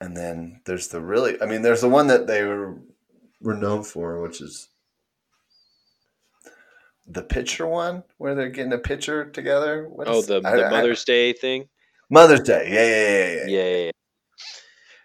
and 0.00 0.16
then 0.16 0.60
there's 0.66 0.88
the 0.88 1.00
really, 1.00 1.40
I 1.40 1.46
mean, 1.46 1.62
there's 1.62 1.80
the 1.80 1.88
one 1.88 2.06
that 2.08 2.26
they 2.26 2.42
were, 2.44 2.78
were 3.40 3.54
known 3.54 3.82
for, 3.82 4.20
which 4.20 4.40
is 4.40 4.68
the 7.06 7.22
picture 7.22 7.66
one 7.66 8.02
where 8.18 8.34
they're 8.34 8.48
getting 8.50 8.72
a 8.72 8.78
picture 8.78 9.24
together. 9.30 9.88
What 9.88 10.08
Oh, 10.08 10.18
is- 10.18 10.26
the, 10.26 10.42
I- 10.44 10.56
the 10.56 10.66
I- 10.66 10.70
Mother's 10.70 11.04
Day 11.04 11.32
thing. 11.32 11.68
Mother's 12.10 12.40
Day. 12.40 12.68
Yeah, 12.70 12.84
yeah, 12.86 13.08
yeah, 13.08 13.34
yeah. 13.34 13.46
Yeah, 13.46 13.76
yeah, 13.76 13.84
yeah. 13.86 13.90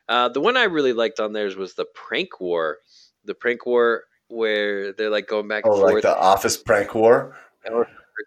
Uh, 0.08 0.30
the 0.30 0.41
one 0.41 0.58
I 0.58 0.64
really 0.66 0.93
liked 0.93 1.20
on 1.20 1.34
theirs 1.34 1.56
was 1.56 1.74
the 1.74 1.86
prank 1.95 2.39
war. 2.39 2.78
The 3.26 3.34
prank 3.34 3.66
war 3.66 4.04
where 4.28 4.93
they're 4.93 5.10
like 5.10 5.28
going 5.28 5.47
back 5.47 5.66
and 5.66 5.74
Oh, 5.74 5.78
forth. 5.78 5.93
like 5.93 6.04
the 6.04 6.16
Office 6.18 6.58
prank 6.58 6.93
war. 6.93 7.38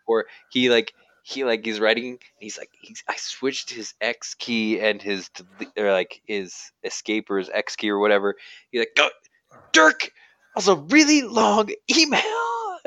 or 0.06 0.24
he 0.50 0.70
like 0.70 0.92
he 1.26 1.42
like 1.42 1.64
he's 1.64 1.80
writing 1.80 2.18
he's 2.38 2.58
like 2.58 2.68
he's 2.82 3.02
I 3.08 3.16
switched 3.16 3.70
his 3.70 3.94
X 4.02 4.34
key 4.34 4.78
and 4.78 5.00
his 5.00 5.30
or 5.76 5.90
like 5.90 6.20
his 6.26 6.70
escape 6.84 7.30
or 7.30 7.38
his 7.38 7.48
X 7.48 7.76
key 7.76 7.88
or 7.88 7.98
whatever. 7.98 8.36
He's 8.70 8.80
like, 8.80 8.90
go, 8.94 9.08
Dirk, 9.72 10.12
was 10.54 10.68
a 10.68 10.76
really 10.76 11.22
long 11.22 11.70
email. 11.96 12.20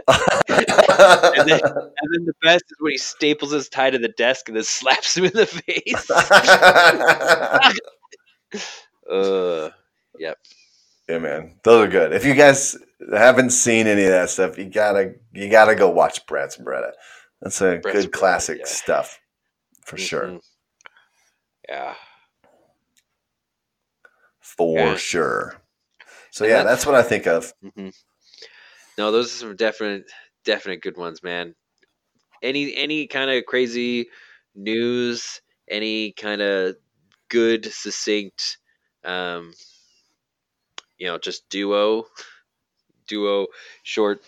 and, 0.07 1.49
then, 1.49 1.59
and 1.63 2.13
then 2.13 2.25
the 2.25 2.33
best 2.43 2.63
is 2.69 2.77
when 2.79 2.91
he 2.91 2.99
staples 2.99 3.51
his 3.51 3.69
tie 3.69 3.89
to 3.89 3.97
the 3.97 4.09
desk 4.09 4.47
and 4.47 4.55
then 4.55 4.63
slaps 4.63 5.17
him 5.17 5.25
in 5.25 5.33
the 5.33 5.47
face. 5.47 6.11
uh, 9.11 9.71
yep. 10.19 10.37
Yeah, 11.09 11.17
man, 11.17 11.55
those 11.63 11.87
are 11.87 11.89
good. 11.89 12.13
If 12.13 12.23
you 12.23 12.35
guys 12.35 12.77
haven't 13.11 13.49
seen 13.49 13.87
any 13.87 14.03
of 14.03 14.11
that 14.11 14.29
stuff, 14.29 14.59
you 14.59 14.65
gotta 14.65 15.15
you 15.33 15.49
gotta 15.49 15.73
go 15.73 15.89
watch 15.89 16.23
Barats 16.27 16.57
and 16.57 16.67
Bereta. 16.67 16.91
That's 17.41 17.61
a 17.61 17.77
good 17.77 18.11
classic 18.11 18.59
yeah. 18.59 18.65
stuff 18.65 19.19
for 19.85 19.97
sure. 19.97 20.27
Mhm. 20.27 20.41
Yeah. 21.69 21.95
For 24.39 24.79
Yeah. 24.79 24.95
sure. 24.95 25.61
So 26.31 26.45
And 26.45 26.51
yeah, 26.51 26.57
that's- 26.63 26.77
that's 26.77 26.85
what 26.85 26.95
I 26.95 27.03
think 27.03 27.27
of. 27.27 27.53
hmm 27.61 27.89
No, 28.97 29.11
those 29.11 29.33
are 29.33 29.37
some 29.37 29.55
definite, 29.55 30.11
definite 30.43 30.81
good 30.81 30.97
ones, 30.97 31.21
man. 31.21 31.55
Any 32.41 32.75
any 32.75 33.07
kind 33.07 33.29
of 33.31 33.45
crazy 33.45 34.09
news, 34.55 35.41
any 35.69 36.11
kind 36.13 36.41
of 36.41 36.75
good, 37.29 37.65
succinct, 37.71 38.57
um, 39.03 39.53
you 40.97 41.07
know, 41.07 41.17
just 41.17 41.47
duo, 41.49 42.07
duo, 43.07 43.47
short, 43.83 44.21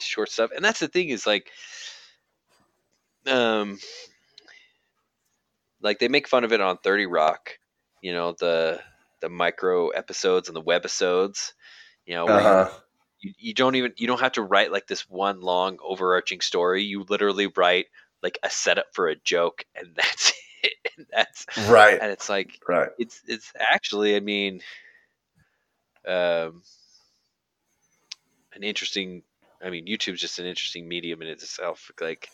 short 0.00 0.30
stuff. 0.30 0.50
And 0.54 0.64
that's 0.64 0.80
the 0.80 0.88
thing 0.88 1.10
is 1.10 1.26
like, 1.26 1.50
um, 3.28 3.78
like 5.80 5.98
they 5.98 6.08
make 6.08 6.28
fun 6.28 6.44
of 6.44 6.52
it 6.52 6.60
on 6.60 6.78
Thirty 6.78 7.06
Rock, 7.06 7.58
you 8.00 8.12
know 8.12 8.32
the 8.38 8.80
the 9.20 9.28
micro 9.28 9.88
episodes 9.90 10.48
and 10.48 10.56
the 10.56 10.62
webisodes, 10.62 11.52
you 12.06 12.14
know, 12.14 12.28
Uh-huh. 12.28 12.68
you, 13.20 13.32
you 13.38 13.54
don't 13.54 13.76
even 13.76 13.92
you 13.96 14.06
don't 14.06 14.20
have 14.20 14.32
to 14.32 14.42
write 14.42 14.72
like 14.72 14.86
this 14.86 15.08
one 15.08 15.40
long 15.40 15.78
overarching 15.82 16.40
story 16.40 16.82
you 16.84 17.04
literally 17.08 17.46
write 17.56 17.86
like 18.22 18.38
a 18.42 18.50
setup 18.50 18.86
for 18.92 19.08
a 19.08 19.16
joke 19.16 19.64
and 19.74 19.88
that's 19.96 20.32
it 20.62 20.74
and 20.96 21.06
that's 21.12 21.46
Right. 21.56 22.00
and 22.00 22.10
it's 22.12 22.28
like 22.28 22.60
Right. 22.68 22.90
it's 22.98 23.22
it's 23.26 23.52
actually 23.58 24.16
i 24.16 24.20
mean 24.20 24.60
um 26.06 26.62
an 28.54 28.62
interesting 28.62 29.22
i 29.62 29.70
mean 29.70 29.86
youtube's 29.86 30.20
just 30.20 30.38
an 30.38 30.46
interesting 30.46 30.88
medium 30.88 31.22
in 31.22 31.28
itself 31.28 31.90
like 32.00 32.28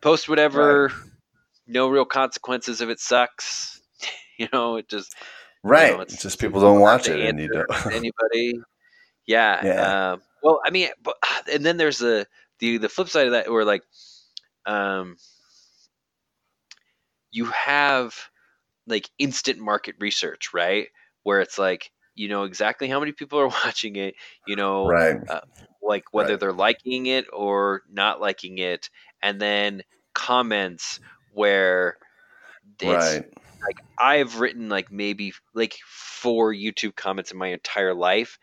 post 0.00 0.28
whatever 0.28 0.92
no 1.66 1.88
real 1.88 2.04
consequences 2.04 2.80
if 2.80 2.88
it 2.88 3.00
sucks 3.00 3.80
you 4.38 4.48
know 4.52 4.76
it 4.76 4.88
just 4.88 5.14
Right. 5.62 5.92
know, 5.94 6.02
it's- 6.02 6.22
just 6.22 6.38
people 6.40 6.60
don't 6.60 6.78
watch 6.80 7.08
it 7.08 7.18
and 7.18 7.40
you 7.40 7.48
don't. 7.48 7.66
anybody. 7.92 8.60
Yeah. 9.26 9.66
Yeah. 9.66 10.12
Um, 10.12 10.22
well, 10.40 10.60
I 10.64 10.70
mean, 10.70 10.90
but, 11.02 11.16
and 11.52 11.66
then 11.66 11.76
there's 11.76 11.98
the 11.98 12.28
the 12.60 12.78
the 12.78 12.88
flip 12.88 13.08
side 13.08 13.26
of 13.26 13.32
that, 13.32 13.50
where 13.50 13.64
like, 13.64 13.82
um, 14.64 15.16
you 17.32 17.46
have 17.46 18.14
like 18.86 19.10
instant 19.18 19.58
market 19.58 19.96
research, 19.98 20.50
right? 20.54 20.88
Where 21.24 21.40
it's 21.40 21.58
like 21.58 21.90
you 22.14 22.28
know 22.28 22.44
exactly 22.44 22.88
how 22.88 23.00
many 23.00 23.10
people 23.12 23.40
are 23.40 23.48
watching 23.64 23.96
it, 23.96 24.14
you 24.46 24.54
know, 24.56 24.86
right. 24.86 25.16
like 25.82 26.04
whether 26.12 26.34
Right. 26.34 26.40
they're 26.40 26.52
liking 26.52 27.06
it 27.06 27.26
or 27.32 27.82
not 27.90 28.20
liking 28.20 28.58
it, 28.58 28.88
and 29.26 29.40
then 29.40 29.82
comments 30.14 31.00
where 31.30 31.98
it's 32.80 33.20
Right. 33.20 33.30
like 33.66 33.76
I've 33.98 34.40
written 34.40 34.68
like 34.68 34.90
maybe 34.92 35.32
like 35.54 35.76
four 35.86 36.52
YouTube 36.52 36.96
comments 36.96 37.32
in 37.32 37.38
my 37.38 37.48
entire 37.48 37.94
life, 37.94 38.38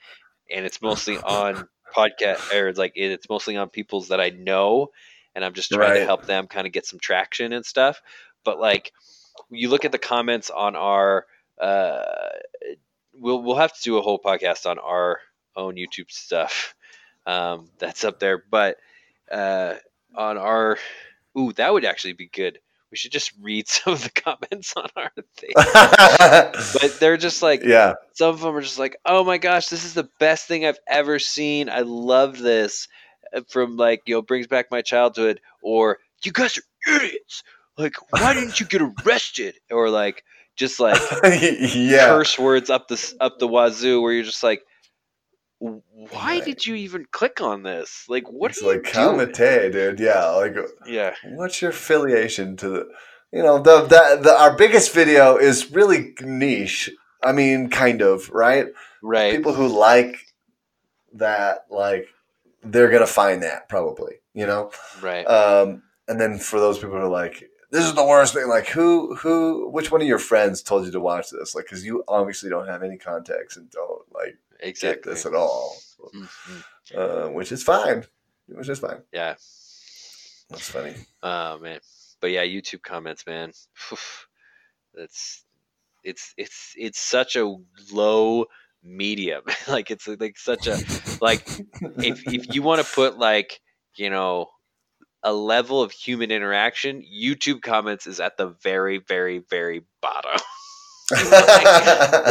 and 0.51 0.65
it's 0.65 0.81
mostly 0.81 1.19
on 1.21 1.69
podcast 1.95 2.37
or 2.53 2.73
like 2.73 2.93
it's 2.95 3.29
mostly 3.29 3.57
on 3.57 3.69
people's 3.69 4.09
that 4.09 4.21
I 4.21 4.29
know, 4.31 4.89
and 5.35 5.45
I'm 5.45 5.53
just 5.53 5.71
trying 5.73 5.95
to 5.95 6.01
help 6.01 6.25
them 6.25 6.47
kind 6.47 6.67
of 6.67 6.73
get 6.73 6.87
some 6.87 6.99
traction 6.99 7.53
and 7.53 7.65
stuff. 7.65 8.01
But 8.45 8.59
like, 8.59 8.93
you 9.51 9.69
look 9.69 9.85
at 9.85 9.93
the 9.93 9.99
comments 9.99 10.49
on 10.51 10.75
our, 10.75 11.27
uh, 11.59 12.03
we'll 13.13 13.41
we'll 13.41 13.55
have 13.57 13.73
to 13.73 13.81
do 13.83 13.97
a 13.97 14.01
whole 14.01 14.19
podcast 14.19 14.69
on 14.69 14.79
our 14.79 15.19
own 15.55 15.75
YouTube 15.75 16.11
stuff 16.11 16.75
um, 17.25 17.71
that's 17.79 18.03
up 18.03 18.19
there, 18.19 18.43
but 18.49 18.77
uh, 19.31 19.75
on 20.15 20.37
our, 20.37 20.77
ooh, 21.37 21.53
that 21.53 21.73
would 21.73 21.85
actually 21.85 22.13
be 22.13 22.27
good. 22.27 22.59
We 22.91 22.97
should 22.97 23.11
just 23.11 23.31
read 23.41 23.67
some 23.69 23.93
of 23.93 24.03
the 24.03 24.11
comments 24.11 24.73
on 24.77 24.87
our 24.95 25.11
thing. 25.37 25.51
But 26.81 26.99
they're 26.99 27.17
just 27.17 27.41
like 27.41 27.63
yeah. 27.63 27.95
some 28.13 28.29
of 28.29 28.41
them 28.41 28.55
are 28.55 28.61
just 28.61 28.77
like, 28.79 28.97
"Oh 29.05 29.23
my 29.23 29.39
gosh, 29.39 29.67
this 29.67 29.83
is 29.83 29.95
the 29.95 30.09
best 30.19 30.47
thing 30.47 30.65
I've 30.65 30.79
ever 30.87 31.17
seen. 31.17 31.69
I 31.69 31.81
love 31.81 32.37
this." 32.37 32.87
Uh, 33.35 33.41
From 33.49 33.77
like, 33.77 34.03
you 34.05 34.15
know, 34.15 34.21
brings 34.21 34.47
back 34.47 34.69
my 34.69 34.81
childhood 34.81 35.41
or 35.61 35.97
you 36.23 36.31
guys 36.31 36.57
are 36.57 36.95
idiots. 36.95 37.43
Like, 37.77 37.95
why 38.11 38.33
didn't 38.33 38.59
you 38.59 38.65
get 38.65 38.81
arrested? 39.05 39.55
Or 39.71 39.89
like 39.89 40.23
just 40.55 40.79
like 40.79 41.01
yeah. 41.23 42.07
curse 42.07 42.37
words 42.37 42.69
up 42.69 42.87
the 42.87 43.15
up 43.19 43.39
the 43.39 43.47
wazoo 43.47 44.01
where 44.01 44.13
you're 44.13 44.23
just 44.23 44.43
like 44.43 44.63
why 46.11 46.39
did 46.41 46.65
you 46.65 46.75
even 46.75 47.05
click 47.11 47.41
on 47.41 47.63
this? 47.63 48.05
Like 48.09 48.29
what 48.31 48.51
it's 48.51 48.61
like? 48.61 48.83
Kamite, 48.83 49.71
dude. 49.71 49.99
Yeah. 49.99 50.25
Like 50.29 50.55
Yeah. 50.85 51.13
what's 51.35 51.61
your 51.61 51.71
affiliation 51.71 52.57
to 52.57 52.69
the 52.69 52.89
you 53.31 53.41
know 53.41 53.59
the, 53.59 53.81
the 53.81 54.19
the 54.21 54.39
our 54.39 54.55
biggest 54.55 54.93
video 54.93 55.37
is 55.37 55.71
really 55.71 56.13
niche 56.21 56.91
i 57.23 57.31
mean 57.31 57.67
kind 57.67 58.01
of 58.01 58.29
right 58.29 58.67
Right. 59.01 59.35
people 59.35 59.53
who 59.55 59.67
like 59.67 60.27
that 61.13 61.65
like 61.71 62.07
they're 62.63 62.91
gonna 62.91 63.07
find 63.07 63.41
that 63.41 63.67
probably 63.69 64.15
you 64.35 64.45
know 64.45 64.71
right. 65.01 65.25
um 65.25 65.81
and 66.07 66.21
then 66.21 66.37
for 66.37 66.59
those 66.59 66.77
people 66.77 66.91
who 66.91 67.05
are 67.05 67.07
like 67.09 67.49
this 67.71 67.85
is 67.85 67.95
the 67.95 68.05
worst 68.05 68.35
thing 68.35 68.47
like 68.47 68.67
who 68.67 69.15
who 69.15 69.67
which 69.69 69.91
one 69.91 70.01
of 70.01 70.07
your 70.07 70.19
friends 70.19 70.61
told 70.61 70.85
you 70.85 70.91
to 70.91 70.99
watch 70.99 71.31
this 71.31 71.55
like 71.55 71.65
because 71.65 71.83
you 71.83 72.03
obviously 72.07 72.51
don't 72.51 72.67
have 72.67 72.83
any 72.83 72.97
context 72.97 73.57
and 73.57 73.67
don't 73.71 74.03
like 74.65 74.79
get 74.79 74.97
exactly. 74.97 75.13
this 75.13 75.25
at 75.25 75.33
all 75.35 75.75
Mhm. 76.13 76.63
uh, 76.95 77.27
which 77.29 77.51
is 77.51 77.63
fine 77.63 78.03
which 78.47 78.69
is 78.69 78.79
fine 78.79 79.01
Yeah. 79.11 79.35
that's 80.49 80.69
funny 80.69 80.95
Oh 81.21 81.57
man. 81.59 81.79
But 82.19 82.31
yeah, 82.31 82.43
YouTube 82.43 82.81
comments, 82.83 83.25
man. 83.25 83.51
That's 84.93 85.43
it's 86.03 86.33
it's 86.37 86.73
it's 86.77 86.99
such 86.99 87.35
a 87.35 87.55
low 87.91 88.45
medium. 88.83 89.43
like 89.67 89.89
it's 89.91 90.07
like 90.07 90.37
such 90.37 90.67
a 90.67 90.77
like 91.21 91.47
if 91.97 92.21
if 92.31 92.53
you 92.53 92.61
want 92.61 92.85
to 92.85 92.93
put 92.93 93.17
like, 93.17 93.59
you 93.95 94.09
know, 94.09 94.47
a 95.23 95.33
level 95.33 95.81
of 95.81 95.91
human 95.91 96.31
interaction, 96.31 97.01
YouTube 97.03 97.61
comments 97.61 98.05
is 98.07 98.19
at 98.19 98.37
the 98.37 98.47
very 98.63 98.99
very 98.99 99.39
very 99.49 99.83
bottom. 100.01 100.39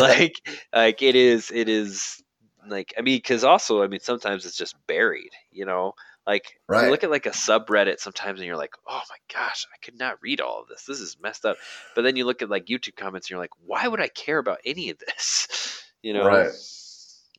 like 0.01 0.37
like 0.73 1.03
it 1.03 1.17
is 1.17 1.51
it 1.51 1.69
is 1.69 2.22
like 2.69 2.95
I 2.99 3.03
mean 3.03 3.21
cuz 3.23 3.45
also 3.45 3.83
I 3.83 3.89
mean 3.89 4.01
sometimes 4.01 4.47
it's 4.47 4.57
just 4.57 4.77
buried, 4.87 5.31
you 5.51 5.65
know? 5.67 5.95
Like 6.27 6.61
Right. 6.69 6.85
you 6.85 6.91
look 6.91 7.05
at 7.05 7.11
like 7.11 7.27
a 7.27 7.31
subreddit 7.31 7.99
sometimes 7.99 8.39
and 8.39 8.47
you're 8.47 8.57
like, 8.57 8.75
"Oh 8.89 9.03
my 9.11 9.17
gosh, 9.33 9.67
I 9.75 9.77
could 9.85 9.99
not 9.99 10.23
read 10.23 10.41
all 10.41 10.61
of 10.63 10.69
this. 10.69 10.85
This 10.85 11.01
is 11.01 11.19
messed 11.21 11.45
up." 11.45 11.57
But 11.97 12.03
then 12.03 12.17
you 12.17 12.25
look 12.25 12.43
at 12.43 12.51
like 12.51 12.67
YouTube 12.67 12.95
comments 12.97 13.27
and 13.27 13.31
you're 13.31 13.41
like, 13.41 13.51
"Why 13.65 13.89
would 13.89 14.01
I 14.01 14.09
care 14.09 14.39
about 14.39 14.61
any 14.65 14.91
of 14.91 14.99
this?" 14.99 15.49
You 16.05 16.15
know? 16.15 16.25
Right. 16.27 16.51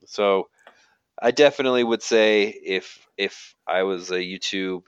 So 0.05 0.49
I 1.21 1.31
definitely 1.31 1.83
would 1.83 2.01
say 2.03 2.47
if 2.47 3.05
if 3.17 3.55
I 3.67 3.83
was 3.83 4.11
a 4.11 4.19
YouTube 4.19 4.83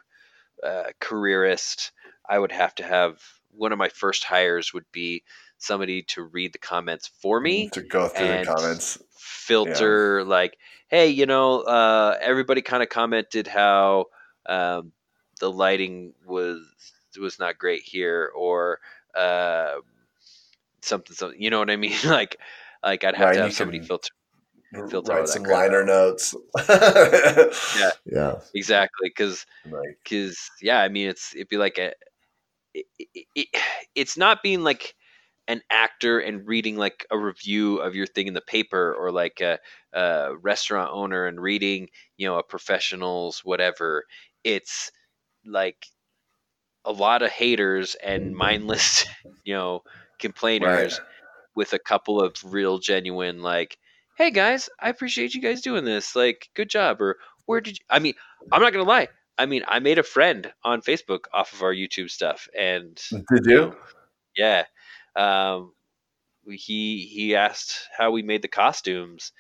uh, 0.64 0.92
careerist, 1.00 1.92
I 2.28 2.40
would 2.40 2.52
have 2.52 2.76
to 2.76 2.84
have 2.84 3.22
one 3.52 3.72
of 3.72 3.78
my 3.78 3.90
first 3.90 4.24
hires 4.24 4.74
would 4.74 4.86
be 4.92 5.24
somebody 5.58 6.04
to 6.04 6.24
read 6.24 6.54
the 6.54 6.60
comments 6.60 7.08
for 7.22 7.40
me, 7.40 7.70
to 7.70 7.82
go 7.82 8.08
through 8.08 8.28
and- 8.28 8.44
the 8.46 8.48
comments 8.48 8.98
filter 9.26 10.24
like, 10.24 10.58
hey, 10.90 11.08
you 11.10 11.26
know, 11.26 11.62
uh, 11.62 12.18
everybody 12.22 12.62
kind 12.62 12.84
of 12.84 12.90
commented 12.90 13.48
how 13.48 14.06
um, 14.48 14.92
the 15.40 15.52
lighting 15.52 16.14
was 16.26 16.62
was 17.20 17.40
not 17.40 17.58
great 17.58 17.82
here, 17.84 18.32
or 18.36 18.80
uh, 19.16 19.76
something, 20.82 21.16
something. 21.16 21.42
You 21.42 21.50
know 21.50 21.60
what 21.60 21.70
I 21.70 21.76
mean? 21.78 21.96
like, 22.06 22.38
like 22.84 23.04
I'd 23.04 23.16
have 23.16 23.32
Right, 23.32 23.34
to 23.34 23.42
have 23.42 23.54
somebody 23.54 23.80
filter 23.80 24.10
filter 24.90 25.14
write 25.14 25.28
some 25.30 25.46
liner 25.46 25.84
out. 25.84 25.86
notes 25.86 26.36
Yeah. 27.74 27.92
yeah 28.06 28.40
exactly 28.54 29.10
because 29.10 29.46
because 30.04 30.38
yeah 30.62 30.80
i 30.82 30.90
mean 30.90 31.10
it's 31.10 31.36
it'd 31.36 31.50
be 31.50 31.58
like 31.58 31.78
a 31.78 31.94
it, 32.74 32.86
it, 33.00 33.28
it, 33.36 33.48
it's 33.96 34.18
not 34.18 34.44
being 34.44 34.64
like 34.64 34.96
an 35.48 35.62
actor 35.70 36.20
and 36.20 36.48
reading 36.48 36.76
like 36.76 37.06
a 37.12 37.18
review 37.18 37.78
of 37.78 37.96
your 37.96 38.08
thing 38.08 38.28
in 38.28 38.34
the 38.34 38.42
paper 38.42 38.96
or 38.98 39.12
like 39.12 39.42
a, 39.42 39.60
a 39.94 40.36
restaurant 40.42 40.90
owner 40.92 41.28
and 41.28 41.40
reading 41.40 41.90
you 42.18 42.28
know 42.28 42.38
a 42.38 42.44
professional's 42.44 43.42
whatever 43.44 44.04
it's 44.44 44.92
like 45.46 45.86
a 46.84 46.92
lot 46.92 47.22
of 47.22 47.32
haters 47.32 47.96
and 48.04 48.36
mindless 48.36 49.06
you 49.44 49.54
know 49.54 49.82
complainers 50.20 51.00
right 51.00 51.10
with 51.56 51.72
a 51.72 51.80
couple 51.80 52.20
of 52.20 52.36
real 52.44 52.80
genuine 52.80 53.42
like 53.42 53.78
hey 54.18 54.30
guys 54.30 54.70
i 54.82 54.90
appreciate 54.90 55.34
you 55.34 55.42
guys 55.42 55.62
doing 55.62 55.86
this 55.86 56.14
like 56.16 56.50
good 56.54 56.70
job 56.70 57.02
or 57.02 57.18
where 57.46 57.62
did 57.62 57.80
you? 57.80 57.86
I 57.90 58.00
mean, 58.00 58.14
I'm 58.52 58.62
not 58.62 58.74
gonna 58.74 58.86
lie. 58.86 59.08
I 59.38 59.46
mean, 59.46 59.64
I 59.68 59.80
made 59.80 60.00
a 60.00 60.04
friend 60.04 60.52
on 60.64 60.82
Facebook 60.82 61.26
off 61.34 61.54
of 61.54 61.62
our 61.62 61.74
YouTube 61.74 62.10
stuff, 62.10 62.48
and 62.58 63.00
Did 63.12 63.46
you? 63.46 63.76
yeah, 64.38 64.66
um, 65.16 65.74
he 66.48 67.06
he 67.08 67.36
asked 67.36 67.88
how 67.98 68.12
we 68.12 68.24
made 68.24 68.42
the 68.42 68.48
costumes, 68.48 69.32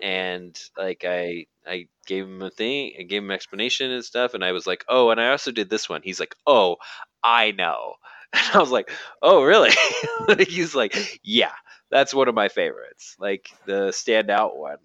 and 0.00 0.58
like 0.76 1.04
I 1.06 1.46
I 1.66 1.88
gave 2.06 2.24
him 2.26 2.42
a 2.42 2.50
thing, 2.50 2.94
I 2.98 3.02
gave 3.04 3.22
him 3.22 3.30
an 3.30 3.34
explanation 3.34 3.90
and 3.90 4.04
stuff, 4.04 4.34
and 4.34 4.44
I 4.44 4.52
was 4.52 4.66
like, 4.66 4.84
oh, 4.88 5.10
and 5.10 5.20
I 5.20 5.30
also 5.30 5.52
did 5.52 5.70
this 5.70 5.88
one. 5.88 6.02
He's 6.02 6.20
like, 6.20 6.34
oh, 6.46 6.76
I 7.22 7.52
know, 7.52 7.94
and 8.34 8.44
I 8.54 8.58
was 8.58 8.70
like, 8.70 8.90
oh, 9.22 9.42
really? 9.44 9.70
He's 10.48 10.74
like, 10.74 11.20
yeah, 11.22 11.52
that's 11.90 12.14
one 12.14 12.28
of 12.28 12.34
my 12.34 12.48
favorites, 12.48 13.16
like 13.18 13.48
the 13.66 13.88
standout 13.90 14.56
one. 14.56 14.78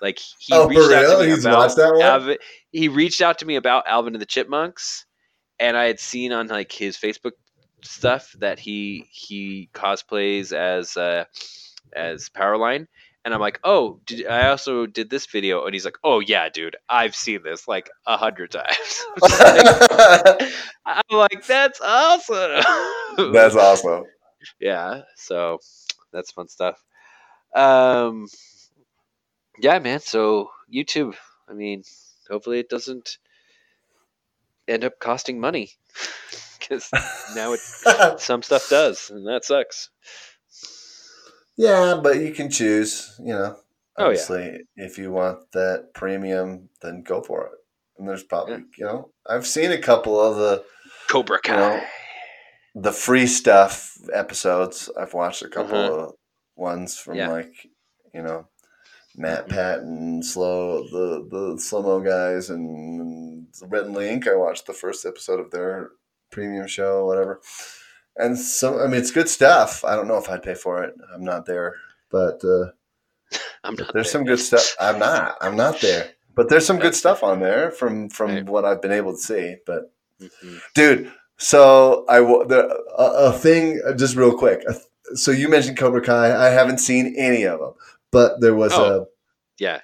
Like 0.00 0.20
he 0.38 0.52
Oh, 0.52 0.68
reached 0.68 0.92
out 0.92 1.08
to 1.08 1.16
me 1.16 1.32
He's 1.34 1.44
about 1.44 1.76
that 1.76 1.94
one? 1.94 2.00
Alvin, 2.00 2.38
he 2.72 2.88
reached 2.88 3.20
out 3.22 3.38
to 3.40 3.46
me 3.46 3.56
about 3.56 3.88
Alvin 3.88 4.14
and 4.14 4.22
the 4.22 4.26
Chipmunks, 4.26 5.06
and 5.58 5.76
I 5.76 5.86
had 5.86 6.00
seen 6.00 6.32
on 6.32 6.48
like 6.48 6.72
his 6.72 6.96
Facebook 6.96 7.32
stuff 7.82 8.34
that 8.38 8.58
he 8.58 9.08
he 9.10 9.68
cosplays 9.74 10.52
as 10.52 10.96
uh, 10.96 11.24
as 11.92 12.28
Powerline, 12.28 12.86
and 13.24 13.34
I'm 13.34 13.40
like, 13.40 13.60
oh, 13.64 14.00
did, 14.06 14.26
I 14.26 14.48
also 14.48 14.86
did 14.86 15.10
this 15.10 15.26
video, 15.26 15.64
and 15.64 15.74
he's 15.74 15.84
like, 15.84 15.98
oh 16.04 16.20
yeah, 16.20 16.48
dude, 16.48 16.76
I've 16.88 17.14
seen 17.14 17.42
this 17.42 17.68
like 17.68 17.90
a 18.06 18.16
hundred 18.16 18.50
times. 18.50 19.06
I'm 20.86 21.02
like, 21.10 21.46
that's 21.46 21.80
awesome. 21.80 22.62
That's 23.32 23.56
awesome. 23.56 24.04
yeah, 24.60 25.02
so 25.16 25.58
that's 26.12 26.30
fun 26.30 26.46
stuff. 26.46 26.80
Um, 27.52 28.28
yeah, 29.60 29.80
man. 29.80 29.98
So 29.98 30.50
YouTube, 30.72 31.16
I 31.48 31.54
mean, 31.54 31.82
hopefully 32.30 32.60
it 32.60 32.68
doesn't 32.68 33.18
end 34.68 34.84
up 34.84 35.00
costing 35.00 35.40
money 35.40 35.72
because 36.68 36.90
now 37.34 37.52
it 37.54 38.20
some 38.20 38.42
stuff 38.42 38.68
does, 38.68 39.10
and 39.10 39.26
that 39.26 39.44
sucks. 39.44 39.90
yeah, 41.56 41.98
but 42.02 42.20
you 42.20 42.32
can 42.32 42.50
choose. 42.50 43.14
You 43.20 43.32
know, 43.34 43.56
Oh, 43.96 44.02
yeah. 44.02 44.06
obviously, 44.06 44.60
if 44.76 44.96
you 44.98 45.10
want 45.10 45.50
that 45.52 45.90
premium, 45.94 46.68
then 46.82 47.02
go 47.02 47.20
for 47.20 47.46
it. 47.46 47.52
And 47.98 48.08
there's 48.08 48.22
probably, 48.22 48.54
Yeah. 48.54 48.60
you 48.78 48.84
know, 48.84 49.10
I've 49.28 49.46
seen 49.46 49.72
a 49.72 49.78
couple 49.80 50.20
of 50.20 50.36
the 50.36 50.64
Cobra 51.08 51.40
You 51.44 51.52
know, 51.52 51.78
Kai. 51.80 51.86
the 52.76 52.92
free 52.92 53.26
stuff 53.26 53.96
episodes. 54.12 54.88
I've 54.96 55.14
watched 55.14 55.42
a 55.42 55.48
couple 55.48 55.76
Uh-huh. 55.76 55.94
of 56.06 56.14
ones 56.54 56.96
from 56.96 57.16
Yeah. 57.16 57.28
like, 57.30 57.52
you 58.14 58.22
know, 58.22 58.46
Matt 59.16 59.46
Mhm. 59.46 59.48
Patton, 59.48 60.22
slow 60.22 60.84
the 60.84 61.26
the 61.28 61.60
slow 61.60 61.82
mo 61.82 61.98
guys, 62.00 62.50
and 62.50 63.48
Rhett 63.62 63.86
and 63.86 63.94
Link. 63.94 64.28
I 64.28 64.36
watched 64.36 64.66
the 64.66 64.72
first 64.74 65.04
episode 65.04 65.40
of 65.40 65.50
their 65.50 65.90
premium 66.30 66.66
show, 66.66 67.04
whatever. 67.06 67.40
And 68.16 68.36
so, 68.38 68.80
I 68.80 68.86
mean, 68.88 69.00
it's 69.00 69.10
good 69.12 69.28
stuff. 69.28 69.84
I 69.84 69.94
don't 69.94 70.08
know 70.08 70.18
if 70.18 70.28
I'd 70.28 70.42
pay 70.42 70.54
for 70.54 70.82
it. 70.82 70.94
I'm 71.14 71.24
not 71.24 71.46
there, 71.46 71.76
but 72.10 72.42
uh, 72.44 72.70
I'm 73.64 73.74
not. 73.74 73.92
there's 73.92 74.06
there. 74.06 74.12
some 74.12 74.24
good 74.24 74.40
stuff. 74.40 74.74
I'm 74.80 74.98
not. 74.98 75.36
I'm 75.40 75.56
not 75.56 75.80
there, 75.80 76.10
but 76.34 76.48
there's 76.48 76.66
some 76.66 76.78
good 76.78 76.94
stuff 76.94 77.22
on 77.22 77.40
there 77.40 77.70
from 77.70 78.08
from 78.08 78.30
Right. 78.34 78.44
what 78.46 78.64
I've 78.64 78.82
been 78.82 78.92
able 78.92 79.12
to 79.12 79.18
see. 79.18 79.56
But 79.66 79.92
Mhm. 80.20 80.60
dude. 80.74 81.12
So 81.40 82.04
I 82.08 82.18
the 82.18 82.68
a, 82.98 83.28
a 83.28 83.32
thing 83.32 83.80
uh, 83.86 83.92
just 83.92 84.16
real 84.16 84.36
quick. 84.36 84.64
So 85.14 85.30
you 85.30 85.48
mentioned 85.48 85.76
Cobra 85.78 86.02
Kai. 86.02 86.34
I 86.36 86.50
haven't 86.50 86.78
seen 86.78 87.14
any 87.16 87.44
of 87.44 87.60
them, 87.60 87.74
but 88.10 88.40
there 88.40 88.54
was 88.56 88.72
Oh. 88.74 89.02
a 89.02 89.06
Yeah. 89.58 89.80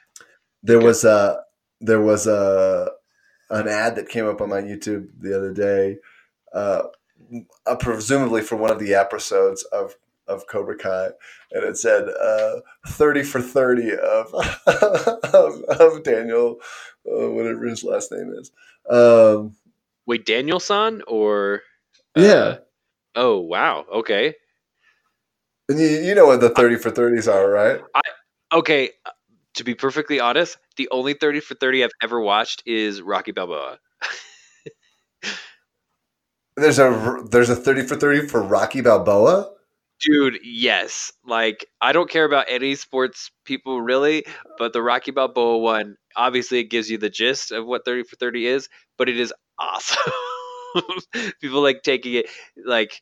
there 0.64 0.80
was 0.80 1.04
a 1.04 1.44
there 1.80 2.00
was 2.00 2.26
a 2.26 2.90
an 3.50 3.68
ad 3.68 3.94
that 3.94 4.08
came 4.08 4.26
up 4.26 4.40
on 4.40 4.48
my 4.48 4.60
YouTube 4.60 5.06
the 5.20 5.36
other 5.36 5.52
day, 5.52 5.98
uh, 6.54 6.82
uh, 7.66 7.76
presumably 7.76 8.40
for 8.42 8.56
one 8.56 8.70
of 8.70 8.78
the 8.78 8.94
episodes 8.94 9.62
of 9.64 9.94
of 10.26 10.46
Cobra 10.46 10.76
Kai, 10.78 11.10
and 11.52 11.64
it 11.64 11.76
said 11.76 12.08
uh, 12.08 12.60
thirty 12.88 13.22
for 13.22 13.42
thirty 13.42 13.92
of 13.92 14.32
of, 15.34 15.62
of 15.68 16.02
Daniel, 16.02 16.56
uh, 17.06 17.30
whatever 17.30 17.66
his 17.66 17.84
last 17.84 18.10
name 18.12 18.32
is. 18.38 18.50
Um, 18.88 19.54
Wait, 20.06 20.24
Danielson 20.26 21.02
or? 21.06 21.62
Yeah. 22.16 22.58
Oh 23.16 23.38
wow. 23.38 23.84
Okay. 23.92 24.34
and 25.68 25.78
you, 25.78 25.86
you 25.86 26.14
know 26.14 26.26
what 26.26 26.40
the 26.40 26.50
thirty 26.50 26.76
for 26.76 26.90
thirties 26.90 27.28
are, 27.28 27.48
right? 27.50 27.80
Okay. 28.52 28.90
uh, 29.06 29.10
To 29.54 29.64
be 29.64 29.74
perfectly 29.74 30.20
honest, 30.20 30.58
the 30.76 30.88
only 30.90 31.14
thirty 31.14 31.40
for 31.40 31.54
thirty 31.54 31.84
I've 31.84 31.90
ever 32.02 32.20
watched 32.20 32.62
is 32.66 33.02
Rocky 33.02 33.32
Balboa. 33.32 33.78
There's 36.56 36.78
a 36.78 37.24
there's 37.30 37.50
a 37.50 37.56
thirty 37.56 37.82
for 37.82 37.96
thirty 37.96 38.26
for 38.26 38.42
Rocky 38.42 38.80
Balboa. 38.80 39.50
Dude, 40.00 40.38
yes. 40.42 41.12
Like 41.26 41.66
I 41.80 41.92
don't 41.92 42.10
care 42.10 42.24
about 42.24 42.46
any 42.48 42.74
sports 42.74 43.30
people 43.44 43.80
really, 43.80 44.24
but 44.58 44.72
the 44.72 44.82
Rocky 44.82 45.12
Balboa 45.12 45.58
one, 45.58 45.96
obviously 46.16 46.58
it 46.60 46.64
gives 46.64 46.90
you 46.90 46.98
the 46.98 47.10
gist 47.10 47.52
of 47.52 47.66
what 47.66 47.84
30 47.84 48.04
for 48.04 48.16
30 48.16 48.46
is, 48.46 48.68
but 48.98 49.08
it 49.08 49.18
is 49.18 49.32
awesome. 49.58 50.12
people 51.40 51.62
like 51.62 51.82
taking 51.82 52.14
it 52.14 52.26
like 52.64 53.00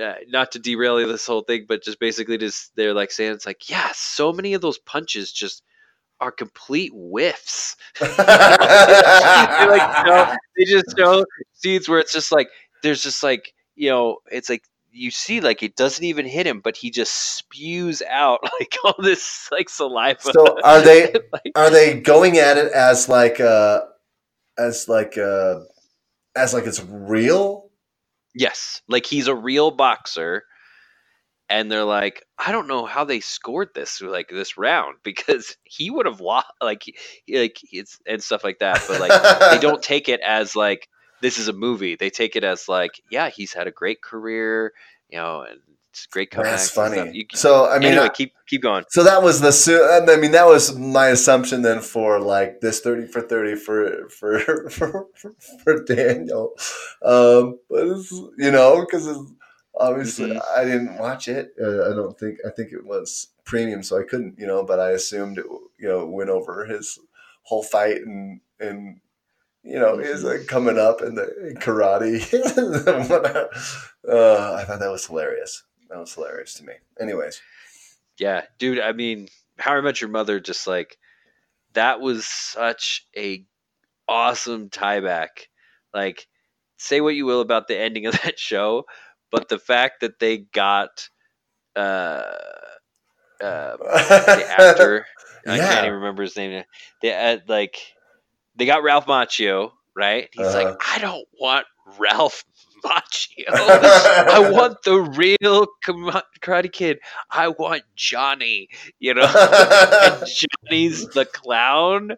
uh, 0.00 0.14
not 0.28 0.52
to 0.52 0.58
derail 0.58 0.96
this 1.06 1.26
whole 1.26 1.42
thing, 1.42 1.66
but 1.68 1.82
just 1.82 1.98
basically 1.98 2.38
just 2.38 2.74
they're 2.76 2.94
like 2.94 3.10
saying 3.10 3.32
it's 3.32 3.46
like, 3.46 3.68
yeah, 3.68 3.90
so 3.94 4.32
many 4.32 4.54
of 4.54 4.62
those 4.62 4.78
punches 4.78 5.32
just 5.32 5.62
are 6.20 6.30
complete 6.30 6.92
whiffs. 6.94 7.76
they 8.00 8.06
like 8.06 9.96
show, 10.06 10.34
they 10.56 10.64
just 10.64 10.96
show 10.96 11.24
scenes 11.54 11.88
where 11.88 11.98
it's 11.98 12.12
just 12.12 12.30
like 12.30 12.48
there's 12.82 13.02
just 13.02 13.22
like 13.22 13.52
you 13.74 13.90
know 13.90 14.18
it's 14.30 14.48
like 14.48 14.64
you 14.92 15.10
see 15.10 15.40
like 15.40 15.62
it 15.62 15.76
doesn't 15.76 16.04
even 16.04 16.26
hit 16.26 16.46
him 16.46 16.60
but 16.60 16.76
he 16.76 16.90
just 16.90 17.36
spews 17.36 18.02
out 18.08 18.40
like 18.60 18.74
all 18.84 18.94
this 18.98 19.48
like 19.52 19.68
saliva 19.68 20.32
So 20.32 20.60
are 20.62 20.82
they 20.82 21.12
like, 21.32 21.52
are 21.54 21.70
they 21.70 22.00
going 22.00 22.38
at 22.38 22.56
it 22.56 22.72
as 22.72 23.08
like 23.08 23.40
uh 23.40 23.80
as 24.58 24.88
like 24.88 25.16
uh 25.16 25.60
as 26.36 26.54
like 26.54 26.66
it's 26.66 26.82
real? 26.84 27.70
yes 28.34 28.82
like 28.88 29.06
he's 29.06 29.26
a 29.26 29.34
real 29.34 29.70
boxer 29.72 30.44
and 31.48 31.70
they're 31.70 31.84
like 31.84 32.24
i 32.38 32.52
don't 32.52 32.68
know 32.68 32.86
how 32.86 33.04
they 33.04 33.18
scored 33.20 33.68
this 33.74 34.00
like 34.00 34.28
this 34.28 34.56
round 34.56 34.96
because 35.04 35.56
he 35.64 35.90
would 35.90 36.06
have 36.06 36.20
lost 36.20 36.46
like 36.62 36.84
he, 37.26 37.38
like 37.38 37.58
it's 37.72 37.98
and 38.06 38.22
stuff 38.22 38.44
like 38.44 38.60
that 38.60 38.82
but 38.86 39.00
like 39.00 39.50
they 39.50 39.58
don't 39.58 39.82
take 39.82 40.08
it 40.08 40.20
as 40.20 40.54
like 40.54 40.88
this 41.22 41.38
is 41.38 41.48
a 41.48 41.52
movie. 41.52 41.96
They 41.96 42.10
take 42.10 42.36
it 42.36 42.44
as 42.44 42.68
like, 42.68 43.00
yeah, 43.10 43.28
he's 43.30 43.52
had 43.52 43.66
a 43.66 43.70
great 43.70 44.02
career, 44.02 44.72
you 45.08 45.18
know, 45.18 45.42
and 45.42 45.58
it's 45.90 46.06
great 46.06 46.30
comebacks. 46.30 46.42
That's 46.44 46.70
funny. 46.70 47.10
You 47.12 47.26
can- 47.26 47.36
So 47.38 47.68
I 47.68 47.78
mean, 47.80 47.88
anyway, 47.88 48.06
I- 48.06 48.08
keep 48.10 48.32
keep 48.46 48.62
going. 48.62 48.84
so 48.90 49.02
that 49.02 49.22
was 49.22 49.40
the 49.40 49.50
su- 49.52 49.84
I 49.84 50.16
mean 50.16 50.30
that 50.32 50.46
was 50.46 50.76
my 50.76 51.08
assumption 51.08 51.62
then 51.62 51.80
for 51.80 52.20
like 52.20 52.60
this 52.60 52.80
thirty 52.80 53.06
for 53.06 53.20
thirty 53.20 53.56
for 53.56 54.08
for 54.08 54.70
for, 54.70 55.08
for 55.64 55.84
Daniel, 55.84 56.52
um, 57.04 57.58
but 57.68 57.86
it's, 57.88 58.10
you 58.38 58.50
know 58.52 58.80
because 58.80 59.08
obviously 59.74 60.30
Mhm. 60.30 60.40
I 60.56 60.64
didn't 60.64 60.96
watch 60.98 61.26
it. 61.28 61.52
Uh, 61.60 61.90
I 61.90 61.94
don't 61.94 62.18
think 62.18 62.38
I 62.46 62.50
think 62.50 62.72
it 62.72 62.84
was 62.86 63.28
premium, 63.44 63.82
so 63.82 63.98
I 63.98 64.04
couldn't 64.04 64.38
you 64.38 64.46
know. 64.46 64.62
But 64.64 64.78
I 64.80 64.90
assumed 64.90 65.38
it 65.38 65.46
you 65.78 65.88
know 65.88 66.06
went 66.06 66.30
over 66.30 66.66
his 66.66 66.98
whole 67.42 67.62
fight 67.64 67.96
and 68.02 68.40
and 68.60 69.00
you 69.62 69.78
know 69.78 69.98
is 69.98 70.24
like 70.24 70.46
coming 70.46 70.78
up 70.78 71.02
in 71.02 71.14
the 71.14 71.54
karate. 71.58 72.20
uh, 74.08 74.54
I 74.54 74.64
thought 74.64 74.80
that 74.80 74.90
was 74.90 75.06
hilarious. 75.06 75.62
That 75.88 75.98
was 75.98 76.14
hilarious 76.14 76.54
to 76.54 76.64
me. 76.64 76.74
Anyways. 77.00 77.40
Yeah, 78.18 78.42
dude. 78.58 78.80
I 78.80 78.92
mean, 78.92 79.28
How 79.58 79.74
I 79.74 79.80
Met 79.80 80.00
Your 80.00 80.10
Mother. 80.10 80.40
Just 80.40 80.66
like 80.66 80.98
that 81.74 82.00
was 82.00 82.26
such 82.26 83.06
a 83.16 83.44
awesome 84.08 84.70
tie 84.70 85.00
back. 85.00 85.48
Like, 85.94 86.26
say 86.76 87.00
what 87.00 87.14
you 87.14 87.26
will 87.26 87.40
about 87.40 87.68
the 87.68 87.78
ending 87.78 88.06
of 88.06 88.12
that 88.24 88.38
show, 88.38 88.84
but 89.30 89.48
the 89.48 89.58
fact 89.58 90.00
that 90.00 90.18
they 90.18 90.38
got 90.38 91.08
uh, 91.76 92.32
uh, 93.40 93.76
the 93.76 94.44
actor. 94.58 95.06
I 95.46 95.56
can't 95.56 95.86
even 95.86 95.94
remember 96.00 96.22
his 96.22 96.36
name. 96.36 96.64
They 97.00 97.08
had 97.08 97.48
like 97.48 97.78
they 98.56 98.66
got 98.66 98.82
Ralph 98.82 99.06
Macchio, 99.06 99.72
right? 99.94 100.28
He's 100.32 100.46
Uh-huh. 100.46 100.70
like, 100.70 100.76
I 100.86 100.98
don't 100.98 101.26
want 101.40 101.66
Ralph 101.98 102.44
Macchio. 102.84 103.44
I 103.48 104.50
want 104.50 104.82
the 104.84 105.00
real 105.00 105.66
Karate 105.84 106.72
Kid. 106.72 106.98
I 107.30 107.48
want 107.48 107.82
Johnny. 107.96 108.68
You 108.98 109.14
know, 109.14 109.22
and 109.36 110.24
Johnny's 110.26 111.06
the 111.08 111.24
clown. 111.26 112.16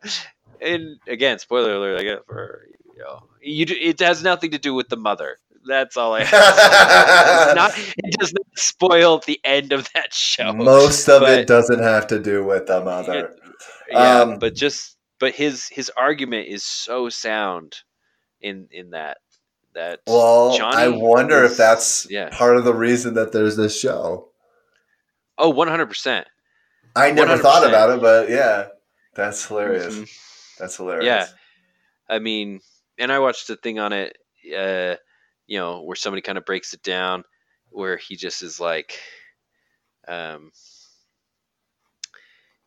And 0.60 0.98
again, 1.08 1.38
spoiler 1.38 1.74
alert. 1.74 2.00
I 2.00 2.04
guess 2.04 2.18
for 2.26 2.66
you 2.96 3.02
know, 3.02 3.22
you 3.40 3.66
it 3.68 3.98
has 4.00 4.22
nothing 4.22 4.52
to 4.52 4.58
do 4.58 4.74
with 4.74 4.88
the 4.88 4.96
mother. 4.96 5.38
That's 5.66 5.96
all 5.96 6.14
I. 6.14 6.20
It's 6.22 6.32
not. 6.32 7.72
It 7.76 8.14
does 8.18 8.32
not 8.32 8.46
spoil 8.56 9.18
the 9.26 9.40
end 9.44 9.72
of 9.72 9.88
that 9.94 10.12
show. 10.12 10.52
Most 10.52 11.08
of 11.08 11.22
but- 11.22 11.38
it 11.38 11.46
doesn't 11.46 11.82
have 11.82 12.06
to 12.08 12.18
do 12.20 12.44
with 12.44 12.66
the 12.66 12.80
mother. 12.84 13.34
Yeah, 13.90 14.20
Um, 14.22 14.38
but 14.38 14.54
just 14.54 14.96
but 15.22 15.34
his 15.36 15.68
his 15.68 15.88
argument 15.96 16.48
is 16.48 16.64
so 16.64 17.08
sound 17.08 17.76
in 18.40 18.66
in 18.72 18.90
that 18.90 19.18
that 19.72 20.00
Well, 20.06 20.56
Johnny 20.58 20.76
I 20.76 20.88
wonder 20.88 21.44
is- 21.44 21.52
if 21.52 21.56
that's 21.58 22.06
yeah. 22.10 22.28
part 22.30 22.56
of 22.56 22.64
the 22.64 22.74
reason 22.74 23.14
that 23.14 23.30
there's 23.30 23.56
this 23.56 23.78
show. 23.78 24.30
oh 25.38 25.48
100 25.50 25.86
percent 25.86 26.26
I 26.96 27.12
never 27.12 27.38
thought 27.38 27.62
100%. 27.62 27.68
about 27.68 27.90
it, 27.90 28.00
but 28.02 28.28
yeah, 28.28 28.66
that's 29.14 29.46
hilarious. 29.46 29.94
Mhm. 29.96 30.58
That's 30.58 30.76
hilarious. 30.76 31.06
Yeah. 31.06 31.26
I 32.08 32.18
mean, 32.18 32.60
and 32.98 33.10
I 33.12 33.20
watched 33.20 33.48
a 33.48 33.56
thing 33.56 33.78
on 33.78 33.92
it, 33.92 34.18
uh, 34.54 34.96
you 35.46 35.58
know, 35.58 35.82
where 35.84 35.96
somebody 35.96 36.20
kind 36.20 36.36
of 36.36 36.44
breaks 36.44 36.74
it 36.74 36.82
down, 36.82 37.24
where 37.70 37.96
he 37.96 38.16
just 38.16 38.42
is 38.42 38.58
like, 38.60 38.98
um, 40.08 40.50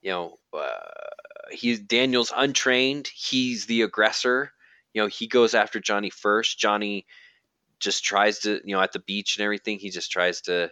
you 0.05 0.11
know, 0.11 0.37
uh, 0.53 1.49
he's 1.49 1.79
Daniel's 1.79 2.31
untrained. 2.33 3.07
He's 3.07 3.65
the 3.65 3.81
aggressor. 3.81 4.51
You 4.93 5.01
know, 5.01 5.07
he 5.07 5.25
goes 5.25 5.55
after 5.55 5.79
Johnny 5.79 6.11
first. 6.11 6.59
Johnny 6.59 7.07
just 7.79 8.03
tries 8.03 8.37
to, 8.41 8.61
you 8.63 8.75
know, 8.75 8.81
at 8.81 8.91
the 8.91 8.99
beach 8.99 9.35
and 9.35 9.43
everything. 9.43 9.79
He 9.79 9.89
just 9.89 10.11
tries 10.11 10.41
to, 10.41 10.69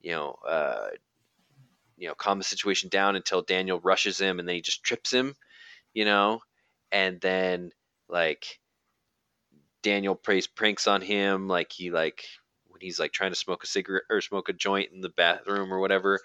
you 0.00 0.12
know, 0.12 0.36
uh, 0.48 0.90
you 1.96 2.06
know, 2.06 2.14
calm 2.14 2.38
the 2.38 2.44
situation 2.44 2.88
down 2.88 3.16
until 3.16 3.42
Daniel 3.42 3.80
rushes 3.80 4.20
him, 4.20 4.38
and 4.38 4.48
then 4.48 4.54
he 4.54 4.62
just 4.62 4.84
trips 4.84 5.12
him. 5.12 5.34
You 5.92 6.04
know, 6.04 6.40
and 6.92 7.20
then 7.20 7.72
like 8.08 8.60
Daniel 9.82 10.14
plays 10.14 10.46
pranks 10.46 10.86
on 10.86 11.02
him, 11.02 11.48
like 11.48 11.72
he 11.72 11.90
like 11.90 12.22
when 12.68 12.80
he's 12.80 13.00
like 13.00 13.10
trying 13.10 13.32
to 13.32 13.36
smoke 13.36 13.64
a 13.64 13.66
cigarette 13.66 14.04
or 14.08 14.20
smoke 14.20 14.48
a 14.48 14.52
joint 14.52 14.92
in 14.92 15.00
the 15.00 15.08
bathroom 15.08 15.74
or 15.74 15.80
whatever. 15.80 16.20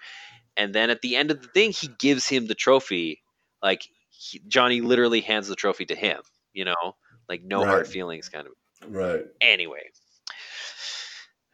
And 0.56 0.74
then 0.74 0.90
at 0.90 1.02
the 1.02 1.16
end 1.16 1.32
of 1.32 1.42
the 1.42 1.48
thing, 1.48 1.72
he 1.72 1.88
gives 1.88 2.28
him 2.28 2.48
the 2.48 2.56
trophy. 2.56 3.22
Like 3.62 3.88
he, 4.10 4.42
Johnny 4.48 4.82
literally 4.82 5.22
hands 5.22 5.48
the 5.48 5.56
trophy 5.56 5.86
to 5.86 5.96
him. 5.96 6.22
You 6.54 6.66
know, 6.66 6.96
like 7.28 7.44
no 7.44 7.66
hard 7.66 7.88
feelings, 7.88 8.30
kind 8.30 8.48
of. 8.48 8.54
Right. 8.88 9.26
Anyway, 9.42 9.90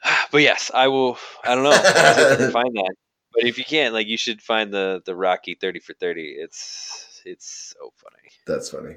but 0.31 0.41
yes, 0.41 0.71
I 0.73 0.87
will. 0.87 1.17
I 1.43 1.55
don't 1.55 1.63
know 1.63 1.71
find 2.51 2.75
that, 2.75 2.95
but 3.33 3.45
if 3.45 3.57
you 3.57 3.63
can't, 3.63 3.93
like, 3.93 4.07
you 4.07 4.17
should 4.17 4.41
find 4.41 4.73
the 4.73 5.01
the 5.05 5.15
Rocky 5.15 5.55
thirty 5.55 5.79
for 5.79 5.93
thirty. 5.93 6.35
It's 6.37 7.21
it's 7.25 7.73
so 7.77 7.91
funny. 7.95 8.31
That's 8.45 8.69
funny. 8.69 8.95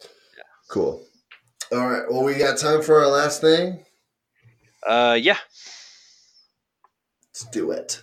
yeah. 0.00 0.42
Cool. 0.68 1.04
All 1.72 1.88
right. 1.88 2.04
Well, 2.08 2.22
we 2.22 2.34
got 2.34 2.58
time 2.58 2.82
for 2.82 3.00
our 3.00 3.08
last 3.08 3.40
thing. 3.40 3.84
Uh, 4.86 5.18
yeah. 5.20 5.38
Let's 7.28 7.44
do 7.50 7.72
it. 7.72 8.02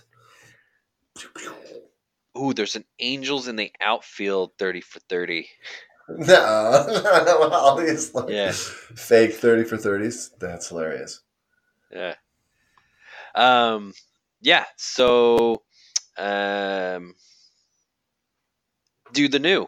Ooh, 2.36 2.52
there's 2.52 2.76
an 2.76 2.84
Angels 2.98 3.48
in 3.48 3.56
the 3.56 3.70
outfield 3.80 4.52
30 4.58 4.80
for 4.80 5.00
30. 5.08 5.48
No, 6.08 6.36
obviously. 7.52 8.34
Yeah. 8.34 8.52
fake 8.52 9.32
thirty 9.34 9.64
for 9.64 9.78
thirties. 9.78 10.30
That's 10.38 10.68
hilarious. 10.68 11.22
Yeah. 11.90 12.14
Um, 13.34 13.94
yeah. 14.42 14.64
So, 14.76 15.62
um, 16.18 17.14
do 19.14 19.28
the 19.28 19.38
new. 19.38 19.66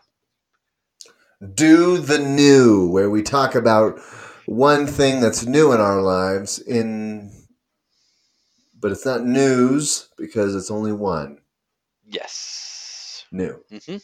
Do 1.54 1.98
the 1.98 2.18
new, 2.18 2.86
where 2.90 3.08
we 3.08 3.22
talk 3.22 3.54
about 3.54 3.98
one 4.44 4.86
thing 4.86 5.20
that's 5.20 5.46
new 5.46 5.72
in 5.72 5.80
our 5.80 6.02
lives. 6.02 6.58
In, 6.58 7.32
but 8.78 8.92
it's 8.92 9.06
not 9.06 9.24
news 9.24 10.10
because 10.18 10.54
it's 10.54 10.70
only 10.70 10.92
one 10.92 11.38
Yes. 12.06 13.26
new. 13.32 13.62
hmm 13.70 13.96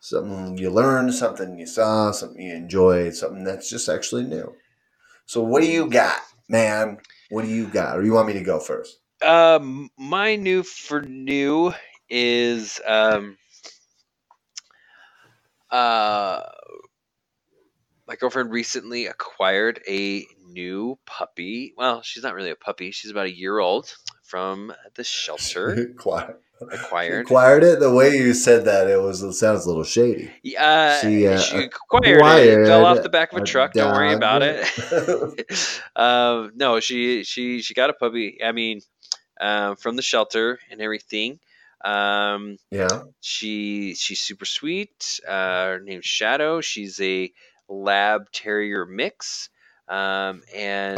Something 0.00 0.58
you 0.58 0.70
learned, 0.70 1.14
something 1.14 1.58
you 1.58 1.66
saw, 1.66 2.10
something 2.12 2.42
you 2.42 2.54
enjoyed, 2.54 3.14
something 3.14 3.44
that's 3.44 3.70
just 3.70 3.88
actually 3.88 4.24
new. 4.24 4.54
So, 5.26 5.42
what 5.42 5.62
do 5.62 5.70
you 5.70 5.88
got, 5.88 6.20
man? 6.48 6.98
What 7.30 7.44
do 7.44 7.48
you 7.50 7.66
got? 7.68 7.96
Or 7.96 8.02
do 8.02 8.06
you 8.06 8.12
want 8.14 8.28
me 8.28 8.34
to 8.34 8.42
go 8.44 8.60
first? 8.60 8.98
Um, 9.22 9.90
my 9.98 10.36
new 10.36 10.62
for 10.62 11.02
new 11.02 11.72
is 12.10 12.80
um, 12.86 13.38
uh, 15.70 16.42
my 18.06 18.16
girlfriend 18.16 18.50
recently 18.50 19.06
acquired 19.06 19.80
a 19.88 20.26
new 20.46 20.98
puppy. 21.06 21.74
Well, 21.76 22.02
she's 22.02 22.22
not 22.22 22.34
really 22.34 22.50
a 22.50 22.56
puppy. 22.56 22.90
She's 22.90 23.10
about 23.10 23.26
a 23.26 23.34
year 23.36 23.58
old 23.58 23.94
from 24.24 24.72
the 24.94 25.04
shelter. 25.04 25.70
Acquired. 25.92 26.36
Acquired. 26.60 27.26
Acquired 27.26 27.64
it. 27.64 27.80
The 27.80 27.92
way 27.92 28.16
you 28.16 28.32
said 28.32 28.64
that, 28.64 28.88
it 28.88 29.00
was 29.00 29.22
it 29.22 29.34
sounds 29.34 29.64
a 29.66 29.68
little 29.68 29.84
shady. 29.84 30.30
Yeah, 30.42 31.00
She, 31.00 31.26
uh, 31.26 31.38
she 31.38 31.58
acquired, 31.58 32.62
it. 32.62 32.66
Fell 32.66 32.86
off 32.86 33.02
the 33.02 33.08
back 33.08 33.32
of 33.32 33.42
a 33.42 33.44
truck. 33.44 33.72
Don't 33.72 33.92
worry 33.92 34.12
about 34.14 34.42
it. 34.42 34.64
um, 35.96 36.52
no, 36.54 36.80
she 36.80 37.24
she 37.24 37.60
she 37.60 37.74
got 37.74 37.90
a 37.90 37.92
puppy. 37.92 38.38
I 38.42 38.52
mean, 38.52 38.80
um, 39.40 39.76
from 39.76 39.96
the 39.96 40.02
shelter 40.02 40.58
and 40.70 40.80
everything. 40.80 41.38
Um, 41.84 42.56
Yeah. 42.70 43.02
she 43.20 43.94
she's 43.94 44.20
super 44.20 44.46
sweet. 44.46 45.20
Uh, 45.28 45.66
her 45.66 45.80
name's 45.80 46.06
Shadow. 46.06 46.60
She's 46.62 46.98
a 47.00 47.30
lab 47.68 48.30
terrier 48.32 48.86
mix. 48.86 49.50
Um, 49.88 50.42
and 50.54 50.96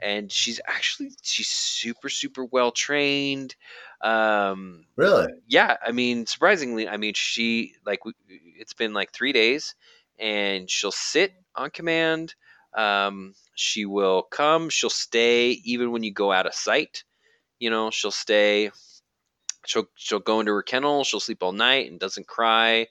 and 0.00 0.30
she's 0.30 0.60
actually 0.66 1.12
she's 1.22 1.48
super 1.48 2.08
super 2.08 2.44
well 2.44 2.70
trained. 2.70 3.54
Um, 4.00 4.84
really? 4.96 5.32
yeah, 5.46 5.76
I 5.84 5.92
mean, 5.92 6.26
surprisingly, 6.26 6.88
I 6.88 6.96
mean, 6.96 7.14
she 7.14 7.74
like 7.84 8.00
it's 8.28 8.74
been 8.74 8.92
like 8.94 9.12
three 9.12 9.32
days, 9.32 9.74
and 10.18 10.70
she'll 10.70 10.92
sit 10.92 11.32
on 11.54 11.70
command. 11.70 12.34
Um, 12.76 13.34
she 13.54 13.86
will 13.86 14.22
come. 14.22 14.68
She'll 14.68 14.90
stay 14.90 15.60
even 15.64 15.92
when 15.92 16.02
you 16.02 16.12
go 16.12 16.30
out 16.30 16.46
of 16.46 16.54
sight. 16.54 17.04
You 17.58 17.70
know, 17.70 17.90
she'll 17.90 18.10
stay. 18.10 18.70
She'll 19.64 19.88
she'll 19.94 20.20
go 20.20 20.40
into 20.40 20.52
her 20.52 20.62
kennel. 20.62 21.04
She'll 21.04 21.20
sleep 21.20 21.42
all 21.42 21.52
night 21.52 21.90
and 21.90 21.98
doesn't 21.98 22.28
cry. 22.28 22.86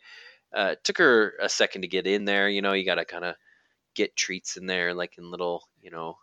Uh, 0.55 0.69
it 0.71 0.83
took 0.83 0.97
her 0.97 1.33
a 1.41 1.49
second 1.49 1.81
to 1.81 1.87
get 1.87 2.07
in 2.07 2.25
there. 2.25 2.49
You 2.49 2.61
know, 2.61 2.73
you 2.73 2.85
got 2.85 2.95
to 2.95 3.05
kind 3.05 3.25
of 3.25 3.35
get 3.93 4.15
treats 4.15 4.57
in 4.57 4.65
there, 4.65 4.93
like 4.93 5.17
in 5.17 5.29
little, 5.29 5.67
you 5.81 5.91
know, 5.91 6.17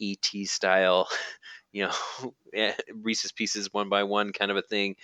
ET 0.00 0.46
style, 0.46 1.08
you 1.72 1.88
know, 1.88 2.34
Reese's 2.94 3.32
Pieces 3.32 3.72
one 3.72 3.88
by 3.88 4.04
one 4.04 4.32
kind 4.32 4.50
of 4.50 4.56
a 4.56 4.62
thing. 4.62 4.96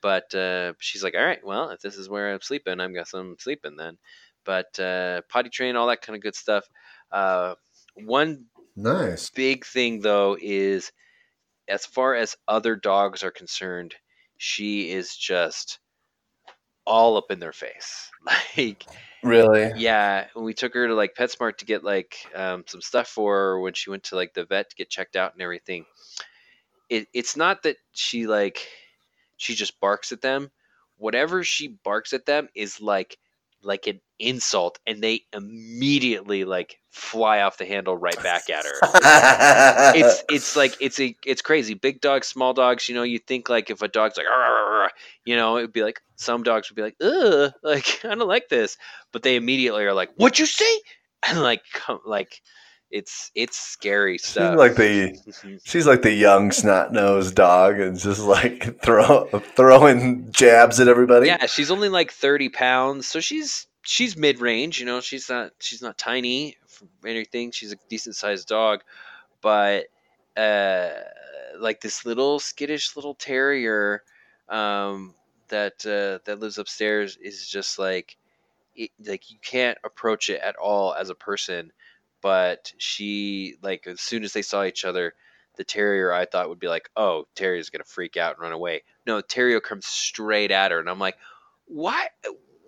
But 0.00 0.34
uh, 0.34 0.74
she's 0.78 1.02
like, 1.02 1.14
all 1.14 1.24
right, 1.24 1.44
well, 1.44 1.70
if 1.70 1.80
this 1.80 1.96
is 1.96 2.08
where 2.08 2.32
I'm 2.32 2.40
sleeping, 2.40 2.80
I'm 2.80 2.94
guess 2.94 3.14
I'm 3.14 3.36
sleeping 3.38 3.76
then. 3.76 3.98
But 4.44 4.78
uh, 4.78 5.22
potty 5.28 5.50
train, 5.50 5.76
all 5.76 5.88
that 5.88 6.02
kind 6.02 6.16
of 6.16 6.22
good 6.22 6.36
stuff. 6.36 6.64
Uh, 7.10 7.54
one 7.94 8.46
Nice. 8.76 9.30
big 9.30 9.66
thing 9.66 10.00
though 10.00 10.36
is, 10.40 10.92
as 11.68 11.84
far 11.86 12.14
as 12.14 12.36
other 12.46 12.76
dogs 12.76 13.22
are 13.22 13.30
concerned, 13.30 13.94
she 14.38 14.90
is 14.90 15.16
just 15.16 15.80
all 16.86 17.16
up 17.16 17.30
in 17.30 17.38
their 17.38 17.52
face. 17.52 18.10
Like 18.56 18.84
Really? 19.22 19.72
yeah, 19.76 20.26
when 20.34 20.44
we 20.44 20.54
took 20.54 20.74
her 20.74 20.86
to 20.86 20.94
like 20.94 21.14
PetSmart 21.14 21.58
to 21.58 21.64
get 21.64 21.82
like 21.82 22.16
um, 22.34 22.64
some 22.66 22.80
stuff 22.80 23.08
for 23.08 23.34
her 23.34 23.60
when 23.60 23.74
she 23.74 23.90
went 23.90 24.04
to 24.04 24.16
like 24.16 24.34
the 24.34 24.44
vet 24.44 24.70
to 24.70 24.76
get 24.76 24.90
checked 24.90 25.16
out 25.16 25.32
and 25.32 25.42
everything. 25.42 25.84
It 26.88 27.08
it's 27.12 27.36
not 27.36 27.64
that 27.64 27.76
she 27.92 28.26
like 28.26 28.66
she 29.36 29.54
just 29.54 29.80
barks 29.80 30.12
at 30.12 30.20
them. 30.20 30.50
Whatever 30.96 31.44
she 31.44 31.68
barks 31.68 32.12
at 32.12 32.26
them 32.26 32.48
is 32.54 32.80
like 32.80 33.18
like 33.62 33.86
an 33.86 34.00
insult, 34.18 34.78
and 34.86 35.02
they 35.02 35.22
immediately 35.32 36.44
like 36.44 36.78
fly 36.90 37.40
off 37.40 37.58
the 37.58 37.64
handle 37.64 37.96
right 37.96 38.20
back 38.22 38.50
at 38.50 38.64
her. 38.64 39.94
It's 39.94 40.24
it's 40.30 40.56
like 40.56 40.76
it's 40.80 41.00
a 41.00 41.14
it's 41.24 41.42
crazy. 41.42 41.74
Big 41.74 42.00
dogs, 42.00 42.26
small 42.26 42.54
dogs. 42.54 42.88
You 42.88 42.94
know, 42.94 43.02
you 43.02 43.18
think 43.18 43.48
like 43.48 43.70
if 43.70 43.82
a 43.82 43.88
dog's 43.88 44.16
like, 44.16 44.26
you 45.24 45.36
know, 45.36 45.58
it'd 45.58 45.72
be 45.72 45.82
like 45.82 46.00
some 46.16 46.42
dogs 46.42 46.70
would 46.70 46.76
be 46.76 46.82
like, 46.82 46.96
ugh, 47.00 47.52
like 47.62 48.04
I 48.04 48.14
don't 48.14 48.28
like 48.28 48.48
this, 48.48 48.76
but 49.12 49.22
they 49.22 49.36
immediately 49.36 49.84
are 49.84 49.94
like, 49.94 50.10
"What'd 50.16 50.38
you 50.38 50.46
say?" 50.46 50.64
And 51.28 51.42
like, 51.42 51.62
come, 51.74 51.98
like, 52.06 52.40
it's 52.90 53.30
it's 53.34 53.56
scary 53.58 54.18
She's 54.18 54.26
stuff. 54.26 54.56
like 54.56 54.76
the 54.76 55.16
she's 55.64 55.86
like 55.86 56.02
the 56.02 56.12
young 56.12 56.50
snot 56.52 56.92
nosed 56.92 57.34
dog 57.34 57.78
and 57.78 57.98
just 57.98 58.20
like 58.20 58.80
throw 58.82 59.26
throwing 59.56 60.32
jabs 60.32 60.80
at 60.80 60.88
everybody. 60.88 61.26
yeah, 61.26 61.46
she's 61.46 61.70
only 61.70 61.88
like 61.88 62.12
thirty 62.12 62.48
pounds, 62.48 63.06
so 63.06 63.20
she's 63.20 63.66
she's 63.82 64.16
mid 64.16 64.40
range. 64.40 64.80
You 64.80 64.86
know, 64.86 65.00
she's 65.00 65.28
not 65.28 65.52
she's 65.58 65.82
not 65.82 65.98
tiny 65.98 66.56
anything. 67.04 67.50
She's 67.50 67.72
a 67.72 67.76
decent 67.88 68.16
sized 68.16 68.48
dog, 68.48 68.80
but 69.42 69.86
uh, 70.36 70.90
like 71.58 71.80
this 71.80 72.06
little 72.06 72.38
skittish 72.38 72.96
little 72.96 73.14
terrier 73.14 74.02
um, 74.48 75.14
that 75.48 75.84
uh, 75.84 76.24
that 76.24 76.40
lives 76.40 76.58
upstairs 76.58 77.16
is 77.20 77.46
just 77.46 77.78
like 77.78 78.16
it, 78.74 78.90
like 79.04 79.30
you 79.30 79.36
can't 79.42 79.78
approach 79.84 80.30
it 80.30 80.40
at 80.40 80.56
all 80.56 80.94
as 80.94 81.10
a 81.10 81.14
person. 81.14 81.72
But 82.20 82.72
she 82.78 83.54
like 83.62 83.86
as 83.86 84.00
soon 84.00 84.24
as 84.24 84.32
they 84.32 84.42
saw 84.42 84.64
each 84.64 84.84
other, 84.84 85.14
the 85.56 85.64
terrier 85.64 86.12
I 86.12 86.24
thought 86.24 86.48
would 86.48 86.58
be 86.58 86.68
like, 86.68 86.88
oh, 86.96 87.24
terrier's 87.34 87.70
gonna 87.70 87.84
freak 87.84 88.16
out 88.16 88.34
and 88.34 88.42
run 88.42 88.52
away. 88.52 88.82
No, 89.06 89.20
terrier 89.20 89.60
comes 89.60 89.86
straight 89.86 90.50
at 90.50 90.70
her, 90.70 90.80
and 90.80 90.90
I'm 90.90 90.98
like, 90.98 91.16
why? 91.66 92.08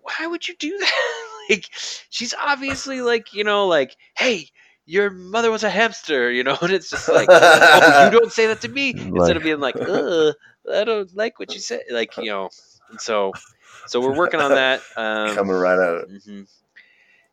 why 0.03 0.26
would 0.26 0.46
you 0.46 0.55
do 0.57 0.78
that? 0.78 1.26
like, 1.48 1.66
she's 2.11 2.34
obviously 2.34 3.01
like, 3.01 3.32
you 3.32 3.44
know, 3.44 3.66
like, 3.66 3.96
hey, 4.16 4.48
your 4.86 5.11
mother 5.11 5.51
was 5.51 5.64
a 5.64 5.70
hamster, 5.70 6.30
you 6.30 6.44
know, 6.44 6.57
and 6.62 6.72
it's 6.72 6.90
just 6.90 7.09
like, 7.09 7.28
oh, 7.30 8.05
you 8.05 8.11
don't 8.18 8.32
say 8.32 8.46
that 8.46 8.61
to 8.62 8.68
me 8.68 8.90
instead 8.90 9.36
of 9.36 9.42
being 9.42 9.61
like, 9.61 9.76
Ugh, 9.76 10.34
I 10.72 10.84
don't 10.84 11.14
like 11.14 11.38
what 11.38 11.53
you 11.55 11.61
said, 11.61 11.82
like, 11.90 12.16
you 12.16 12.26
know. 12.26 12.51
And 12.90 13.01
so, 13.01 13.32
so 13.86 14.01
we're 14.01 14.16
working 14.16 14.40
on 14.40 14.53
that. 14.53 14.82
Um, 14.96 15.34
Coming 15.34 15.57
right 15.57 15.78
out. 15.78 16.09
mhm. 16.09 16.46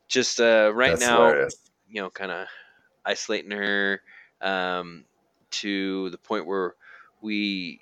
Just 0.08 0.40
uh, 0.40 0.72
right 0.74 0.90
That's 0.90 1.00
now, 1.00 1.16
hilarious. 1.16 1.56
You 1.90 2.00
know, 2.02 2.10
kind 2.10 2.30
of 2.30 2.46
isolating 3.04 3.50
her 3.50 4.02
um, 4.40 5.04
to 5.50 6.10
the 6.10 6.18
point 6.18 6.46
where 6.46 6.74
we 7.20 7.80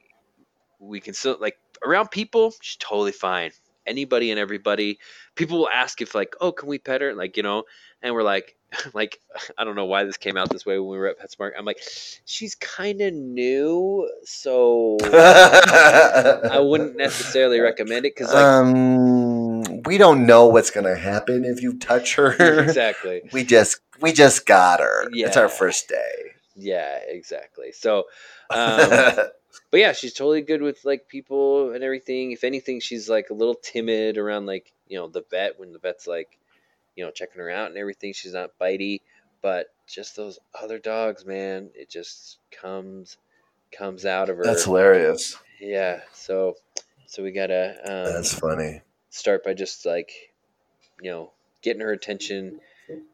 we 0.78 1.00
can 1.00 1.14
still 1.14 1.36
like 1.40 1.59
around 1.84 2.11
people. 2.11 2.52
She's 2.61 2.76
totally 2.76 3.12
fine. 3.12 3.50
Anybody 3.86 4.30
and 4.30 4.40
everybody. 4.40 4.98
People 5.36 5.59
will 5.59 5.68
ask 5.68 6.00
if 6.00 6.14
like, 6.14 6.34
oh, 6.40 6.52
can 6.52 6.68
we 6.68 6.78
pet 6.78 7.00
her? 7.00 7.14
Like 7.14 7.36
you 7.36 7.42
know, 7.42 7.64
and 8.02 8.14
we're 8.14 8.22
like, 8.22 8.57
like 8.94 9.20
I 9.57 9.64
don't 9.64 9.76
know 9.76 9.84
why 9.84 10.04
this 10.04 10.16
came 10.16 10.36
out 10.36 10.50
this 10.50 10.66
way 10.66 10.78
when 10.78 10.90
we 10.90 10.98
were 10.98 11.09
at 11.09 11.18
PetSmart. 11.18 11.52
I'm 11.57 11.64
like, 11.64 11.80
she's 12.24 12.54
kind 12.54 13.00
of 13.00 13.14
new, 13.14 14.11
so 14.24 14.96
I 15.04 16.59
wouldn't 16.61 16.96
necessarily 16.96 17.61
recommend 17.61 18.07
it 18.07 18.14
because 18.16 18.32
like 18.32 18.44
um, 18.44 18.72
we 19.87 19.99
don't 19.99 20.26
know 20.26 20.47
what's 20.47 20.70
gonna 20.70 20.97
happen 20.97 21.45
if 21.45 21.62
you 21.62 21.78
touch 21.78 22.16
her. 22.16 22.32
exactly. 22.62 23.22
we 23.32 23.45
just 23.45 23.80
we 24.01 24.12
just 24.12 24.47
got 24.47 24.80
her. 24.80 25.09
Yeah. 25.12 25.26
It's 25.26 25.37
our 25.37 25.49
first 25.49 25.89
day. 25.89 26.32
Yeah, 26.55 26.99
exactly. 27.07 27.72
So, 27.72 28.05
um, 28.51 28.89
but 29.70 29.80
yeah, 29.80 29.93
she's 29.93 30.14
totally 30.14 30.43
good 30.43 30.62
with 30.62 30.84
like 30.84 31.09
people 31.09 31.72
and 31.72 31.84
everything. 31.84 32.32
If 32.32 32.45
anything, 32.45 32.80
she's 32.80 33.09
like 33.09 33.30
a 33.30 33.34
little 33.34 33.55
timid 33.55 34.18
around 34.18 34.47
like 34.47 34.72
you 34.89 34.99
know 34.99 35.09
the 35.09 35.24
vet 35.30 35.59
when 35.59 35.72
the 35.72 35.78
vet's 35.78 36.07
like 36.07 36.39
you 36.95 37.05
know 37.05 37.11
checking 37.11 37.41
her 37.41 37.51
out 37.51 37.68
and 37.68 37.78
everything. 37.78 38.12
She's 38.12 38.32
not 38.32 38.59
bitey, 38.61 39.01
but 39.43 39.66
just 39.87 40.16
those 40.16 40.39
other 40.61 40.78
dogs, 40.78 41.24
man, 41.24 41.70
it 41.74 41.89
just 41.89 42.39
comes 42.51 43.18
comes 43.70 44.05
out 44.05 44.30
of 44.30 44.39
her. 44.39 44.45
That's 44.45 44.64
hilarious. 44.64 45.37
yeah. 45.61 46.01
So 46.12 46.57
so 47.07 47.22
we 47.22 47.32
gotta 47.32 47.76
um, 47.84 48.12
That's 48.12 48.34
funny. 48.34 48.80
Start 49.16 49.44
by 49.44 49.54
just 49.54 49.84
like 49.86 50.10
you 51.00 51.10
know 51.10 51.32
getting 51.62 51.82
her 51.82 51.92
attention 51.92 52.60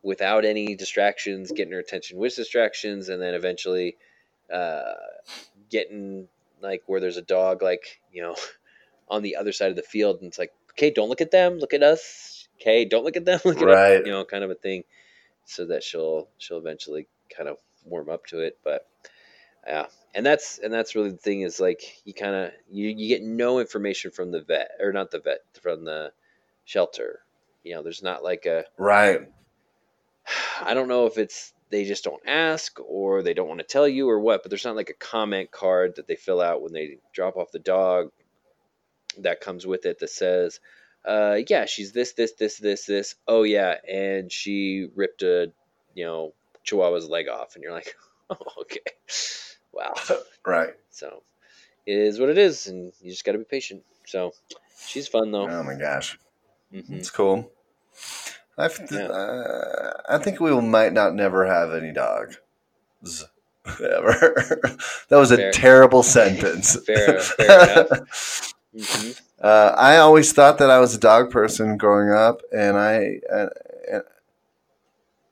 without 0.02 0.44
any 0.44 0.74
distractions 0.74 1.50
getting 1.52 1.72
her 1.72 1.78
attention 1.78 2.18
with 2.18 2.36
distractions 2.36 3.08
and 3.08 3.22
then 3.22 3.34
eventually 3.34 3.96
uh, 4.52 4.92
getting 5.70 6.28
like 6.60 6.82
where 6.86 7.00
there's 7.00 7.16
a 7.16 7.22
dog 7.22 7.62
like 7.62 8.00
you 8.12 8.22
know 8.22 8.36
on 9.08 9.22
the 9.22 9.36
other 9.36 9.52
side 9.52 9.70
of 9.70 9.76
the 9.76 9.82
field 9.82 10.18
and 10.20 10.28
it's 10.28 10.38
like 10.38 10.52
okay 10.72 10.90
don't 10.90 11.08
look 11.08 11.20
at 11.20 11.30
them 11.30 11.58
look 11.58 11.74
at 11.74 11.82
us 11.82 12.48
okay 12.60 12.84
don't 12.84 13.04
look 13.04 13.16
at 13.16 13.24
them 13.24 13.40
look 13.44 13.56
at 13.56 13.62
us 13.68 13.74
Right. 13.76 14.06
you 14.06 14.12
know 14.12 14.24
kind 14.24 14.44
of 14.44 14.50
a 14.50 14.54
thing 14.54 14.84
so 15.44 15.66
that 15.66 15.82
she'll 15.82 16.28
she'll 16.38 16.58
eventually 16.58 17.06
kind 17.34 17.48
of 17.48 17.56
warm 17.84 18.08
up 18.10 18.26
to 18.26 18.40
it 18.40 18.58
but 18.62 18.86
yeah 19.66 19.86
and 20.14 20.24
that's 20.24 20.58
and 20.58 20.72
that's 20.72 20.94
really 20.94 21.10
the 21.10 21.16
thing 21.16 21.40
is 21.40 21.60
like 21.60 21.82
you 22.04 22.14
kind 22.14 22.34
of 22.34 22.52
you, 22.70 22.88
you 22.88 23.08
get 23.08 23.22
no 23.22 23.58
information 23.58 24.10
from 24.10 24.30
the 24.30 24.42
vet 24.42 24.72
or 24.80 24.92
not 24.92 25.10
the 25.10 25.20
vet 25.20 25.40
from 25.60 25.84
the 25.84 26.12
shelter. 26.64 27.20
You 27.64 27.74
know 27.74 27.82
there's 27.82 28.02
not 28.02 28.22
like 28.22 28.46
a 28.46 28.64
Right. 28.76 29.28
i 30.62 30.74
don't 30.74 30.88
know 30.88 31.06
if 31.06 31.18
it's 31.18 31.52
they 31.70 31.84
just 31.84 32.04
don't 32.04 32.22
ask 32.26 32.78
or 32.80 33.22
they 33.22 33.34
don't 33.34 33.48
want 33.48 33.60
to 33.60 33.66
tell 33.66 33.88
you 33.88 34.08
or 34.08 34.20
what 34.20 34.42
but 34.42 34.50
there's 34.50 34.64
not 34.64 34.76
like 34.76 34.90
a 34.90 34.94
comment 34.94 35.50
card 35.50 35.96
that 35.96 36.06
they 36.06 36.16
fill 36.16 36.40
out 36.40 36.62
when 36.62 36.72
they 36.72 36.98
drop 37.14 37.36
off 37.36 37.50
the 37.50 37.58
dog 37.58 38.10
that 39.18 39.40
comes 39.40 39.66
with 39.66 39.86
it 39.86 39.98
that 39.98 40.10
says 40.10 40.60
uh 41.04 41.38
yeah 41.48 41.64
she's 41.64 41.92
this 41.92 42.12
this 42.12 42.32
this 42.32 42.58
this 42.58 42.86
this. 42.86 43.14
Oh 43.26 43.42
yeah 43.42 43.76
and 43.88 44.30
she 44.30 44.88
ripped 44.94 45.22
a 45.22 45.52
you 45.94 46.04
know 46.04 46.32
chihuahua's 46.66 47.08
leg 47.08 47.28
off. 47.28 47.54
And 47.54 47.64
you're 47.64 47.72
like 47.72 47.96
oh 48.30 48.36
okay 48.62 48.80
wow 49.72 49.94
Right. 50.46 50.74
so 50.90 51.22
it 51.86 51.96
is 51.96 52.20
what 52.20 52.28
it 52.28 52.38
is, 52.38 52.66
and 52.68 52.92
you 53.00 53.10
just 53.10 53.24
got 53.24 53.32
to 53.32 53.38
be 53.38 53.44
patient. 53.44 53.82
So 54.06 54.32
she's 54.86 55.08
fun 55.08 55.30
though. 55.32 55.48
Oh 55.48 55.62
my 55.62 55.74
gosh. 55.74 56.18
hmm 56.70 56.80
It's 56.94 57.10
cool. 57.10 57.50
I 58.58 58.68
Yeah. 58.90 59.06
uh, 59.06 59.92
I 60.08 60.18
think 60.18 60.40
we 60.40 60.58
might 60.60 60.92
not 60.92 61.14
never 61.14 61.46
have 61.46 61.72
any 61.72 61.92
dogs 61.92 62.38
ever. 63.80 64.60
that 65.08 65.16
was 65.16 65.30
a 65.30 65.50
terrible 65.52 66.02
sentence. 66.02 66.76
Fair- 66.86 67.18
fair 67.20 67.62
enough. 67.62 68.54
hmm 68.74 69.10
Uh, 69.40 69.74
I 69.76 69.96
always 69.96 70.32
thought 70.32 70.58
that 70.58 70.70
I 70.70 70.78
was 70.78 70.94
a 70.94 71.00
dog 71.00 71.30
person 71.32 71.76
growing 71.76 72.10
up, 72.12 72.42
and 72.52 72.76
I 72.76 73.18
uh, 73.32 73.48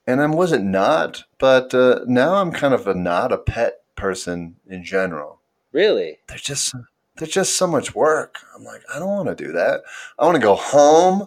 and 0.07 0.20
I 0.20 0.26
wasn't 0.26 0.64
not, 0.64 1.24
but 1.38 1.72
uh, 1.74 2.01
now 2.07 2.34
I'm 2.34 2.51
kind 2.51 2.74
of 2.74 2.86
a 2.88 2.95
not 2.95 3.30
a 3.32 3.38
pet 3.38 3.80
person 3.97 4.57
in 4.66 4.84
general. 4.84 5.41
Really? 5.72 6.18
They're 6.28 6.38
just 6.38 6.74
they're 7.16 7.28
just 7.28 7.57
so 7.57 7.66
much 7.66 7.95
work. 7.95 8.36
I'm 8.57 8.64
like, 8.64 8.82
I 8.95 8.99
don't 8.99 9.09
want 9.09 9.28
to 9.28 9.45
do 9.45 9.53
that. 9.53 9.82
I 10.18 10.24
want 10.24 10.36
to 10.36 10.43
go 10.43 10.55
home 10.55 11.26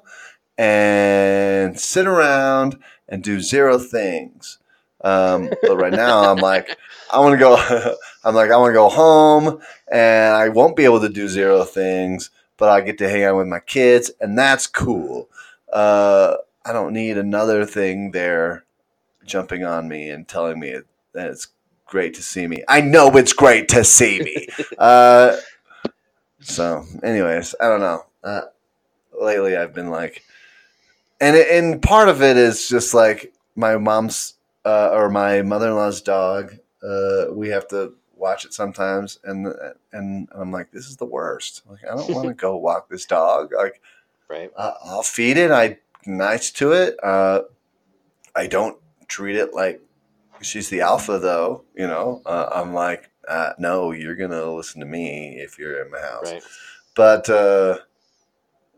and 0.58 1.80
sit 1.80 2.08
around 2.08 2.78
and 3.08 3.24
do 3.24 3.40
zero 3.40 3.78
things. 3.78 4.60
Um, 5.04 5.50
but 5.62 5.78
right 5.78 5.94
now, 5.94 6.32
I'm 6.32 6.38
like, 6.38 6.78
I 7.12 7.20
want 7.20 7.34
to 7.34 7.38
go. 7.38 7.96
I'm 8.24 8.36
like, 8.36 8.52
I 8.52 8.58
want 8.58 8.70
to 8.70 8.76
go 8.76 8.90
home, 8.90 9.60
and 9.92 10.34
I 10.34 10.50
won't 10.50 10.78
be 10.78 10.86
able 10.86 11.02
to 11.02 11.10
do 11.10 11.28
zero 11.28 11.64
things, 11.64 12.30
but 12.58 12.70
I 12.70 12.82
get 12.82 12.98
to 13.00 13.10
hang 13.10 13.24
out 13.24 13.38
with 13.38 13.48
my 13.48 13.60
kids, 13.60 14.12
and 14.22 14.38
that's 14.38 14.66
cool. 14.66 15.30
Uh, 15.72 16.36
I 16.66 16.72
don't 16.72 16.94
need 16.94 17.18
another 17.18 17.66
thing 17.66 18.12
there 18.12 18.64
jumping 19.26 19.64
on 19.66 19.88
me 19.90 20.10
and 20.10 20.28
telling 20.28 20.60
me 20.60 20.78
that 21.14 21.30
it's 21.30 21.48
great 21.94 22.16
to 22.16 22.24
see 22.24 22.48
me. 22.48 22.58
I 22.68 22.82
know 22.82 23.16
it's 23.16 23.34
great 23.34 23.70
to 23.70 23.84
see 23.84 24.20
me. 24.20 24.48
uh, 24.80 25.38
so, 26.40 26.86
anyways, 27.04 27.54
I 27.62 27.68
don't 27.70 27.82
know. 27.82 28.06
Uh, 28.24 28.42
lately, 29.22 29.56
I've 29.56 29.76
been 29.76 29.92
like, 29.92 30.24
and 31.22 31.38
and 31.38 31.80
part 31.84 32.10
of 32.10 32.24
it 32.24 32.36
is 32.36 32.68
just 32.68 32.96
like 32.96 33.32
my 33.56 33.78
mom's 33.78 34.34
uh, 34.66 34.90
or 34.92 35.12
my 35.12 35.44
mother 35.44 35.68
in 35.68 35.76
law's 35.76 36.02
dog. 36.02 36.58
Uh, 36.84 37.26
we 37.32 37.50
have 37.50 37.68
to 37.68 37.94
watch 38.16 38.44
it 38.44 38.56
sometimes, 38.56 39.20
and 39.24 39.54
and 39.92 40.28
I'm 40.32 40.52
like, 40.52 40.72
this 40.72 40.88
is 40.88 40.98
the 40.98 41.06
worst. 41.06 41.62
Like, 41.70 41.84
I 41.84 41.96
don't 41.96 42.10
want 42.10 42.28
to 42.28 42.34
go 42.48 42.58
walk 42.58 42.90
this 42.90 43.06
dog. 43.06 43.54
Like, 43.56 43.80
Right. 44.28 44.52
I'll 44.58 45.04
feed 45.04 45.38
it. 45.38 45.52
I 45.52 45.78
nice 46.08 46.50
to 46.54 46.72
it. 46.72 46.98
Uh, 47.04 47.42
I 48.36 48.48
don't 48.48 48.80
treat 49.08 49.36
it 49.36 49.54
like 49.54 49.80
she's 50.44 50.70
the 50.70 50.82
alpha, 50.82 51.20
though. 51.20 51.64
You 51.76 51.88
know, 51.88 52.22
uh, 52.26 52.50
I'm 52.54 52.74
like, 52.74 53.10
uh, 53.28 53.54
no, 53.58 53.92
you're 53.92 54.16
gonna 54.16 54.52
listen 54.52 54.80
to 54.82 54.86
me 54.86 55.38
if 55.40 55.58
you're 55.58 55.84
in 55.84 55.92
my 55.92 56.00
house. 56.00 56.32
Right. 56.32 56.44
But 56.96 57.30
uh, 57.30 57.78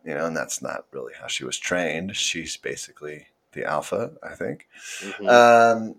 you 0.05 0.13
know, 0.13 0.25
and 0.25 0.37
that's 0.37 0.61
not 0.61 0.85
really 0.91 1.13
how 1.19 1.27
she 1.27 1.43
was 1.43 1.57
trained. 1.57 2.15
She's 2.15 2.57
basically 2.57 3.27
the 3.53 3.65
alpha, 3.65 4.11
I 4.23 4.35
think. 4.35 4.67
Mhm. 5.01 5.29
Um, 5.29 5.95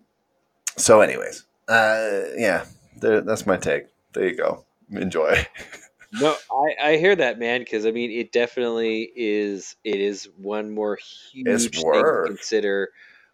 so, 0.76 1.00
anyways, 1.00 1.44
uh, 1.68 2.22
yeah, 2.36 2.64
there, 3.00 3.20
that's 3.20 3.46
my 3.46 3.56
take. 3.56 3.86
There 4.12 4.28
you 4.28 4.36
go. 4.36 4.64
Enjoy. 4.90 5.44
no, 6.20 6.36
I, 6.50 6.90
I 6.90 6.96
hear 6.96 7.16
that, 7.16 7.38
man. 7.38 7.60
Because 7.60 7.84
I 7.84 7.90
mean, 7.90 8.10
it 8.10 8.30
definitely 8.30 9.10
is. 9.16 9.76
It 9.84 10.00
is 10.00 10.28
one 10.36 10.70
more 10.70 10.96
huge 11.32 11.70
thing 11.70 11.92
to 11.92 12.22
consider, 12.26 12.90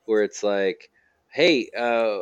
where 0.07 0.23
it's 0.23 0.43
like, 0.43 0.91
hey, 1.33 1.71
uh, 1.77 2.19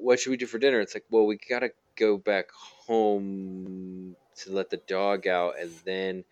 what 0.00 0.20
should 0.20 0.30
we 0.30 0.36
do 0.36 0.46
for 0.46 0.58
dinner? 0.58 0.80
It's 0.80 0.94
like, 0.94 1.04
well, 1.10 1.26
we 1.26 1.36
gotta 1.36 1.70
go 1.96 2.16
back 2.16 2.46
home 2.52 4.16
to 4.36 4.52
let 4.52 4.70
the 4.70 4.78
dog 4.78 5.26
out, 5.26 5.54
and 5.60 5.70
then 5.84 6.24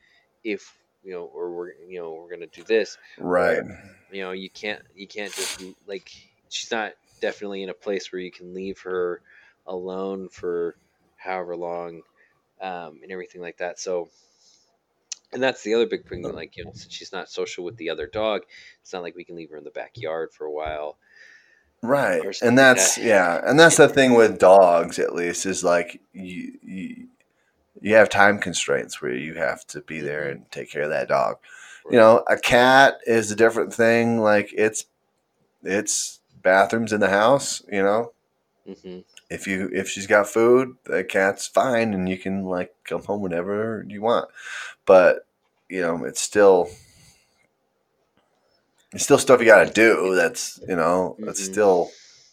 if 0.43 0.77
you 1.05 1.13
know, 1.13 1.25
or 1.25 1.51
we're 1.51 1.73
you 1.89 2.01
know, 2.01 2.13
we're 2.13 2.31
gonna 2.31 2.47
do 2.47 2.65
this. 2.65 2.97
Right. 3.19 3.63
you 4.11 4.23
know 4.23 4.33
you 4.33 4.51
can't 4.51 4.83
you 4.95 5.07
can't 5.07 5.33
just 5.33 5.63
like 5.87 6.11
she's 6.49 6.71
not 6.71 6.93
definitely 7.21 7.63
in 7.63 7.69
a 7.69 7.75
place 7.75 8.13
where 8.13 8.21
you 8.21 8.31
can 8.31 8.55
leave 8.55 8.81
her 8.81 9.21
alone 9.67 10.29
for 10.29 10.77
however 11.17 11.57
long 11.57 12.03
um, 12.61 13.01
and 13.03 13.13
everything 13.13 13.41
like 13.41 13.59
that 13.59 13.79
so 13.79 14.09
and 15.33 15.43
that's 15.43 15.63
the 15.63 15.75
other 15.75 15.87
big 15.87 16.09
thing 16.09 16.23
like 16.23 16.57
you 16.57 16.65
know 16.65 16.73
since 16.75 16.93
she's 16.93 17.13
not 17.13 17.31
social 17.31 17.65
with 17.65 17.77
the 17.77 17.91
other 17.91 18.07
dog 18.07 18.43
it's 18.83 18.93
not 18.93 19.03
like 19.03 19.15
we 19.15 19.25
can 19.25 19.37
leave 19.37 19.51
her 19.51 19.57
in 19.57 19.65
the 19.65 19.71
backyard 19.71 20.31
for 20.33 20.47
a 20.47 20.53
while 20.53 20.97
Right. 21.83 22.29
And 22.43 22.57
like 22.57 22.57
that's 22.57 22.97
that. 22.97 23.05
yeah, 23.05 23.41
and 23.45 23.59
that's 23.59 23.77
the 23.79 23.89
thing 23.89 24.15
with 24.15 24.39
dogs 24.39 24.99
at 24.99 25.15
least 25.15 25.47
is 25.47 25.65
like 25.65 26.01
you, 26.13 26.59
you 26.63 27.09
you 27.81 27.95
have 27.95 28.09
time 28.11 28.39
constraints 28.39 29.01
where 29.03 29.15
you 29.15 29.35
have 29.35 29.67
to 29.69 29.81
be 29.83 30.01
there 30.01 30.29
Mm-hmm. 30.29 30.31
and 30.31 30.51
take 30.51 30.71
care 30.71 30.83
of 30.83 30.91
that 30.91 31.09
dog. 31.09 31.39
You 31.91 31.97
know, 31.99 32.25
a 32.29 32.37
cat 32.39 32.99
is 33.07 33.31
a 33.31 33.37
different 33.37 33.73
thing. 33.75 34.19
Like 34.21 34.51
it's 34.57 34.85
it's 35.63 36.21
bathrooms 36.43 36.93
in 36.93 37.01
the 37.01 37.11
house, 37.11 37.63
you 37.71 37.83
know. 37.83 38.13
hmm 38.67 39.01
If 39.31 39.47
you 39.47 39.71
if 39.73 39.89
she's 39.89 40.07
got 40.09 40.29
food, 40.29 40.77
the 40.85 41.05
cat's 41.05 41.47
fine 41.47 41.95
and 41.95 42.09
you 42.09 42.19
can 42.19 42.45
like 42.45 42.75
come 42.85 43.03
home 43.05 43.23
whenever 43.23 43.85
you 43.89 44.03
want. 44.03 44.29
But, 44.87 45.27
you 45.69 45.83
know, 45.83 46.05
it's 46.05 46.21
still 46.23 46.71
There's 48.93 49.05
still 49.05 49.19
stuff 49.19 49.41
you 49.41 49.47
got 49.47 49.67
to 49.67 49.73
do. 49.73 50.15
That's 50.15 50.61
you 50.69 50.77
know 50.77 51.17
that's 51.21 51.41
Mhm. 51.41 51.53
still 51.53 51.91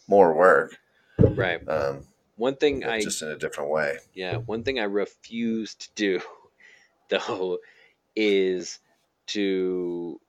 more 0.08 0.34
work. 0.34 0.76
Right. 1.18 1.66
Um, 1.68 2.06
One 2.36 2.56
thing 2.56 2.84
I 2.84 3.00
just 3.00 3.22
in 3.22 3.28
a 3.28 3.38
different 3.38 3.70
way. 3.70 3.98
Yeah, 4.14 4.36
one 4.38 4.64
thing 4.64 4.78
I 4.80 4.84
refuse 4.84 5.74
to 5.76 5.88
do, 5.94 6.20
though, 7.10 7.58
is 8.16 8.80
to 9.28 10.20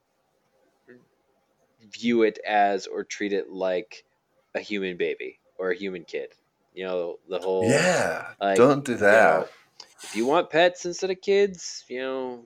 view 1.94 2.24
it 2.24 2.40
as 2.46 2.88
or 2.88 3.04
treat 3.04 3.34
it 3.34 3.50
like 3.50 4.04
a 4.56 4.60
human 4.60 4.98
baby 4.98 5.40
or 5.58 5.72
a 5.72 5.76
human 5.76 6.04
kid. 6.04 6.30
You 6.74 6.86
know, 6.86 7.20
the 7.30 7.40
whole 7.40 7.70
Yeah, 7.70 8.34
like, 8.40 8.58
don't 8.58 8.86
do 8.86 8.94
you 8.94 9.00
that. 9.00 9.40
know, 9.40 9.48
if 10.04 10.16
you 10.16 10.26
want 10.26 10.50
pets 10.50 10.86
instead 10.86 11.12
of 11.12 11.22
kids, 11.22 11.84
you 11.88 12.00
know, 12.02 12.46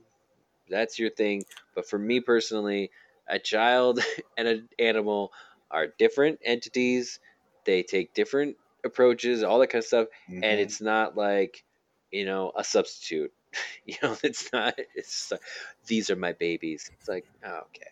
that's 0.69 0.97
your 0.99 1.09
thing. 1.09 1.45
But 1.75 1.87
for 1.89 1.99
me 1.99 2.19
personally, 2.19 2.91
a 3.27 3.39
child 3.39 3.99
and 4.37 4.47
an 4.47 4.69
animal 4.79 5.31
are 5.71 5.87
different 5.97 6.39
entities. 6.43 7.19
They 7.65 7.83
take 7.83 8.13
different 8.13 8.57
approaches, 8.85 9.43
all 9.43 9.59
that 9.59 9.67
kind 9.67 9.81
of 9.81 9.87
stuff 9.87 10.07
and 10.41 10.59
Mhm. 10.59 10.63
it's 10.63 10.81
not 10.81 11.15
like 11.15 11.63
you 12.11 12.25
know 12.25 12.51
a 12.57 12.63
substitute 12.63 13.31
you 13.85 13.95
know 14.03 14.15
it's 14.23 14.51
not 14.53 14.75
it's 14.95 15.31
like, 15.31 15.41
these 15.87 16.09
are 16.09 16.15
my 16.15 16.33
babies 16.33 16.91
it's 16.93 17.07
like 17.07 17.25
oh, 17.45 17.61
okay 17.67 17.85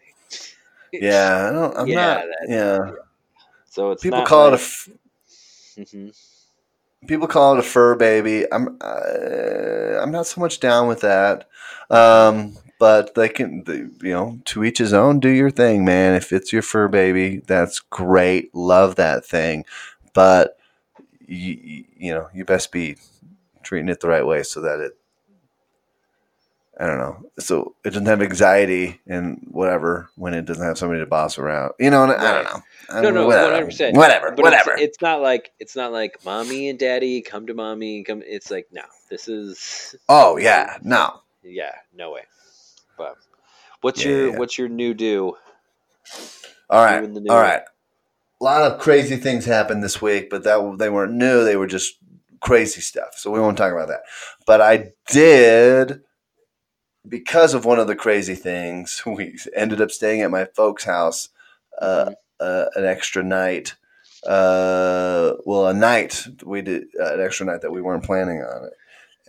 yeah, 0.94 1.48
I 1.50 1.52
don't, 1.54 1.78
I'm 1.78 1.88
Yeah, 1.88 1.96
not. 1.96 2.26
that- 2.26 2.50
Yeah, 2.50 2.92
so 3.66 3.92
it's 3.92 4.04
people 4.04 4.18
not 4.18 4.26
call 4.28 4.48
it 4.48 4.50
a 4.50 4.52
like, 4.52 4.60
f- 4.62 4.90
Mhm. 5.78 6.12
people 7.08 7.28
call 7.28 7.54
it 7.54 7.60
a 7.60 7.64
fur 7.64 7.96
baby. 7.96 8.46
I'm 8.52 8.78
uh, 8.82 10.00
I'm 10.02 10.12
not 10.12 10.28
so 10.28 10.42
much 10.42 10.60
down 10.60 10.88
with 10.88 11.02
that. 11.02 11.48
Um, 11.90 12.56
but 12.82 13.14
they 13.14 13.30
can, 13.30 13.64
they, 13.66 13.86
you 14.08 14.12
know, 14.12 14.40
to 14.44 14.64
each 14.64 14.80
his 14.80 14.92
own. 14.92 15.20
Do 15.20 15.30
your 15.30 15.52
thing, 15.52 15.86
man. 15.86 16.16
If 16.16 16.34
it's 16.34 16.52
your 16.52 16.64
fur 16.64 16.88
baby, 16.88 17.44
that's 17.46 17.80
great. 17.80 18.56
Love 18.56 18.96
that 18.96 19.24
thing, 19.24 19.66
but 20.16 20.58
you, 21.28 21.86
you 21.96 22.12
know, 22.12 22.30
you 22.34 22.44
best 22.44 22.72
be 22.72 22.98
treating 23.62 23.88
it 23.88 24.00
the 24.00 24.08
right 24.08 24.26
way 24.26 24.42
so 24.42 24.62
that 24.62 24.80
it. 24.80 24.94
I 26.80 26.88
don't 26.88 26.98
know. 26.98 27.30
So 27.38 27.76
it 27.86 27.92
doesn't 27.92 28.08
have 28.08 28.24
anxiety 28.24 29.00
and 29.06 29.46
whatever 29.52 30.10
when 30.16 30.34
it 30.34 30.46
doesn't 30.46 30.66
have 30.66 30.80
somebody 30.80 31.02
to 31.02 31.06
boss 31.06 31.38
around. 31.38 31.74
You 31.80 31.92
know, 31.92 32.06
and 32.06 32.14
I 32.14 32.34
don't 32.34 32.44
know. 32.46 32.62
I 32.90 33.02
no 33.02 33.12
no 33.12 33.28
whatever. 33.28 33.68
100% 33.68 33.94
Whatever. 33.94 34.32
but 34.32 34.42
whatever. 34.42 34.72
It's, 34.72 34.82
it's 34.82 35.02
not 35.04 35.22
like 35.22 35.52
it's 35.60 35.76
not 35.76 35.92
like 35.92 36.26
mommy 36.26 36.68
and 36.68 36.80
daddy 36.80 37.22
come 37.22 37.46
to 37.46 37.54
mommy 37.54 38.04
come 38.04 38.24
it's 38.26 38.50
like 38.50 38.70
no 38.72 38.82
this 39.12 39.28
is 39.28 39.96
oh 40.10 40.38
yeah, 40.38 40.80
no. 40.82 41.22
yeah 41.44 41.76
no 41.96 42.10
way 42.10 42.22
but 42.98 43.18
what's 43.82 44.04
Yeah, 44.04 44.06
your 44.06 44.32
yeah, 44.32 44.40
what's 44.40 44.58
your 44.58 44.70
new 44.70 44.94
do 44.94 45.36
All 46.70 46.84
right, 46.84 47.04
new 47.04 47.30
all 47.30 47.40
right. 47.40 47.62
A 48.42 48.44
lot 48.44 48.72
of 48.72 48.80
crazy 48.80 49.18
things 49.18 49.46
happened 49.46 49.84
this 49.84 50.02
week, 50.02 50.30
but 50.30 50.44
that 50.44 50.78
they 50.80 50.90
weren't 50.90 51.14
new. 51.14 51.44
They 51.44 51.56
were 51.58 51.68
just 51.68 51.96
crazy 52.42 52.82
stuff. 52.82 53.16
So 53.18 53.32
we 53.32 53.40
won't 53.40 53.58
talk 53.58 53.72
about 53.74 53.90
that. 53.90 54.02
But 54.48 54.62
I 54.62 54.92
did, 55.08 56.02
because 57.08 57.54
of 57.54 57.66
one 57.66 57.80
of 57.80 57.88
the 57.88 57.96
crazy 57.96 58.36
things, 58.36 59.04
we 59.08 59.38
ended 59.56 59.82
up 59.82 59.92
staying 59.92 60.22
at 60.22 60.32
my 60.32 60.46
folks' 60.56 60.84
house 60.86 61.30
uh, 61.82 62.06
Mhm. 62.06 62.16
uh, 62.40 62.66
an 62.76 62.86
extra 62.86 63.24
night. 63.24 63.76
Uh, 64.26 65.34
well, 65.46 65.68
a 65.68 65.74
night 65.74 66.26
we 66.44 66.62
did 66.62 66.86
uh, 67.00 67.14
an 67.16 67.22
extra 67.22 67.46
night 67.46 67.62
that 67.62 67.72
we 67.72 67.82
weren't 67.82 68.04
planning 68.04 68.42
on 68.44 68.66
it. 68.66 68.74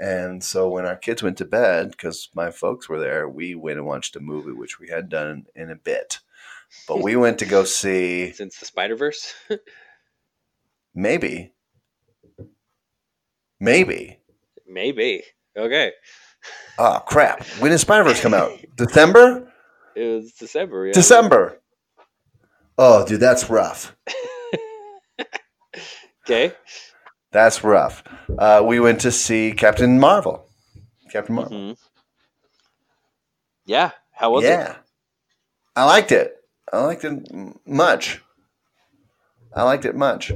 And 0.02 0.42
so 0.42 0.68
when 0.68 0.84
our 0.84 0.96
kids 0.96 1.22
went 1.22 1.38
to 1.38 1.44
bed, 1.44 1.92
because 1.92 2.28
my 2.34 2.50
folks 2.50 2.88
were 2.88 2.98
there, 2.98 3.28
we 3.28 3.54
went 3.54 3.78
and 3.78 3.86
watched 3.86 4.16
a 4.16 4.20
movie, 4.20 4.50
which 4.50 4.80
we 4.80 4.88
had 4.88 5.08
done 5.08 5.46
in 5.54 5.70
a 5.70 5.76
bit. 5.76 6.18
But 6.88 7.00
we 7.00 7.14
went 7.14 7.38
to 7.38 7.46
go 7.46 7.62
see 7.80 8.32
since 8.32 8.58
the 8.58 8.66
spider-verse 8.66 9.32
maybe, 10.94 11.52
maybe. 13.60 14.18
maybe 14.66 15.22
okay 15.56 15.92
Oh 16.78 17.00
crap! 17.06 17.44
When 17.60 17.70
did 17.70 17.78
Spider 17.78 18.02
Verse 18.02 18.20
come 18.20 18.34
out? 18.34 18.58
December. 18.76 19.52
it 19.94 20.04
was 20.04 20.32
december 20.32 20.86
yeah. 20.88 20.92
December. 20.92 21.60
Oh, 22.76 23.06
dude, 23.06 23.20
that's 23.20 23.48
rough. 23.48 23.94
okay 26.26 26.52
That's 27.32 27.64
rough. 27.64 28.04
Uh, 28.38 28.62
we 28.64 28.78
went 28.78 29.00
to 29.00 29.10
see 29.10 29.52
Captain 29.52 29.98
Marvel. 29.98 30.46
Captain 31.10 31.34
Marvel. 31.34 31.56
Mhm. 31.56 31.78
Yeah. 33.64 33.90
How 34.12 34.30
was 34.30 34.44
yeah, 34.44 34.72
it? 34.72 34.76
I 35.74 35.84
liked 35.84 36.12
it. 36.12 36.36
I 36.72 36.84
liked 36.84 37.04
it 37.04 37.28
much. 37.66 38.20
I 39.54 39.62
liked 39.62 39.84
it 39.84 39.96
much. 39.96 40.32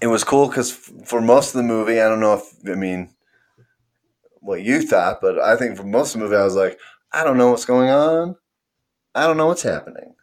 It 0.00 0.06
was 0.08 0.24
cool 0.24 0.48
because 0.48 0.72
for 0.72 1.20
most 1.20 1.48
of 1.48 1.58
the 1.58 1.62
movie, 1.62 2.00
I 2.00 2.08
don't 2.08 2.20
know 2.20 2.34
if 2.34 2.68
I 2.68 2.74
mean 2.74 3.10
what 4.40 4.62
you 4.62 4.82
thought, 4.82 5.20
but 5.20 5.38
I 5.38 5.56
think 5.56 5.76
for 5.76 5.84
most 5.84 6.14
of 6.14 6.20
the 6.20 6.26
movie, 6.26 6.36
I 6.36 6.44
was 6.44 6.56
like, 6.56 6.78
I 7.12 7.24
don't 7.24 7.38
know 7.38 7.50
what's 7.50 7.64
going 7.64 7.90
on. 7.90 8.36
I 9.14 9.26
don't 9.26 9.36
know 9.36 9.46
what's 9.46 9.62
happening, 9.62 10.14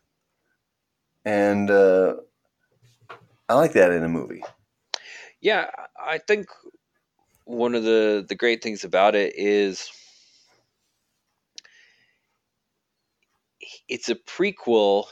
and 1.23 1.69
uh, 1.69 2.15
I 3.47 3.53
like 3.53 3.73
that 3.73 3.91
in 3.91 4.03
a 4.03 4.09
movie. 4.09 4.43
Yeah, 5.41 5.69
I 5.97 6.17
think 6.17 6.47
one 7.45 7.75
of 7.75 7.83
the 7.83 8.25
the 8.27 8.35
great 8.35 8.63
things 8.63 8.83
about 8.83 9.15
it 9.15 9.35
is 9.35 9.89
it's 13.87 14.09
a 14.09 14.15
prequel 14.15 15.05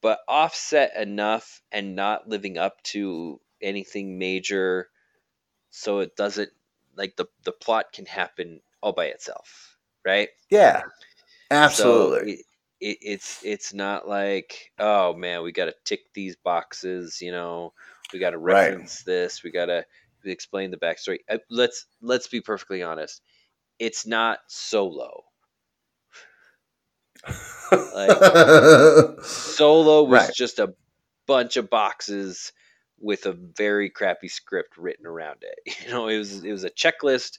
but 0.00 0.20
offset 0.28 0.96
enough 0.96 1.62
and 1.72 1.94
not 1.96 2.28
living 2.28 2.58
up 2.58 2.82
to 2.82 3.40
anything 3.60 4.18
major 4.18 4.90
so 5.70 6.00
it 6.00 6.16
doesn't 6.16 6.52
like 6.96 7.16
the 7.16 7.26
the 7.44 7.52
plot 7.52 7.92
can 7.92 8.06
happen 8.06 8.62
all 8.82 8.92
by 8.92 9.06
itself, 9.06 9.78
right? 10.04 10.30
Yeah, 10.50 10.82
So 11.66 12.14
absolutely. 12.14 12.22
it, 12.22 12.40
it, 12.80 12.98
it's 13.02 13.38
it's 13.42 13.72
not 13.74 14.08
like 14.08 14.72
oh 14.78 15.14
man, 15.14 15.42
we 15.42 15.52
got 15.52 15.66
to 15.66 15.74
tick 15.84 16.12
these 16.14 16.36
boxes. 16.36 17.20
You 17.20 17.32
know, 17.32 17.74
we 18.12 18.18
got 18.18 18.30
to 18.30 18.38
Right. 18.38 18.68
reference 18.70 19.02
this. 19.04 19.42
We 19.42 19.50
got 19.50 19.66
to 19.66 19.84
explain 20.24 20.70
the 20.70 20.76
backstory. 20.76 21.18
Uh, 21.28 21.38
let's 21.50 21.86
let's 22.02 22.28
be 22.28 22.40
perfectly 22.40 22.82
honest. 22.82 23.22
It's 23.78 24.06
not 24.06 24.40
solo. 24.48 25.24
Solo 29.22 30.04
was 30.04 30.10
Right. 30.28 30.34
just 30.34 30.58
a 30.58 30.74
bunch 31.26 31.56
of 31.56 31.68
boxes 31.70 32.52
with 33.00 33.26
a 33.26 33.32
very 33.32 33.90
crappy 33.90 34.28
script 34.28 34.76
written 34.76 35.06
around 35.06 35.42
it. 35.42 35.74
You 35.84 35.90
know, 35.92 36.08
it 36.08 36.18
was 36.18 36.44
it 36.44 36.52
was 36.52 36.64
a 36.64 36.70
checklist 36.70 37.38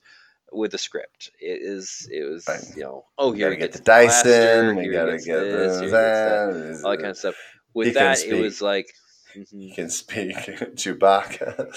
with 0.52 0.74
a 0.74 0.78
script. 0.78 1.32
It 1.40 1.60
is 1.62 2.08
it 2.12 2.24
was 2.30 2.48
Right. 2.48 2.64
you 2.76 2.84
know 2.84 3.06
oh 3.18 3.32
we 3.32 3.38
here 3.40 3.50
gotta 3.50 3.60
get 3.62 3.74
the 3.74 3.80
Dyson. 3.80 4.76
We 4.78 4.90
gotta 4.90 5.18
get 5.18 5.26
this, 5.26 5.80
this, 5.80 5.80
here 5.80 5.86
he 5.86 5.92
gets 5.92 5.92
that, 5.92 6.54
that. 6.54 6.82
all 6.86 6.92
that 6.92 6.98
kind 6.98 7.12
of 7.12 7.18
stuff. 7.18 7.36
With 7.74 7.88
He 7.88 7.94
that, 7.94 8.20
it 8.24 8.34
was 8.34 8.62
like 8.62 8.88
mhm. 9.40 9.62
You 9.70 9.74
can 9.74 9.90
speak 9.90 10.36
Chewbacca, 10.76 11.70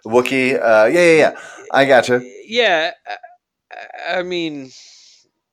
Wookie. 0.06 0.54
Uh, 0.54 0.86
yeah, 0.86 1.00
yeah, 1.00 1.16
yeah. 1.16 1.40
I 1.72 1.84
gotcha. 1.84 2.20
Yeah, 2.46 2.92
I, 3.06 4.18
I 4.18 4.22
mean, 4.22 4.70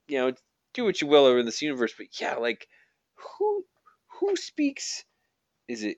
you 0.07 0.17
know, 0.17 0.33
do 0.73 0.85
what 0.85 1.01
you 1.01 1.07
will 1.07 1.25
over 1.25 1.39
in 1.39 1.45
this 1.45 1.61
universe, 1.61 1.93
but 1.97 2.07
yeah, 2.19 2.35
like 2.35 2.67
who 3.15 3.65
who 4.19 4.35
speaks? 4.35 5.03
Is 5.67 5.83
it? 5.83 5.97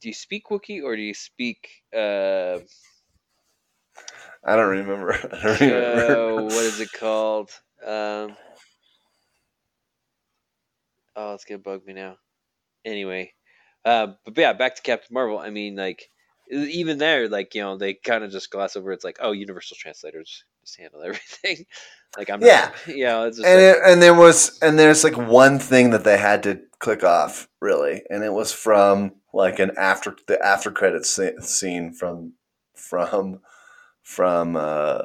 Do 0.00 0.08
you 0.08 0.14
speak 0.14 0.44
Wookie 0.50 0.82
or 0.82 0.96
do 0.96 1.02
you 1.02 1.14
speak? 1.14 1.68
Uh, 1.94 2.58
I 4.44 4.56
don't 4.56 4.70
remember. 4.70 5.12
I 5.32 5.58
don't 5.58 5.60
remember. 5.60 6.42
what 6.42 6.64
is 6.64 6.80
it 6.80 6.92
called? 6.92 7.50
Um, 7.84 8.36
oh, 11.16 11.34
it's 11.34 11.44
gonna 11.44 11.58
bug 11.58 11.86
me 11.86 11.94
now. 11.94 12.16
Anyway, 12.84 13.32
uh, 13.86 14.08
but 14.26 14.38
yeah, 14.38 14.54
back 14.54 14.76
to 14.76 14.82
Captain 14.82 15.14
Marvel. 15.14 15.38
I 15.38 15.50
mean, 15.50 15.76
like 15.76 16.10
even 16.50 16.98
there, 16.98 17.28
like 17.28 17.54
you 17.54 17.62
know, 17.62 17.78
they 17.78 17.94
kind 17.94 18.24
of 18.24 18.32
just 18.32 18.50
gloss 18.50 18.76
over. 18.76 18.92
It's 18.92 19.04
like, 19.04 19.18
oh, 19.20 19.32
universal 19.32 19.76
translators 19.80 20.44
just 20.62 20.78
handle 20.80 21.02
everything. 21.04 21.66
like 22.18 22.30
I'm, 22.30 22.40
not, 22.40 22.48
Yeah. 22.48 22.72
you 22.88 23.04
know, 23.04 23.24
it's 23.26 23.38
just 23.38 23.48
and 23.48 23.56
like, 23.56 23.76
it, 23.76 23.78
and 23.84 24.02
there 24.02 24.14
was 24.14 24.58
and 24.62 24.78
there's 24.78 25.04
like 25.04 25.16
one 25.16 25.60
thing 25.60 25.90
that 25.90 26.04
they 26.04 26.18
had 26.18 26.42
to 26.44 26.60
click 26.80 27.04
off 27.04 27.48
really, 27.62 28.02
and 28.10 28.24
it 28.24 28.32
was 28.32 28.52
from 28.52 29.14
like 29.34 29.60
an 29.60 29.72
after 29.78 30.16
the 30.28 30.44
after 30.44 30.70
credits 30.70 31.16
sce- 31.18 31.42
scene 31.44 31.92
from 31.92 32.34
from 32.74 33.40
from 34.02 34.56
uh 34.56 35.02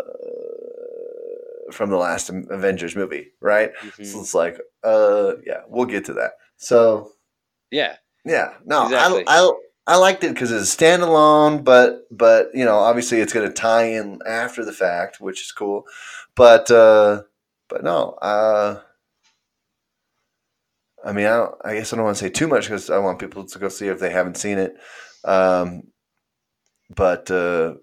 from 1.72 1.90
the 1.90 1.98
last 1.98 2.30
Avengers 2.30 2.96
movie, 2.96 3.32
right? 3.40 3.72
mhm. 3.84 4.06
So 4.06 4.20
it's 4.22 4.34
like, 4.34 4.60
uh, 4.84 5.34
yeah, 5.46 5.62
we'll 5.68 5.86
get 5.86 6.06
to 6.06 6.14
that. 6.16 6.34
So 6.58 7.12
yeah, 7.72 7.98
yeah, 8.26 8.54
no, 8.66 8.86
Exactly. 8.86 9.24
I, 9.28 9.40
I 9.40 9.52
I 9.88 9.96
liked 9.98 10.24
it 10.24 10.34
because 10.34 10.52
it's 10.52 10.76
standalone, 10.76 11.64
but 11.64 12.08
but 12.12 12.50
you 12.54 12.66
know, 12.66 12.78
obviously 12.78 13.20
it's 13.20 13.34
going 13.34 13.48
to 13.48 13.54
tie 13.54 13.86
in 13.86 14.20
after 14.28 14.64
the 14.64 14.74
fact, 14.74 15.20
which 15.20 15.42
is 15.42 15.52
cool. 15.52 15.86
But 16.36 16.70
uh, 16.72 17.24
but 17.68 17.84
no, 17.84 18.12
uh, 18.22 18.82
I 21.04 21.12
mean, 21.14 21.26
I, 21.26 21.38
don't, 21.38 21.56
I 21.66 21.74
guess 21.76 21.92
I 21.92 21.96
don't 21.96 22.06
want 22.06 22.18
to 22.18 22.24
say 22.24 22.30
too 22.30 22.48
much 22.48 22.66
because 22.66 22.90
I 22.90 23.00
want 23.00 23.20
people 23.20 23.44
to 23.46 23.60
go 23.60 23.70
see 23.70 23.88
it 23.88 23.92
if 23.94 24.00
they 24.00 24.12
haven't 24.12 24.38
seen 24.38 24.60
it. 24.60 24.76
Um, 25.26 25.88
but 26.96 27.30
uh, 27.32 27.76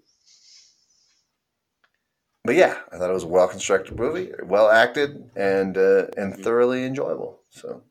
but 2.45 2.55
yeah, 2.55 2.77
I 2.91 2.97
thought 2.97 3.09
it 3.09 3.13
was 3.13 3.23
a 3.23 3.27
well 3.27 3.47
constructed 3.47 3.97
movie, 3.97 4.31
well 4.43 4.69
acted, 4.69 5.29
and 5.35 5.77
uh, 5.77 6.07
and 6.17 6.33
Mhm. 6.33 6.43
thoroughly 6.43 6.85
enjoyable. 6.85 7.41
So 7.49 7.83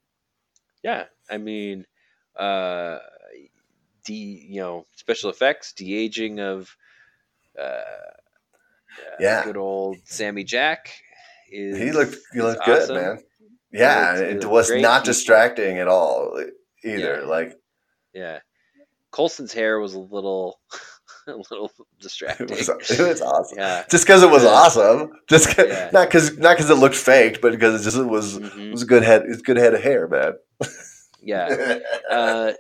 Yeah, 0.82 1.05
I 1.28 1.36
mean, 1.38 1.84
uh, 2.39 2.99
de 4.05 4.14
you 4.14 4.61
know 4.61 4.86
special 4.95 5.30
effects, 5.30 5.72
de 5.72 5.95
aging 5.97 6.41
of 6.41 6.74
uh, 7.59 7.62
uh, 7.62 7.80
Yeah. 9.20 9.45
good 9.45 9.57
old 9.57 9.97
Sammy 10.05 10.45
Jack. 10.45 10.93
Is, 11.51 11.78
he 11.78 11.93
looked 11.93 12.16
he 12.32 12.41
looked 12.43 12.64
good, 12.64 12.82
awesome. 12.82 12.97
man. 12.97 13.18
Yeah, 13.72 14.16
he 14.16 14.22
it 14.36 14.45
was 14.45 14.68
great. 14.68 14.82
not 14.82 15.03
He- 15.03 15.07
distracting 15.12 15.78
at 15.78 15.89
all 15.89 16.39
either. 16.84 17.20
Yeah. 17.20 17.26
Like 17.26 17.59
Yeah, 18.14 18.39
Coulson's 19.12 19.53
hair 19.53 19.78
was 19.80 19.95
a 19.95 19.99
little, 19.99 20.61
a 21.26 21.32
little 21.51 21.70
distracting. 22.01 22.49
it 22.51 22.57
was, 22.59 22.68
it 22.91 23.01
was 23.09 23.20
awesome. 23.22 23.59
yeah, 23.59 23.84
Just 23.91 24.05
because 24.07 24.22
it 24.22 24.30
was 24.30 24.43
Yeah. 24.45 24.51
awesome, 24.51 25.11
just 25.28 25.55
'cause- 25.55 25.66
Yeah. 25.68 25.91
not 25.93 26.09
because 26.09 26.36
not 26.39 26.57
because 26.57 26.70
it 26.70 26.74
looked 26.74 26.97
faked, 26.97 27.41
but 27.41 27.53
because 27.53 27.80
it 27.80 27.84
just 27.84 28.03
was 28.05 28.36
it 28.36 28.43
Mhm. 28.43 28.72
was 28.72 28.82
a 28.82 28.86
good 28.86 29.03
head. 29.03 29.24
It's 29.26 29.43
good 29.43 29.57
head 29.59 29.74
of 29.74 29.82
hair, 29.82 30.07
man. 30.09 30.34
yeah. 31.23 31.79
Uh, 32.11 32.53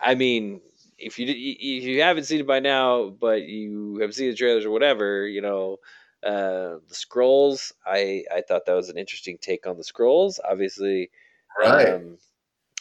I 0.00 0.14
mean, 0.14 0.60
if 0.98 1.18
you 1.18 1.26
if 1.28 1.84
you 1.84 2.02
haven't 2.02 2.24
seen 2.24 2.40
it 2.40 2.46
by 2.46 2.60
now, 2.60 3.08
but 3.10 3.42
you 3.42 3.98
have 4.00 4.14
seen 4.14 4.30
the 4.30 4.36
trailers 4.36 4.64
or 4.64 4.70
whatever, 4.70 5.26
you 5.26 5.40
know, 5.42 5.78
uh, 6.24 6.78
the 6.88 6.94
Skrulls. 6.94 7.72
I 7.84 8.24
I 8.34 8.42
thought 8.42 8.66
that 8.66 8.74
was 8.74 8.88
an 8.90 8.98
interesting 8.98 9.38
take 9.40 9.66
on 9.66 9.76
the 9.76 9.82
Skrulls. 9.84 10.38
Obviously, 10.48 11.10
right, 11.58 11.88
um, 11.94 12.18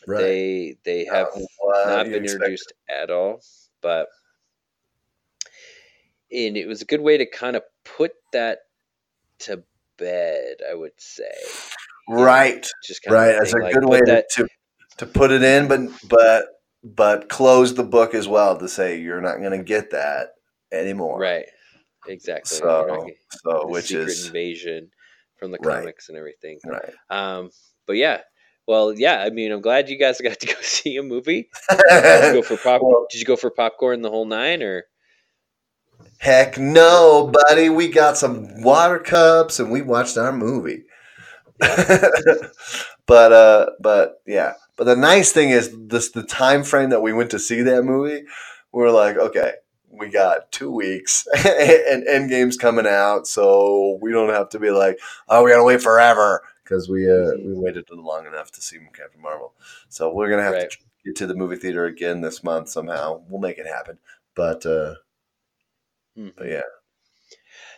right. 0.08 0.22
they 0.22 0.78
they 0.84 1.06
have 1.06 1.28
Uh, 1.36 1.86
not 1.86 2.06
been 2.12 2.26
introduced 2.26 2.74
at 2.90 3.10
all, 3.12 3.42
but 3.82 4.08
and 6.32 6.58
it 6.58 6.68
was 6.68 6.82
a 6.82 6.86
good 6.86 7.02
way 7.02 7.18
to 7.18 7.26
kind 7.26 7.56
of 7.56 7.64
put 7.84 8.12
that 8.34 8.60
to 9.40 9.64
bed. 9.98 10.58
I 10.70 10.74
would 10.74 11.00
say, 11.00 11.32
you 12.16 12.26
know, 12.26 12.26
Right, 12.26 12.66
just 12.84 13.02
kind 13.04 13.14
right. 13.14 13.36
of 13.36 13.40
That's 13.40 13.54
a 13.54 13.58
like, 13.58 13.74
good 13.74 13.86
way 13.86 14.02
that. 14.06 14.26
to 14.36 14.48
to 14.98 15.06
put 15.06 15.32
it 15.32 15.44
in, 15.44 15.68
but 15.68 15.82
but 16.08 16.46
but 16.84 17.30
close 17.30 17.74
the 17.74 17.84
book 17.84 18.14
as 18.14 18.28
well 18.28 18.58
to 18.58 18.68
say 18.68 19.00
you're 19.00 19.22
not 19.22 19.38
going 19.40 19.58
to 19.58 19.64
get 19.64 19.92
that 19.92 20.30
anymore. 20.72 21.20
Right, 21.20 21.46
exactly. 22.08 22.58
So 22.58 23.08
so 23.30 23.68
which 23.68 23.92
is 23.92 24.28
invasion 24.28 24.90
from 25.38 25.52
the 25.52 25.58
Right. 25.62 25.80
comics 25.80 26.10
and 26.10 26.18
everything. 26.18 26.60
right. 26.66 26.94
Um, 27.10 27.50
but 27.88 27.94
yeah, 27.98 28.22
well, 28.68 28.94
yeah. 28.94 29.22
I 29.22 29.30
mean, 29.32 29.52
I'm 29.52 29.62
glad 29.62 29.90
you 29.90 29.98
guys 29.98 30.22
got 30.24 30.40
to 30.40 30.48
go 30.48 30.54
see 30.62 30.98
a 30.98 31.04
movie. 31.04 31.50
Did 31.70 32.36
you 32.36 32.42
go 32.42 32.44
for 32.44 32.58
pop? 32.58 32.82
Well- 32.84 33.08
did 33.12 33.20
you 33.20 33.26
go 33.26 33.36
for 33.36 33.50
popcorn 33.52 34.02
the 34.02 34.10
whole 34.10 34.26
nine, 34.26 34.62
or 34.64 34.86
Heck 36.20 36.58
no, 36.58 37.32
buddy. 37.32 37.70
We 37.70 37.90
got 37.90 38.18
some 38.18 38.62
water 38.64 39.00
cups 39.00 39.60
and 39.60 39.72
we 39.72 39.82
watched 39.82 40.18
our 40.18 40.32
movie. 40.32 40.84
but 41.60 43.32
uh 43.32 43.68
but 43.80 44.16
yeah. 44.26 44.54
But 44.78 44.86
the 44.86 44.96
nice 44.96 45.32
thing 45.32 45.50
is 45.52 45.76
this 45.88 46.12
the 46.12 46.24
time 46.24 46.64
frame 46.64 46.90
that 46.90 47.02
we 47.02 47.14
went 47.14 47.32
to 47.32 47.40
see 47.40 47.62
that 47.62 47.84
movie, 47.84 48.24
we're 48.72 48.92
like, 48.92 49.18
okay, 49.18 49.54
we 49.90 50.10
got 50.10 50.52
two 50.52 50.70
weeks 50.72 51.26
and 51.36 52.06
Endgame's 52.08 52.58
coming 52.58 52.86
out, 52.88 53.28
so 53.28 53.98
we 54.02 54.12
don't 54.12 54.34
have 54.34 54.50
to 54.50 54.60
be 54.60 54.72
like, 54.72 55.00
oh, 55.30 55.44
we 55.44 55.52
gotta 55.52 55.64
wait 55.64 55.82
forever. 55.82 56.44
Because 56.64 56.90
we 56.90 57.10
uh, 57.10 57.32
we 57.38 57.54
waited 57.54 57.90
long 57.92 58.26
enough 58.26 58.52
to 58.54 58.62
see 58.62 58.78
Captain 58.94 59.22
Marvel, 59.22 59.54
so 59.88 60.12
we're 60.14 60.30
gonna 60.30 60.42
have 60.44 60.54
Right. 60.54 60.70
to 60.72 60.78
get 61.06 61.16
to 61.18 61.28
the 61.28 61.36
movie 61.36 61.56
theater 61.58 61.86
again 61.86 62.22
this 62.22 62.44
month 62.44 62.70
somehow. 62.70 63.22
We'll 63.30 63.40
make 63.40 63.60
it 63.60 63.68
happen. 63.68 64.00
But 64.36 64.66
uh, 64.66 64.96
Hmm. 66.18 66.30
but 66.38 66.48
yeah, 66.48 66.62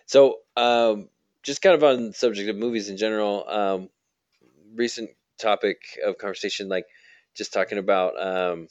So, 0.06 0.39
um, 0.56 1.10
just 1.43 1.62
kind 1.62 1.76
of 1.76 1.84
on 1.84 2.08
the 2.08 2.14
subject 2.14 2.50
of 2.50 2.56
movies 2.56 2.89
in 2.89 2.98
general, 2.98 3.48
um, 3.50 3.89
recent 4.74 5.10
topic 5.38 5.78
of 6.06 6.18
conversation, 6.18 6.70
like 6.70 6.86
just 7.36 7.54
talking 7.54 7.78
about, 7.78 8.14
um, 8.20 8.68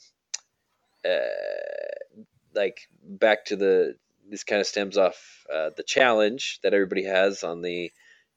uh, 1.05 2.09
like 2.53 2.89
back 3.03 3.45
to 3.45 3.55
the 3.55 3.95
this 4.29 4.43
kind 4.43 4.59
of 4.59 4.67
stems 4.67 4.97
off 4.97 5.45
uh, 5.53 5.69
the 5.77 5.83
challenge 5.83 6.59
that 6.63 6.73
everybody 6.73 7.05
has 7.05 7.43
on 7.43 7.61
the 7.61 7.91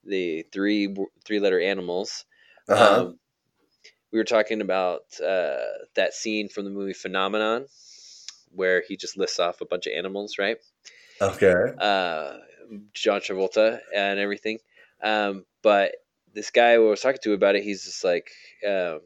the 0.04 0.44
three 0.52 0.94
three 1.24 1.40
letter 1.40 1.60
animals. 1.60 2.24
uh-huh. 2.68 3.02
Um, 3.02 3.18
we 4.12 4.18
were 4.18 4.24
talking 4.24 4.60
about 4.60 5.02
uh, 5.20 5.84
that 5.94 6.14
scene 6.14 6.48
from 6.48 6.64
the 6.64 6.70
movie 6.70 6.92
Phenomenon, 6.92 7.66
where 8.52 8.82
he 8.86 8.96
just 8.96 9.16
lists 9.16 9.38
off 9.38 9.60
a 9.60 9.66
bunch 9.66 9.86
of 9.86 9.92
animals, 9.96 10.36
right? 10.38 10.58
okay, 11.20 11.54
uh, 11.78 12.38
John 12.94 13.20
Travolta 13.20 13.80
and 13.94 14.18
everything. 14.18 14.58
Um, 15.02 15.44
but 15.62 15.92
this 16.34 16.50
guy 16.50 16.72
I 16.74 16.78
was 16.78 17.00
talking 17.00 17.20
to 17.22 17.32
about 17.32 17.56
it, 17.56 17.64
he's 17.64 17.84
just 17.84 18.04
like, 18.04 18.30
um, 18.66 19.00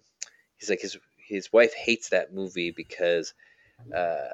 he's 0.56 0.70
like 0.70 0.80
his 0.80 0.96
his 1.26 1.52
wife 1.52 1.74
hates 1.74 2.10
that 2.10 2.34
movie 2.34 2.70
because, 2.70 3.34
uh, 3.94 4.28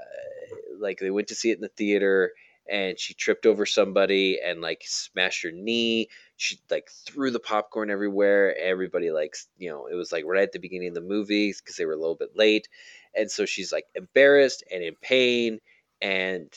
like 0.79 0.99
they 0.99 1.11
went 1.11 1.29
to 1.29 1.35
see 1.35 1.51
it 1.51 1.57
in 1.57 1.61
the 1.61 1.69
theater 1.69 2.33
and 2.71 2.99
she 2.99 3.15
tripped 3.15 3.47
over 3.47 3.67
somebody 3.67 4.39
and 4.45 4.61
like 4.61 4.83
smashed 4.87 5.43
her 5.43 5.51
knee. 5.51 6.09
She 6.37 6.59
like 6.71 6.89
threw 7.07 7.31
the 7.31 7.41
popcorn 7.41 7.91
everywhere. 7.91 8.57
Everybody 8.57 9.11
like 9.11 9.37
you 9.59 9.71
know 9.71 9.87
it 9.87 9.95
was 9.95 10.13
like 10.13 10.25
right 10.27 10.43
at 10.43 10.53
the 10.53 10.59
beginning 10.59 10.89
of 10.89 10.95
the 10.95 11.01
movie 11.01 11.53
because 11.53 11.77
they 11.77 11.85
were 11.85 11.93
a 11.93 11.99
little 11.99 12.15
bit 12.15 12.37
late, 12.37 12.69
and 13.15 13.31
so 13.31 13.45
she's 13.45 13.73
like 13.73 13.85
embarrassed 13.95 14.63
and 14.71 14.83
in 14.83 14.95
pain 15.01 15.59
and 16.01 16.53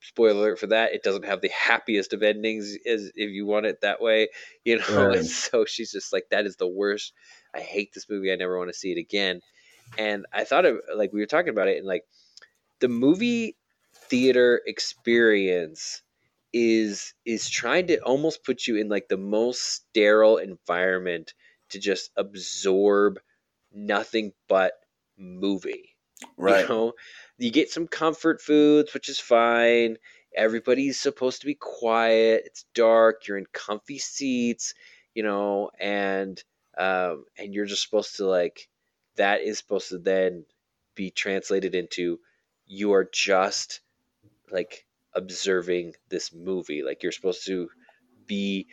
spoiler 0.00 0.38
alert 0.38 0.58
for 0.58 0.68
that 0.68 0.92
it 0.92 1.02
doesn't 1.02 1.24
have 1.24 1.40
the 1.40 1.48
happiest 1.50 2.12
of 2.12 2.22
endings 2.22 2.76
as 2.86 3.10
if 3.14 3.30
you 3.30 3.46
want 3.46 3.66
it 3.66 3.80
that 3.82 4.00
way 4.00 4.28
you 4.64 4.78
know? 4.78 4.84
Right. 5.08 5.18
and 5.18 5.26
so 5.26 5.64
she's 5.64 5.92
just 5.92 6.12
like 6.12 6.26
that 6.30 6.46
is 6.46 6.56
the 6.56 6.68
worst. 6.68 7.12
I 7.54 7.60
hate 7.60 7.92
this 7.94 8.08
movie. 8.08 8.32
I 8.32 8.36
never 8.36 8.58
want 8.58 8.70
to 8.70 8.74
see 8.78 8.92
it 8.92 8.98
again. 8.98 9.40
And 9.98 10.26
i 10.32 10.44
thought 10.44 10.64
of 10.66 10.78
like 10.94 11.12
we 11.12 11.20
were 11.20 11.26
talking 11.26 11.50
about 11.50 11.68
it 11.68 11.78
and 11.78 11.86
like 11.86 12.04
the 12.80 12.88
movie 12.88 13.56
theater 13.94 14.60
experience 14.66 16.02
is 16.52 17.14
is 17.24 17.48
trying 17.48 17.86
to 17.88 17.98
almost 18.00 18.44
put 18.44 18.66
you 18.66 18.76
in 18.76 18.88
like 18.88 19.08
the 19.08 19.16
most 19.18 19.60
sterile 19.62 20.38
environment 20.38 21.34
to 21.70 21.78
just 21.78 22.10
absorb 22.16 23.20
nothing 23.72 24.32
but 24.48 24.72
movie 25.18 25.96
right, 26.36 26.62
you 26.62 26.68
know, 26.68 26.92
you 27.38 27.50
get 27.50 27.70
some 27.70 27.86
comfort 27.86 28.40
foods, 28.40 28.92
which 28.94 29.08
is 29.08 29.18
fine. 29.20 29.96
Everybody's 30.34 30.98
supposed 30.98 31.40
to 31.40 31.46
be 31.46 31.54
quiet. 31.54 32.42
It's 32.46 32.64
dark. 32.74 33.26
You're 33.26 33.38
in 33.38 33.46
comfy 33.52 33.98
seats, 33.98 34.74
you 35.14 35.22
know, 35.22 35.70
and 35.78 36.42
um, 36.76 37.24
and 37.36 37.54
you're 37.54 37.66
just 37.66 37.82
supposed 37.82 38.16
to 38.16 38.26
like 38.26 38.68
that 39.16 39.40
is 39.42 39.58
supposed 39.58 39.88
to 39.88 39.98
then 39.98 40.44
be 40.94 41.10
translated 41.10 41.74
into 41.74 42.20
you 42.66 42.92
are 42.92 43.08
just 43.12 43.80
like 44.50 44.86
observing 45.14 45.94
this 46.08 46.32
movie. 46.32 46.82
Like 46.82 47.02
you're 47.02 47.12
supposed 47.12 47.46
to 47.46 47.68
be 48.26 48.68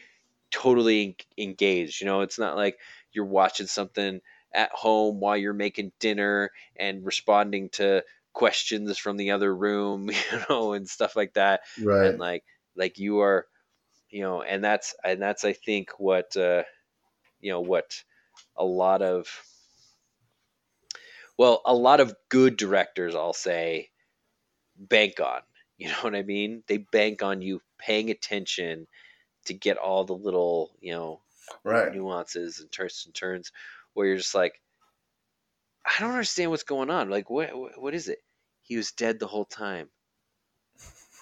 totally 0.51 1.17
engaged. 1.37 2.01
You 2.01 2.07
know, 2.07 2.21
it's 2.21 2.39
not 2.39 2.55
like 2.55 2.77
you're 3.11 3.25
watching 3.25 3.67
something 3.67 4.21
at 4.55 4.71
home 4.73 5.19
while 5.19 5.37
you're 5.37 5.53
making 5.53 5.91
dinner 5.99 6.51
and 6.75 7.05
responding 7.05 7.69
to 7.71 8.03
questions 8.33 8.97
from 8.97 9.17
the 9.17 9.31
other 9.31 9.55
room, 9.55 10.09
you 10.31 10.39
know, 10.49 10.73
and 10.73 10.89
stuff 10.89 11.15
like 11.15 11.33
that. 11.35 11.61
right, 11.77 12.15
And 12.15 12.19
like 12.19 12.45
like 12.75 12.99
you 12.99 13.19
are, 13.19 13.47
you 14.09 14.21
know, 14.21 14.41
and 14.43 14.63
that's 14.63 14.95
and 15.03 15.21
that's 15.21 15.45
I 15.45 15.53
think 15.53 15.99
what 15.99 16.37
uh 16.37 16.63
you 17.41 17.51
know 17.51 17.61
what 17.61 18.03
a 18.57 18.65
lot 18.65 19.01
of 19.01 19.27
well, 21.37 21.61
a 21.65 21.73
lot 21.73 21.99
of 21.99 22.15
good 22.29 22.57
directors 22.57 23.15
I'll 23.15 23.33
say 23.33 23.91
bank 24.77 25.19
on. 25.19 25.41
You 25.77 25.89
know 25.89 26.03
what 26.03 26.15
I 26.15 26.23
mean? 26.23 26.63
They 26.67 26.77
bank 26.77 27.23
on 27.23 27.41
you 27.41 27.61
paying 27.77 28.09
attention 28.11 28.87
to 29.45 29.53
get 29.53 29.77
all 29.77 30.05
the 30.05 30.15
little, 30.15 30.75
you 30.79 30.93
know, 30.93 31.23
right. 31.63 31.93
nuances 31.93 32.59
and 32.59 32.71
twists 32.71 33.05
and 33.05 33.15
turns 33.15 33.51
where 33.95 34.05
you're 34.07 34.17
just 34.17 34.35
like 34.35 34.61
I 35.85 35.99
don't 36.01 36.11
understand 36.11 36.51
what's 36.51 36.63
going 36.63 36.89
on. 36.91 37.09
Like 37.09 37.29
what 37.29 37.55
what- 37.57 37.81
what 37.81 37.93
is 37.95 38.07
it? 38.07 38.19
He 38.61 38.77
was 38.77 38.91
dead 38.91 39.19
the 39.19 39.27
whole 39.27 39.45
time. 39.45 39.89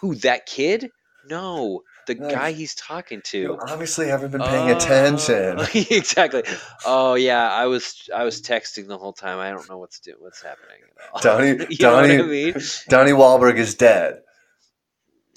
Who 0.01 0.15
that 0.15 0.45
kid? 0.45 0.89
No, 1.29 1.83
the 2.07 2.15
No, 2.15 2.29
guy 2.29 2.51
he's 2.51 2.75
talking 2.75 3.21
You 3.31 3.57
to. 3.57 3.59
obviously 3.69 4.07
haven't 4.07 4.31
been 4.31 4.41
paying 4.41 4.69
Oh, 4.71 4.75
attention. 4.75 5.59
exactly. 5.73 6.43
Oh 6.85 7.13
yeah, 7.15 7.49
I 7.49 7.67
was 7.67 8.09
I 8.13 8.23
was 8.25 8.41
texting 8.41 8.87
the 8.87 8.97
whole 8.97 9.13
time. 9.13 9.39
I 9.39 9.51
don't 9.51 9.69
know 9.69 9.77
what's 9.77 9.99
do, 9.99 10.15
what's 10.19 10.41
happening. 10.41 10.79
Donnie, 11.21 11.65
you 11.69 11.87
what 11.87 12.05
I 12.05 12.17
mean? 12.23 12.53
Donnie 12.89 13.11
Wahlberg 13.11 13.57
is 13.57 13.75
dead. 13.75 14.21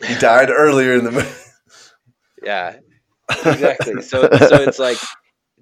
He 0.05 0.15
died 0.17 0.51
earlier 0.51 0.95
in 0.95 1.05
the 1.05 1.13
movie. 1.13 1.29
Yeah, 2.43 2.77
exactly. 3.31 4.03
So 4.03 4.21
so 4.31 4.57
it's 4.63 4.79
like 4.79 4.99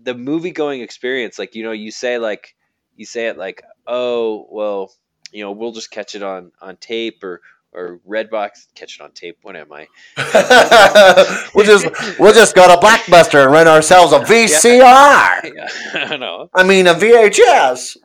the 0.05 0.15
movie 0.15 0.53
going 0.53 0.81
experience. 0.83 1.39
Like 1.39 1.55
you 1.55 1.65
know, 1.65 1.73
you 1.73 1.91
say 1.91 2.19
like 2.19 2.55
you 2.97 3.07
say 3.07 3.29
it 3.29 3.37
like, 3.37 3.63
oh 3.87 4.47
well, 4.51 4.93
you 5.33 5.43
know, 5.43 5.53
we'll 5.53 5.73
just 5.73 5.91
catch 5.91 6.15
it 6.15 6.23
on 6.23 6.53
on 6.61 6.77
tape 6.77 7.25
or 7.25 7.41
or 7.73 8.01
Redbox. 8.09 8.69
Catch 8.75 9.01
it 9.01 9.03
on 9.03 9.13
tape. 9.13 9.39
What 9.43 9.57
am 9.57 9.73
I? 9.73 9.89
we'll 11.55 11.67
just 11.67 11.87
we'll 12.19 12.33
just 12.35 12.55
go 12.55 12.69
to 12.69 12.81
Blockbuster 12.81 13.43
and 13.43 13.53
rent 13.53 13.69
ourselves 13.69 14.13
a 14.13 14.21
VCR. 14.21 15.53
Yeah, 15.55 15.69
I 16.11 16.17
know. 16.17 16.49
I 16.55 16.63
mean 16.63 16.87
a 16.87 16.95
VHS. 16.95 17.97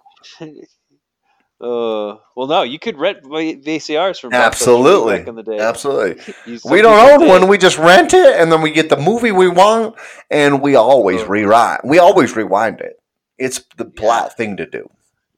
Uh, 1.61 2.15
well, 2.35 2.47
no, 2.47 2.63
you 2.63 2.79
could 2.79 2.97
rent 2.97 3.21
VCRs 3.23 4.19
from 4.21 4.33
Absolutely. 4.33 5.17
back 5.19 5.27
in 5.27 5.35
the 5.35 5.43
day. 5.43 5.59
Absolutely. 5.59 6.23
We 6.63 6.81
don't 6.81 7.21
own 7.21 7.27
one. 7.27 7.47
We 7.49 7.57
just 7.57 7.77
rent 7.77 8.13
it, 8.13 8.39
and 8.39 8.49
then 8.51 8.61
we 8.61 8.71
get 8.71 8.87
the 8.89 8.95
movie 8.97 9.33
we 9.33 9.49
want, 9.49 9.95
and 10.31 10.61
we 10.61 10.75
always 10.75 11.21
Oh. 11.21 11.27
rewind. 11.27 11.81
We 11.83 11.99
always 11.99 12.33
rewind 12.35 12.79
it. 12.79 13.01
It's 13.37 13.59
the 13.75 13.83
Yeah. 13.85 13.91
polite 14.01 14.33
thing 14.33 14.55
to 14.57 14.65
do. 14.65 14.89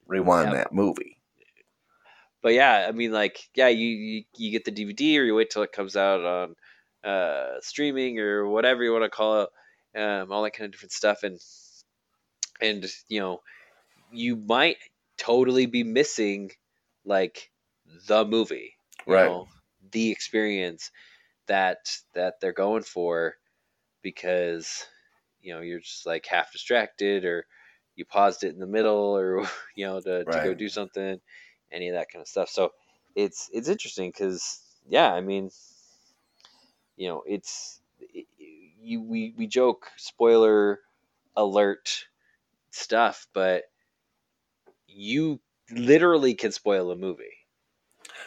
Rewind 0.06 0.50
Yeah. 0.52 0.58
that 0.58 0.72
movie. 0.72 1.18
but 2.42 2.54
yeah, 2.54 2.86
I 2.88 2.92
mean, 2.92 3.12
like, 3.12 3.38
yeah, 3.54 3.68
you, 3.68 3.86
you 3.86 4.24
you 4.36 4.50
get 4.50 4.64
the 4.64 4.72
DVD 4.72 5.18
or 5.18 5.24
you 5.24 5.32
wait 5.34 5.50
till 5.50 5.62
it 5.62 5.70
comes 5.70 5.96
out 5.96 6.24
on 6.24 6.56
uh, 7.04 7.60
streaming 7.60 8.18
or 8.18 8.48
whatever 8.48 8.82
you 8.82 8.92
want 8.92 9.04
to 9.04 9.10
call 9.10 9.42
it, 9.42 9.48
um, 10.00 10.32
all 10.32 10.42
that 10.42 10.50
kind 10.52 10.66
of 10.66 10.72
different 10.72 10.90
stuff, 10.92 11.22
and 11.22 11.38
and 12.60 12.84
you 13.08 13.20
know, 13.20 13.42
you 14.12 14.34
might 14.36 14.76
totally 15.22 15.66
be 15.66 15.84
missing 15.84 16.52
like 17.04 17.52
the 18.08 18.24
movie, 18.26 18.74
Right. 19.06 19.36
know, 19.36 19.48
the 19.92 20.10
experience 20.12 20.90
that 21.46 21.78
that 22.14 22.40
they're 22.40 22.52
going 22.52 22.84
for 22.84 23.36
because 24.02 24.86
you 25.40 25.52
know 25.54 25.60
you're 25.60 25.80
just 25.80 26.06
like 26.06 26.26
half 26.26 26.52
distracted 26.52 27.24
or 27.24 27.46
you 27.96 28.04
paused 28.04 28.44
it 28.44 28.54
in 28.54 28.60
the 28.60 28.66
middle 28.66 29.16
or 29.16 29.40
you 29.76 29.86
know 29.86 30.00
to, 30.00 30.26
to 30.26 30.40
go 30.40 30.54
do 30.54 30.68
something 30.68 31.20
any 31.72 31.88
of 31.88 31.94
that 31.94 32.10
kind 32.10 32.22
of 32.22 32.28
stuff 32.28 32.48
so 32.48 32.72
it's 33.14 33.50
it's 33.52 33.68
interesting 33.68 34.10
because 34.10 34.62
yeah 34.88 35.12
i 35.12 35.20
mean 35.20 35.50
you 36.96 37.08
know 37.08 37.22
it's 37.26 37.80
it, 38.00 38.26
you 38.38 39.00
we, 39.02 39.34
we 39.36 39.46
joke 39.46 39.90
spoiler 39.96 40.80
alert 41.36 42.06
stuff 42.70 43.28
but 43.34 43.64
you 44.94 45.40
literally 45.70 46.34
can 46.34 46.52
spoil 46.52 46.90
a 46.90 46.96
movie 46.96 47.24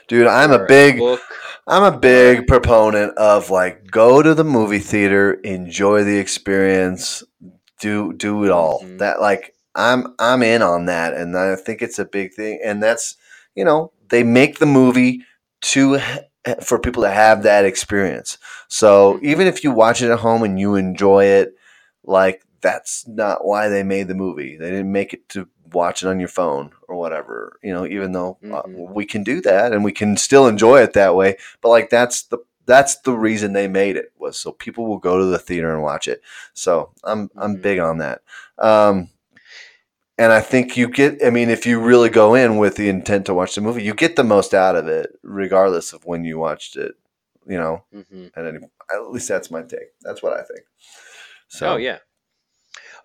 Dude, 0.07 0.27
I'm 0.27 0.51
a 0.51 0.65
big 0.65 0.99
book 0.99 1.21
I'm 1.67 1.83
a 1.83 1.97
big 1.97 2.47
proponent 2.47 3.17
of 3.17 3.49
like 3.49 3.89
go 3.89 4.21
to 4.21 4.35
the 4.35 4.43
movie 4.43 4.79
theater, 4.79 5.33
enjoy 5.33 6.03
the 6.03 6.17
experience, 6.17 7.23
do 7.79 8.13
do 8.13 8.45
it 8.45 8.51
all. 8.51 8.81
Mhm. 8.83 8.99
That 8.99 9.19
like 9.19 9.55
I'm 9.73 10.13
I'm 10.19 10.43
in 10.43 10.61
on 10.61 10.85
that, 10.85 11.13
and 11.15 11.35
I 11.37 11.55
think 11.55 11.81
it's 11.81 11.99
a 11.99 12.05
big 12.05 12.33
thing. 12.33 12.59
And 12.63 12.83
that's 12.83 13.15
you 13.55 13.65
know 13.65 13.91
they 14.09 14.23
make 14.23 14.59
the 14.59 14.67
movie 14.67 15.23
to 15.61 15.99
for 16.61 16.77
people 16.79 17.03
to 17.03 17.09
have 17.09 17.43
that 17.43 17.65
experience. 17.65 18.37
So 18.67 19.15
Mhm. 19.15 19.23
even 19.23 19.47
if 19.47 19.63
you 19.63 19.71
watch 19.71 20.01
it 20.03 20.11
at 20.11 20.19
home 20.19 20.43
and 20.43 20.59
you 20.59 20.75
enjoy 20.75 21.25
it, 21.25 21.55
like 22.03 22.43
that's 22.61 23.07
not 23.07 23.45
why 23.45 23.69
they 23.69 23.83
made 23.83 24.07
the 24.07 24.15
movie. 24.15 24.57
They 24.57 24.69
didn't 24.69 24.91
make 24.91 25.13
it 25.13 25.27
to 25.29 25.47
watch 25.75 26.03
it 26.03 26.07
on 26.09 26.19
your 26.19 26.29
phone 26.29 26.71
or 26.87 26.95
whatever. 26.95 27.59
You 27.63 27.73
know, 27.73 27.85
even 27.85 28.13
though 28.13 28.37
uh, 28.51 28.63
Mhm. 28.63 28.93
we 28.93 29.05
can 29.05 29.23
do 29.23 29.41
that 29.41 29.73
and 29.73 29.83
we 29.83 29.91
can 29.91 30.17
still 30.17 30.47
enjoy 30.47 30.81
it 30.81 30.93
that 30.93 31.15
way, 31.15 31.37
but 31.61 31.69
like 31.69 31.89
that's 31.91 32.23
the 32.23 32.39
that's 32.65 32.99
the 33.01 33.13
reason 33.13 33.53
they 33.53 33.67
made 33.67 33.95
it 33.95 34.11
was 34.17 34.37
so 34.37 34.51
people 34.51 34.87
will 34.87 34.97
go 34.97 35.19
to 35.19 35.25
the 35.25 35.37
theater 35.37 35.71
and 35.71 35.83
watch 35.83 36.07
it. 36.07 36.21
So 36.53 36.91
I'm 37.03 37.29
I'm 37.37 37.57
Mhm. 37.57 37.61
big 37.61 37.79
on 37.79 37.99
that. 37.99 38.21
Um, 38.57 39.09
and 40.17 40.31
I 40.31 40.39
think 40.41 40.77
you 40.77 40.87
get. 40.87 41.23
I 41.25 41.29
mean, 41.29 41.49
if 41.49 41.65
you 41.65 41.79
really 41.79 42.09
go 42.09 42.35
in 42.35 42.57
with 42.57 42.75
the 42.75 42.87
intent 42.89 43.25
to 43.25 43.33
watch 43.33 43.55
the 43.55 43.61
movie, 43.61 43.83
you 43.83 43.93
get 43.93 44.15
the 44.15 44.23
most 44.23 44.53
out 44.53 44.75
of 44.75 44.87
it, 44.87 45.17
regardless 45.23 45.91
of 45.93 46.05
when 46.05 46.23
you 46.23 46.37
watched 46.39 46.77
it. 46.77 46.95
You 47.47 47.57
know, 47.57 47.83
hmm 47.91 48.27
at 48.35 48.45
any, 48.45 48.59
at 48.93 49.11
least 49.11 49.27
that's 49.27 49.51
my 49.51 49.61
take. 49.61 49.91
That's 50.01 50.23
what 50.23 50.33
I 50.33 50.43
think. 50.43 50.61
So 51.47 51.73
oh 51.73 51.75
yeah 51.77 51.99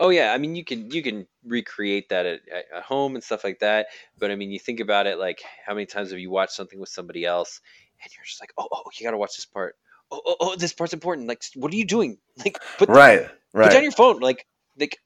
oh 0.00 0.08
yeah 0.08 0.32
i 0.32 0.38
mean 0.38 0.56
you 0.56 0.64
can 0.64 0.90
you 0.90 1.02
can 1.02 1.26
recreate 1.44 2.08
that 2.08 2.26
at, 2.26 2.40
at 2.74 2.82
home 2.82 3.14
and 3.14 3.22
stuff 3.22 3.44
like 3.44 3.60
that 3.60 3.86
but 4.18 4.30
i 4.30 4.34
mean 4.34 4.50
you 4.50 4.58
think 4.58 4.80
about 4.80 5.06
it 5.06 5.18
like 5.18 5.42
how 5.64 5.74
many 5.74 5.86
times 5.86 6.10
have 6.10 6.18
you 6.18 6.30
watched 6.30 6.52
something 6.52 6.80
with 6.80 6.88
somebody 6.88 7.24
else 7.24 7.60
and 8.02 8.12
you're 8.16 8.24
just 8.24 8.40
like 8.40 8.52
oh 8.58 8.68
oh 8.72 8.82
you 8.98 9.04
gotta 9.04 9.16
watch 9.16 9.36
this 9.36 9.46
part. 9.46 9.76
Oh 10.10 10.20
oh, 10.24 10.36
oh 10.40 10.56
this 10.56 10.72
part's 10.72 10.92
important. 10.92 11.28
Like 11.28 11.42
what 11.54 11.72
are 11.72 11.76
you 11.76 11.86
doing? 11.86 12.18
Like 12.44 12.58
put, 12.78 12.88
right, 12.88 13.28
put 13.52 13.70
down 13.70 13.82
your 13.82 13.92
phone 13.92 14.20
like 14.20 14.46
like 14.78 14.98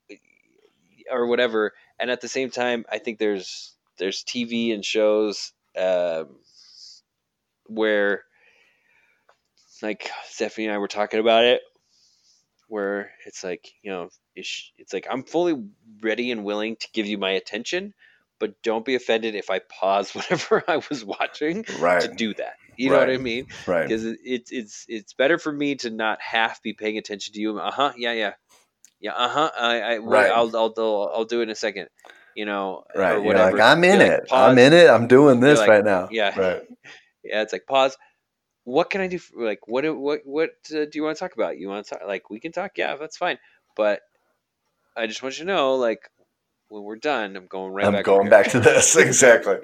or 1.10 1.26
whatever 1.26 1.72
and 1.98 2.10
at 2.10 2.20
the 2.20 2.28
same 2.28 2.50
time 2.50 2.86
i 2.90 2.98
think 2.98 3.18
there's 3.18 3.74
there's 3.98 4.24
tv 4.24 4.72
and 4.72 4.84
shows 4.84 5.52
um 5.76 6.28
where 7.66 8.22
like 9.82 10.10
stephanie 10.28 10.66
and 10.66 10.74
i 10.74 10.78
were 10.78 10.88
talking 10.88 11.20
about 11.20 11.44
it 11.44 11.60
where 12.74 13.12
it's 13.24 13.44
like 13.44 13.72
you 13.82 13.90
know 13.90 14.08
it's, 14.34 14.72
it's 14.78 14.92
like 14.92 15.06
i'm 15.08 15.22
fully 15.22 15.54
ready 16.02 16.32
and 16.32 16.44
willing 16.44 16.74
to 16.76 16.88
give 16.92 17.06
you 17.06 17.16
my 17.16 17.30
attention 17.30 17.94
but 18.40 18.60
don't 18.62 18.84
be 18.84 18.96
offended 18.96 19.34
if 19.34 19.48
i 19.48 19.60
pause 19.60 20.10
whatever 20.14 20.62
i 20.66 20.80
was 20.90 21.04
watching 21.04 21.62
to 21.62 22.12
do 22.16 22.34
that 22.34 22.54
you 22.76 22.90
know 22.90 22.98
what 22.98 23.10
i 23.10 23.16
mean 23.16 23.46
right. 23.66 23.82
because 23.82 24.04
it, 24.04 24.18
it's 24.24 24.50
it's 24.50 24.86
it's 24.88 25.12
better 25.12 25.38
for 25.38 25.52
me 25.52 25.76
to 25.76 25.90
not 25.90 26.20
half 26.20 26.62
be 26.62 26.72
paying 26.72 26.98
attention 26.98 27.34
to 27.34 27.40
you. 27.40 27.58
Uh 27.58 27.70
huh. 27.70 27.92
Yeah. 27.96 28.12
Yeah. 28.12 28.32
Yeah. 29.00 29.12
Uh 29.12 29.28
huh. 29.28 29.50
I, 29.56 29.80
I 29.80 29.96
right. 29.98 30.30
I'll, 30.30 30.54
I'll 30.56 30.74
I'll 30.76 31.10
I'll 31.14 31.24
do 31.24 31.40
it 31.40 31.44
in 31.44 31.50
a 31.50 31.54
second. 31.54 31.88
You 32.34 32.46
know. 32.46 32.84
Right. 32.94 33.12
Or 33.12 33.14
You're 33.14 33.24
whatever. 33.24 33.56
like, 33.58 33.76
I'm 33.76 33.84
in 33.84 33.98
like, 34.00 34.10
it. 34.10 34.28
pause. 34.28 34.50
I'm 34.50 34.58
in 34.58 34.72
it. 34.72 34.88
I'm 34.88 35.06
doing 35.06 35.40
this 35.40 35.60
like, 35.60 35.68
right 35.68 35.84
now. 35.84 36.08
yeah. 36.10 36.38
Right. 36.38 36.62
Yeah. 37.26 37.40
It's 37.40 37.54
like 37.54 37.64
pause. 37.66 37.96
What 38.64 38.90
can 38.90 39.00
I 39.00 39.06
do? 39.06 39.18
For, 39.18 39.44
like, 39.44 39.66
what 39.68 39.84
what 39.96 40.20
what 40.24 40.50
uh, 40.70 40.84
do 40.84 40.90
you 40.94 41.02
want 41.02 41.16
to 41.16 41.20
talk 41.20 41.34
about? 41.34 41.58
You 41.58 41.68
want 41.68 41.86
to 41.86 41.94
talk? 41.94 42.06
Like, 42.06 42.30
we 42.30 42.40
can 42.40 42.52
talk. 42.52 42.72
Yeah, 42.76 42.96
that's 42.96 43.16
fine. 43.16 43.38
But 43.76 44.00
I 44.96 45.06
just 45.06 45.22
want 45.22 45.38
you 45.38 45.44
to 45.44 45.52
know, 45.52 45.74
like, 45.76 46.10
when 46.68 46.82
we're 46.82 46.96
done, 46.96 47.36
I'm 47.36 47.46
going 47.46 47.72
right 47.72 47.86
I'm 47.86 47.92
back. 47.92 48.04
going 48.04 48.28
back 48.30 48.50
to 48.50 48.60
this. 48.60 48.96
Exactly. 48.96 49.58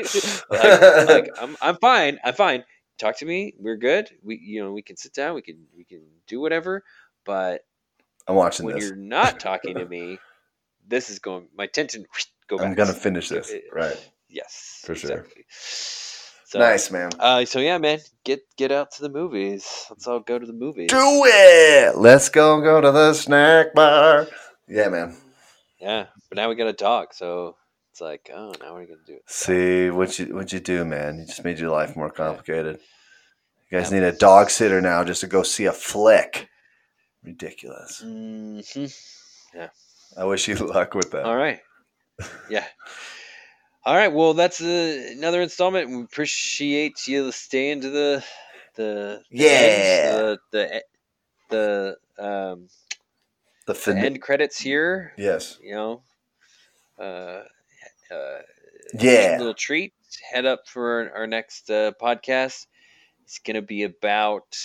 like, 0.50 1.08
like 1.08 1.30
I'm, 1.40 1.56
I'm 1.60 1.76
fine. 1.76 2.18
I'm 2.24 2.34
fine. 2.34 2.64
Talk 2.98 3.18
to 3.18 3.26
me. 3.26 3.54
We're 3.58 3.76
good. 3.76 4.10
We, 4.22 4.38
you 4.38 4.62
know, 4.62 4.72
we 4.72 4.82
can 4.82 4.96
sit 4.96 5.14
down. 5.14 5.34
We 5.34 5.42
can, 5.42 5.66
we 5.76 5.84
can 5.84 6.02
do 6.26 6.40
whatever. 6.40 6.84
But 7.24 7.62
I'm 8.26 8.36
watching 8.36 8.66
when 8.66 8.74
this. 8.74 8.84
you're 8.84 8.96
not 8.96 9.40
talking 9.40 9.76
to 9.76 9.86
me, 9.86 10.18
this 10.86 11.10
is 11.10 11.18
going. 11.18 11.48
My 11.56 11.64
attention 11.64 12.04
go 12.50 12.58
back. 12.58 12.66
I'm 12.66 12.74
gonna 12.74 12.92
finish 12.92 13.28
this. 13.28 13.52
Right. 13.72 13.96
Yes, 14.28 14.82
For 14.84 14.94
sure. 14.94 15.10
exactly. 15.10 15.44
So, 16.50 16.58
nice, 16.58 16.90
man. 16.90 17.10
Uh, 17.16 17.44
so 17.44 17.60
yeah, 17.60 17.78
man, 17.78 18.00
get 18.24 18.40
get 18.56 18.72
out 18.72 18.90
to 18.92 19.02
the 19.02 19.08
movies. 19.08 19.86
Let's 19.88 20.08
all 20.08 20.18
go 20.18 20.36
to 20.36 20.44
the 20.44 20.52
movies. 20.52 20.88
Do 20.90 20.98
it. 21.24 21.96
Let's 21.96 22.28
go 22.28 22.60
go 22.60 22.80
to 22.80 22.90
the 22.90 23.14
snack 23.14 23.72
bar. 23.72 24.26
Yeah, 24.66 24.88
man. 24.88 25.16
Yeah, 25.78 26.06
but 26.28 26.34
now 26.34 26.48
we 26.48 26.56
got 26.56 26.66
a 26.66 26.72
dog, 26.72 27.14
so 27.14 27.54
it's 27.92 28.00
like, 28.00 28.30
oh, 28.34 28.52
now 28.60 28.74
we're 28.74 28.86
gonna 28.86 28.98
do 29.06 29.14
it. 29.14 29.22
See 29.26 29.90
what 29.90 30.18
you 30.18 30.34
what 30.34 30.52
you 30.52 30.58
do, 30.58 30.84
man. 30.84 31.20
You 31.20 31.26
just 31.26 31.44
made 31.44 31.60
your 31.60 31.70
life 31.70 31.94
more 31.94 32.10
complicated. 32.10 32.80
You 33.70 33.78
guys 33.78 33.92
need 33.92 34.02
a 34.02 34.10
dog 34.10 34.50
sitter 34.50 34.80
now 34.80 35.04
just 35.04 35.20
to 35.20 35.28
go 35.28 35.44
see 35.44 35.66
a 35.66 35.72
flick. 35.72 36.48
Ridiculous. 37.22 38.00
hmm 38.00 38.58
Yeah. 39.54 39.68
I 40.18 40.24
wish 40.24 40.48
you 40.48 40.56
luck 40.56 40.94
with 40.94 41.12
that. 41.12 41.26
All 41.26 41.36
right. 41.36 41.60
Yeah. 42.48 42.66
All 43.84 43.96
right. 43.96 44.12
Well, 44.12 44.34
that's 44.34 44.60
uh, 44.60 45.08
another 45.12 45.40
installment. 45.40 45.88
We 45.90 46.02
appreciate 46.02 47.06
you 47.06 47.32
staying 47.32 47.82
to 47.82 47.90
the 47.90 48.24
the 48.76 49.22
the 49.30 49.36
Yeah. 49.36 49.60
end, 49.60 49.84
the 50.04 50.38
the, 50.52 50.84
the 51.50 51.96
um 52.18 52.68
The 53.66 53.74
the 53.74 53.98
end 53.98 54.20
credits 54.22 54.60
here. 54.60 55.14
Yes. 55.16 55.58
You 55.62 55.74
know, 55.74 56.02
uh, 56.98 57.42
uh, 58.14 58.42
Yeah. 59.00 59.36
little 59.38 59.54
treat. 59.54 59.94
Head 60.32 60.44
up 60.46 60.68
for 60.68 61.10
our, 61.10 61.20
our 61.20 61.26
next 61.26 61.70
uh, 61.70 61.92
podcast. 62.00 62.66
It's 63.24 63.38
gonna 63.38 63.62
be 63.62 63.84
about. 63.84 64.56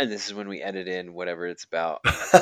And 0.00 0.10
this 0.10 0.26
is 0.26 0.34
when 0.34 0.48
we 0.48 0.62
edit 0.62 0.88
in 0.88 1.12
whatever 1.12 1.46
it's 1.46 1.64
about. 1.64 2.00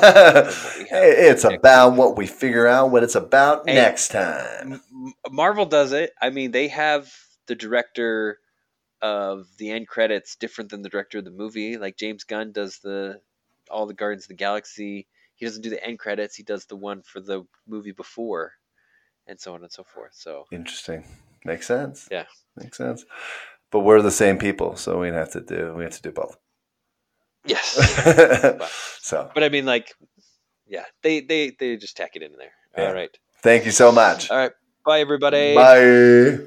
It's 0.91 1.43
about 1.43 1.93
what 1.93 2.15
we 2.17 2.25
figure 2.25 2.67
out 2.67 2.89
what 2.91 3.03
it's 3.03 3.15
about 3.15 3.67
Hey. 3.67 3.75
next 3.75 4.09
time. 4.09 4.81
Marvel 5.29 5.65
does 5.65 5.91
it. 5.91 6.13
I 6.21 6.29
mean, 6.29 6.51
they 6.51 6.69
have 6.69 7.11
the 7.47 7.55
director 7.55 8.39
of 9.01 9.47
the 9.57 9.71
end 9.71 9.87
credits 9.87 10.35
different 10.35 10.69
than 10.71 10.81
the 10.81 10.89
director 10.89 11.17
of 11.19 11.25
the 11.25 11.31
movie. 11.31 11.77
Like 11.77 11.97
James 11.97 12.23
Gunn 12.23 12.51
does 12.51 12.79
the 12.79 13.19
all 13.69 13.85
the 13.85 13.93
Guardians 13.93 14.23
of 14.25 14.29
the 14.29 14.33
Galaxy. 14.35 15.07
He 15.35 15.45
doesn't 15.45 15.61
do 15.61 15.69
the 15.69 15.83
end 15.83 15.99
credits. 15.99 16.35
He 16.35 16.43
does 16.43 16.65
the 16.65 16.75
one 16.75 17.01
for 17.01 17.19
the 17.19 17.45
movie 17.67 17.91
before, 17.93 18.53
and 19.27 19.39
so 19.39 19.53
on 19.53 19.63
and 19.63 19.71
so 19.71 19.83
forth. 19.83 20.13
So 20.13 20.45
Interesting. 20.51 21.03
Makes 21.45 21.67
sense. 21.67 22.07
Yeah. 22.11 22.25
Makes 22.57 22.77
sense. 22.77 23.05
But 23.71 23.81
we're 23.81 24.01
the 24.01 24.11
same 24.11 24.37
people, 24.37 24.75
so 24.75 24.99
we 24.99 25.07
have 25.09 25.31
to 25.31 25.41
do 25.41 25.73
we 25.77 25.83
have 25.83 25.93
to 25.93 26.01
do 26.01 26.11
both. 26.11 26.37
Yes, 27.45 28.99
so 29.01 29.31
but 29.33 29.43
I 29.43 29.49
mean, 29.49 29.65
like, 29.65 29.93
yeah, 30.67 30.85
they 31.03 31.21
they 31.21 31.51
they 31.51 31.77
just 31.77 31.97
tack 31.97 32.15
it 32.15 32.21
in 32.21 32.31
there. 32.37 32.51
Yeah. 32.77 32.87
All 32.87 32.93
right. 32.93 33.15
Thank 33.41 33.65
you 33.65 33.71
so 33.71 33.91
much. 33.91 34.29
All 34.29 34.37
right. 34.37 34.51
Bye, 34.85 34.99
everybody. 34.99 35.55
Bye. 35.55 36.45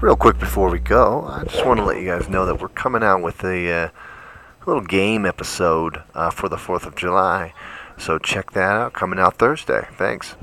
Real 0.00 0.16
quick 0.16 0.38
before 0.38 0.70
we 0.70 0.78
go, 0.78 1.24
I 1.26 1.44
just 1.44 1.64
want 1.64 1.78
to 1.78 1.84
let 1.84 1.98
you 1.98 2.06
guys 2.06 2.28
know 2.28 2.44
that 2.46 2.60
we're 2.60 2.68
coming 2.68 3.02
out 3.02 3.22
with 3.22 3.42
a 3.44 3.72
uh, 3.72 3.88
little 4.66 4.82
game 4.82 5.24
episode 5.24 6.02
uh, 6.14 6.30
for 6.30 6.48
the 6.48 6.56
4th 6.56 6.84
of 6.84 6.96
July. 6.96 7.54
So 7.96 8.18
check 8.18 8.50
that 8.52 8.72
out 8.72 8.92
coming 8.92 9.18
out 9.18 9.38
Thursday. 9.38 9.86
Thanks. 9.96 10.36